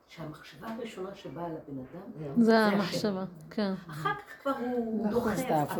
שהמחשבה 0.09 0.67
הראשונה 0.73 1.15
שבאה 1.15 1.47
לבן 1.49 1.79
אדם 1.79 2.43
זה. 2.43 2.57
המחשבה, 2.59 3.25
כן. 3.49 3.73
אחר 3.89 4.13
כך 4.15 4.41
כבר 4.41 4.51
הוא 4.51 5.07
נכון, 5.07 5.33
דוחף. 5.35 5.77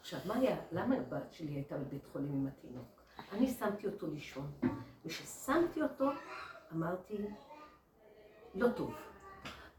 עכשיו, 0.00 0.20
מה 0.26 0.34
היה, 0.34 0.56
למה 0.72 0.96
הבת 0.96 1.32
שלי 1.32 1.52
הייתה 1.52 1.78
בבית 1.78 2.06
חולים 2.12 2.32
עם 2.32 2.46
התינוק? 2.46 3.02
אני 3.32 3.46
שמתי 3.46 3.86
אותו 3.86 4.06
לישון, 4.06 4.50
וכששמתי 5.04 5.82
אותו, 5.82 6.10
אמרתי, 6.72 7.16
לא 8.54 8.68
טוב. 8.68 8.94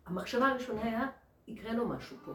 המחשבה 0.06 0.48
הראשונה 0.48 0.84
היה, 0.84 1.08
יקרה 1.48 1.74
לו 1.74 1.88
משהו 1.88 2.18
פה. 2.26 2.32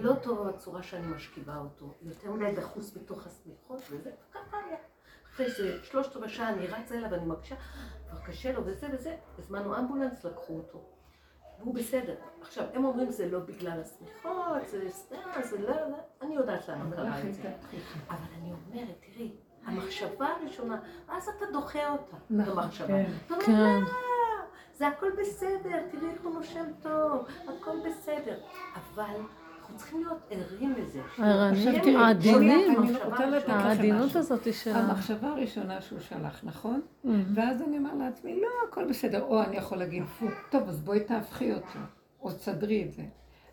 לא 0.00 0.14
טוב 0.22 0.48
הצורה 0.48 0.82
שאני 0.82 1.06
משכיבה 1.06 1.56
אותו, 1.56 1.94
יותר 2.02 2.32
מדי 2.32 2.54
דחוס 2.56 2.96
בתוך 2.96 3.26
השמיכות, 3.26 3.80
וזה, 3.90 4.10
ככה 4.32 4.56
היה. 4.66 4.76
אחרי 5.34 5.46
שלושת 5.82 6.16
רבעי 6.16 6.28
שעה 6.28 6.48
אני 6.48 6.66
רצה 6.66 6.94
אליו 6.94 7.10
ואני 7.10 7.26
מקשה, 7.26 7.54
כבר 8.10 8.20
קשה 8.26 8.52
לו 8.52 8.66
וזה 8.66 8.88
וזה, 8.92 9.16
הזמנו 9.38 9.78
אמבולנס, 9.78 10.24
לקחו 10.24 10.56
אותו. 10.56 10.84
והוא 11.58 11.74
בסדר. 11.74 12.14
עכשיו, 12.40 12.64
הם 12.74 12.84
אומרים 12.84 13.10
זה 13.10 13.30
לא 13.30 13.38
בגלל 13.38 13.80
השמיכות, 13.80 14.68
זה 14.70 14.90
סתם, 14.90 15.16
זה 15.42 15.58
לא, 15.58 15.68
לא, 15.68 15.96
אני 16.22 16.34
יודעת 16.34 16.68
למה 16.68 16.96
קרה 16.96 17.20
את 17.20 17.34
זה. 17.34 17.52
אבל 18.08 18.26
אני 18.38 18.52
אומרת, 18.52 18.96
תראי, 19.00 19.32
המחשבה 19.64 20.26
הראשונה, 20.26 20.80
אז 21.08 21.28
אתה 21.28 21.44
דוחה 21.52 21.90
אותה, 21.92 22.16
במחשבה. 22.30 22.86
כן. 22.86 23.10
אתה 23.26 23.34
אומר, 23.34 23.44
כן. 23.46 23.80
לא, 23.80 23.88
זה 24.72 24.88
הכל 24.88 25.10
בסדר, 25.20 25.88
תראי 25.90 26.10
איך 26.10 26.22
הוא 26.22 26.34
נושם 26.34 26.64
טוב, 26.82 27.26
הכל 27.42 27.76
בסדר. 27.86 28.38
אבל 28.74 29.20
אנחנו 29.64 29.78
צריכים 29.78 30.04
להיות 30.04 30.18
ערים 30.30 30.74
לזה. 30.78 31.00
לתת 33.12 33.24
לכם 33.30 33.50
העדינות. 33.52 34.16
הזאת 34.16 34.54
של... 34.54 34.70
המחשבה 34.76 35.28
הראשונה 35.28 35.80
שהוא 35.80 36.00
שלח, 36.00 36.40
נכון? 36.44 36.80
Mhm. 37.04 37.08
ואז 37.34 37.62
אני 37.62 37.78
אומר 37.78 37.94
לעצמי, 37.94 38.40
לא, 38.40 38.48
הכל 38.68 38.84
בסדר. 38.88 39.22
או 39.22 39.42
אני 39.42 39.56
יכול 39.56 39.78
להגיד, 39.78 40.02
טוב, 40.50 40.68
אז 40.68 40.80
בואי 40.80 41.00
תהפכי 41.00 41.52
אותו, 41.52 41.78
או 42.22 42.30
תסדרי 42.32 42.84
את 42.84 42.92
זה. 42.92 43.02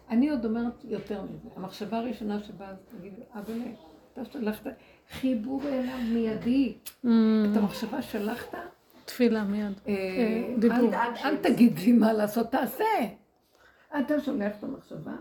אני 0.10 0.30
עוד 0.30 0.46
אומרת 0.46 0.74
יותר 0.84 1.22
מזה. 1.22 1.50
המחשבה 1.56 1.98
הראשונה 1.98 2.40
שבאה, 2.40 2.74
תגיד, 2.98 3.14
אבל 3.34 3.54
אתה 4.14 4.26
שלחת 4.26 4.68
חיבור 5.12 5.62
אליו 5.68 5.98
מיידי. 6.14 6.74
Mm, 6.84 7.08
את 7.52 7.58
המחשבה 7.58 8.02
שלחת, 8.02 8.56
תפילה 9.06 9.44
מיד. 9.44 9.74
אה, 9.88 9.94
אה, 9.94 10.56
דיבור. 10.60 10.78
אל- 10.94 11.16
אל 11.26 11.38
תגיד 11.38 11.80
לי 11.80 11.92
מה 11.92 12.14
לעשות, 12.14 12.52
תעשה. 12.52 12.84
אתה 14.00 14.20
שולח 14.20 14.52
את 14.60 14.64
המחשבה, 14.64 15.12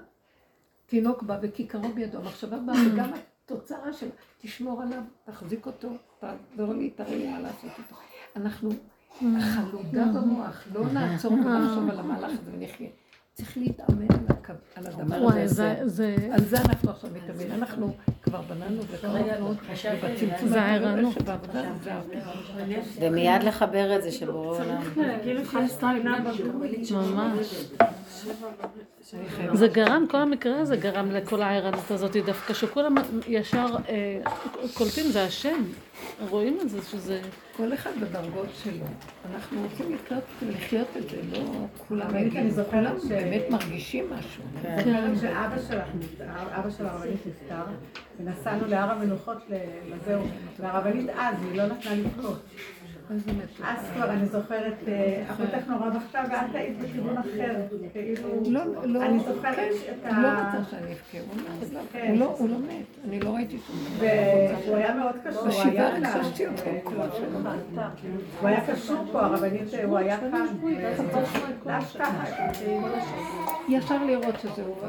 תינוק 0.90 1.22
בא 1.22 1.38
וכיכרו 1.42 1.88
בידו, 1.94 2.18
המחשבה 2.18 2.56
באה, 2.58 2.76
וגם 2.92 3.10
התוצאה 3.44 3.92
שלה, 3.92 4.10
תשמור 4.42 4.82
עליו, 4.82 5.02
תחזיק 5.24 5.66
אותו, 5.66 5.88
תעזור 6.20 6.74
לי, 6.74 6.90
תראה 6.90 7.16
לי 7.16 7.28
מה 7.32 7.40
לעשות 7.40 7.70
איתו. 7.78 7.94
אנחנו 8.36 8.70
חלודה 9.20 10.04
במוח, 10.14 10.64
לא 10.74 10.92
נעצור 10.92 11.32
ולחשוב 11.32 11.90
על 11.90 11.98
המהלך 11.98 12.30
הזה 12.42 12.50
ונחיה. 12.58 12.88
צריך 13.34 13.56
להתאמן 13.58 14.06
על 14.76 14.86
הדבר 14.86 15.16
הזה. 15.28 15.44
זה- 15.46 15.88
זה... 15.88 16.16
על 16.32 16.40
זה 16.44 16.56
אנחנו 16.60 16.90
עכשיו 16.90 17.10
מתאמנים. 17.14 17.52
אנחנו 17.52 17.94
כבר 18.30 18.40
בננו 18.40 18.82
וקרוב 18.90 19.16
מאוד, 19.40 19.56
ובצמצום 20.02 20.48
זה 20.48 20.62
הערנות. 20.62 21.14
ומיד 23.00 23.42
לחבר 23.42 23.96
את 23.96 24.02
זה 24.02 24.12
של 24.12 24.30
בורא 24.30 24.58
עולם. 24.58 24.80
כאילו. 24.94 25.08
ממש. 27.02 27.64
זה 29.52 29.68
גרם, 29.68 30.06
כל 30.10 30.16
המקרה 30.16 30.60
הזה 30.60 30.76
גרם 30.76 31.10
לכל 31.10 31.42
הערנות 31.42 31.90
הזאת 31.90 32.16
דווקא, 32.16 32.54
שכולם 32.54 32.94
ישר 33.28 33.66
אה, 33.88 34.20
קולטים, 34.74 35.04
זה 35.04 35.24
השם. 35.24 35.62
רואים 36.28 36.58
את 36.62 36.70
זה, 36.70 36.82
שזה... 36.82 37.20
כל 37.56 37.74
אחד 37.74 37.90
בדרגות 38.00 38.46
שלו. 38.64 38.84
אנחנו 39.34 39.62
רוצים 39.62 39.94
לקלוט 39.94 40.22
ולחיות 40.42 40.86
את 40.96 41.10
זה, 41.10 41.16
לא 41.32 41.44
כולם 41.88 42.10
אני 42.16 42.50
זוכרת 42.50 42.70
כולם 42.70 43.00
ש- 43.00 43.04
באמת 43.04 43.42
מרגישים 43.50 44.04
משהו. 44.10 44.42
כן. 44.62 44.76
זוכרת 44.78 45.20
שאבא 45.20 45.58
שלך, 45.68 45.88
אבא 46.56 46.70
של 46.70 46.86
הרבנית 46.86 47.26
נפטר, 47.26 47.62
ונסענו 48.24 48.66
להר 48.66 48.90
המנוחות 48.90 49.38
לזהו, 49.88 50.26
והרבנית 50.60 51.08
אז, 51.08 51.34
היא 51.42 51.56
לא 51.56 51.66
נתנה 51.66 51.94
לבכות. 51.94 52.40
אז 53.64 53.90
כבר 53.94 54.10
אני 54.10 54.26
זוכרת, 54.26 54.74
אה, 54.88 55.22
אחותך 55.30 55.68
נורא 55.68 55.88
בכתה 55.88 56.22
ואת 56.30 56.54
היית 56.54 56.78
בכיוון 56.78 57.16
אחר, 57.18 57.54
כאילו, 57.92 58.28
לא, 58.46 58.60
לא, 58.84 59.02
אני 59.02 59.18
זוכרת 59.18 59.56
כן, 59.56 59.70
את 60.08 60.12
הוא 60.12 60.22
לא 60.22 60.28
ה... 60.28 60.48
רצה 60.48 60.70
שאני 60.70 60.92
אבכה, 60.92 61.18
הוא 61.18 61.36
לא- 61.72 61.80
כן. 61.92 62.08
הוא 62.10 62.18
לא- 62.48 62.54
לא 62.54 62.58
מת, 62.58 63.04
אני 63.08 63.20
לא 63.20 63.30
ראיתי 63.30 63.58
שום 63.66 63.76
דבר. 63.96 64.06
והוא 64.66 64.76
היה 64.76 64.94
מאוד 64.94 65.14
קשור, 65.24 65.40
הוא 65.40 65.48
בשבעה 65.48 65.66
היה 65.70 65.90
כאן. 65.92 66.04
הרגשתי 66.04 66.46
אותו 66.46 66.62
כל 66.84 66.94
השנים. 67.00 67.46
הוא 68.40 68.48
היה 68.48 68.60
קשור 68.66 69.04
פה, 69.12 69.20
הרבנית, 69.20 69.62
הוא 69.84 69.98
היה 69.98 70.18
כאן. 70.20 70.46
ישר 73.68 74.04
לראות 74.04 74.34
שזה 74.40 74.62
הוא. 74.66 74.76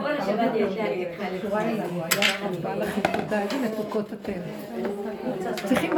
כל 0.00 0.10
השבת 0.12 0.50
קשורה 1.38 1.62
אליו, 1.62 1.84
הוא 1.90 2.02
היה 2.02 2.48
תודה, 3.12 3.42
איזה 3.42 3.56
מתוקות 3.64 4.12
אתם. 4.12 4.32
צריכים 5.64 5.92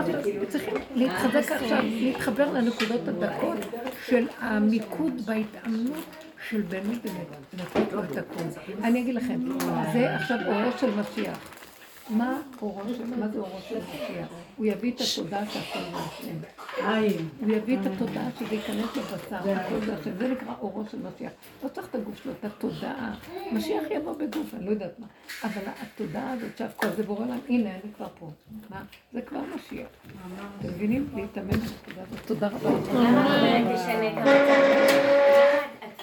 צריכים 0.49 0.75
להתחזק 0.95 1.53
עכשיו, 1.53 1.83
להתחבר 1.83 2.53
לנקודות 2.53 3.09
הדקות 3.09 3.59
של 4.07 4.27
המיקוד 4.41 5.13
בהתאמנות 5.27 6.05
של 6.49 6.61
באמת 6.61 7.03
באמת, 7.03 7.27
לתת 7.59 7.93
לו 7.93 8.05
את 8.05 8.17
הכול. 8.17 8.47
אני 8.85 9.01
אגיד 9.01 9.15
לכם, 9.15 9.41
זה 9.93 10.15
עכשיו 10.15 10.39
אורו 10.47 10.79
של 10.81 10.91
משיח. 11.01 11.58
מה 12.11 12.41
אורו 12.63 12.81
של, 12.97 13.15
מה 13.17 13.29
זה 13.29 13.39
אורו 13.39 13.59
של 13.69 13.79
משיח? 13.79 14.29
הוא 14.57 14.67
יביא 14.67 14.93
את 14.93 15.01
התודעה 15.01 15.47
שהכל 15.47 15.79
זה 15.79 15.97
השם. 15.97 16.37
הוא 17.41 17.51
יביא 17.57 17.79
את 17.79 17.87
התודעה 17.87 18.29
שזה 18.39 18.55
ייכנס 18.55 18.97
לבשר, 18.97 19.37
הכל 19.37 19.87
זה 19.87 19.97
השם. 19.97 20.17
זה 20.19 20.29
נקרא 20.29 20.55
אורו 20.61 20.85
של 20.91 20.99
משיח. 20.99 21.33
לא 21.65 21.69
צריך 21.69 21.89
את 21.91 21.95
הגוף 21.95 22.23
שלו, 22.23 22.33
את 22.33 22.45
התודעה. 22.45 23.15
משיח 23.53 23.83
יבוא 23.91 24.13
בגוף, 24.13 24.55
אני 24.55 24.67
לא 24.67 24.71
יודעת 24.71 24.99
מה. 24.99 25.07
אבל 25.45 25.63
התודעה 25.83 26.33
הזאת 26.33 26.59
שהכל 26.59 26.89
זה 26.97 27.03
בורא 27.03 27.25
עולם, 27.25 27.39
הנה, 27.49 27.71
אני 27.71 27.93
כבר 27.97 28.09
פה. 28.19 28.31
מה? 28.71 28.83
זה 29.13 29.23
כבר 29.23 29.41
משיח. 29.55 29.89
אתם 30.61 30.69
מבינים? 30.69 31.09
להתאמן 31.15 31.51
בתודעה 31.51 32.05
הזאת. 32.05 32.27
תודה 32.27 32.49
רבה. 32.49 32.71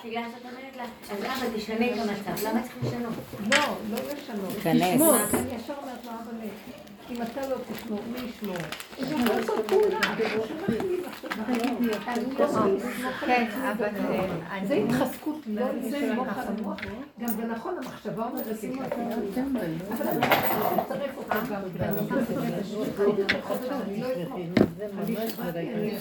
התפילה 0.05 0.25
הזאת 0.25 0.39
אומרת 0.45 0.77
לה, 0.77 0.83
אז 0.83 1.23
למה 1.23 1.57
תשנה 1.57 1.85
את 1.85 1.97
המצב? 1.97 2.47
למה 2.47 2.61
צריך 2.61 2.75
לשנות? 2.83 3.13
לא, 3.51 3.77
לא 3.89 3.97
לשנות. 4.13 4.53
תשמור. 4.59 5.15
אני 5.33 5.55
ישר 5.55 5.73
אומרת 5.81 6.05
לו, 6.05 6.11
אבל 6.11 6.47
אם 7.11 7.21
אתה 7.21 7.49
לא 7.49 7.55
תשמור, 7.73 7.99
מי 8.11 8.19
ישמור? 8.29 8.55
זה 8.99 9.15
יכול 9.15 9.35
לעשות 9.35 9.67
פעולה. 9.67 9.99
כן, 13.25 13.45
אבל 13.71 13.87
זה 14.67 14.73
התחזקות, 14.73 15.39
לא 15.47 15.65
לסמוך 15.73 16.27
על 16.37 16.47
המוח. 16.47 16.77
גם 17.19 17.27
זה 17.27 17.45
נכון, 17.45 17.75
המחשבה 17.77 18.23
אומרת 18.25 18.63
לי 18.63 18.75
ככה. 18.75 18.95
אבל 19.91 20.07
אני 20.07 20.27
אצרף 20.81 21.17
אותה 21.17 21.35
גם 21.49 21.61
לא 21.61 21.67
אבל 25.39 25.57
אני 25.57 25.97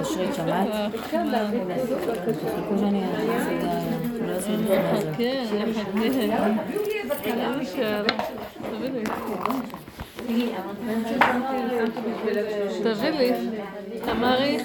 אושרית, 0.00 0.34
שמעת? 0.34 0.68
תחכו 0.92 1.10
שאני 2.78 3.00
לא 3.00 3.08
לפני 3.24 3.42
זה. 3.46 3.56
כן, 5.16 5.44
חכה. 5.74 6.02
איזה 6.02 7.72
שאלה. 7.74 8.04
תביא 8.70 8.90
לי. 8.90 9.04
תביא 12.82 13.10
לי. 13.10 13.32
תמרי. 14.04 14.58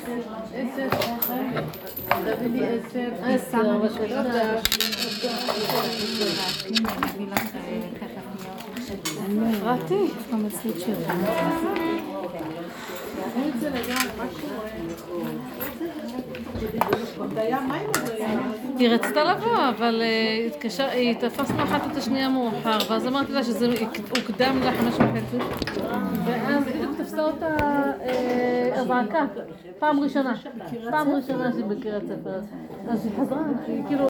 עשר, 3.23 3.77
בבקשה. 3.77 4.21
היא 18.79 18.89
רצתה 18.89 19.23
לבוא, 19.23 19.69
אבל 19.69 20.01
אה, 20.01 20.91
היא 20.91 21.15
תפסנו 21.19 21.63
אחת 21.63 21.81
את 21.91 21.97
השנייה 21.97 22.29
מאוחר, 22.29 22.77
ואז 22.89 23.07
אמרתי 23.07 23.31
לה 23.31 23.43
שזה 23.43 23.67
הוקדם 24.09 24.59
לחמש 24.63 24.93
וחצי, 24.93 25.37
ואז 26.25 26.63
בדיוק 26.63 26.91
תפסה 26.97 27.21
אותה 27.21 27.57
אה, 28.01 28.81
אזעקה, 28.81 29.25
פעם 29.79 29.99
ראשונה, 29.99 30.33
פעם 30.89 31.09
ראשונה 31.09 31.51
שהיא 31.51 31.65
בקריית 31.65 32.03
ספר, 32.03 32.39
אז 32.89 33.05
היא 33.05 33.13
חזרה, 33.21 33.41
היא 33.67 33.83
כאילו 33.87 34.03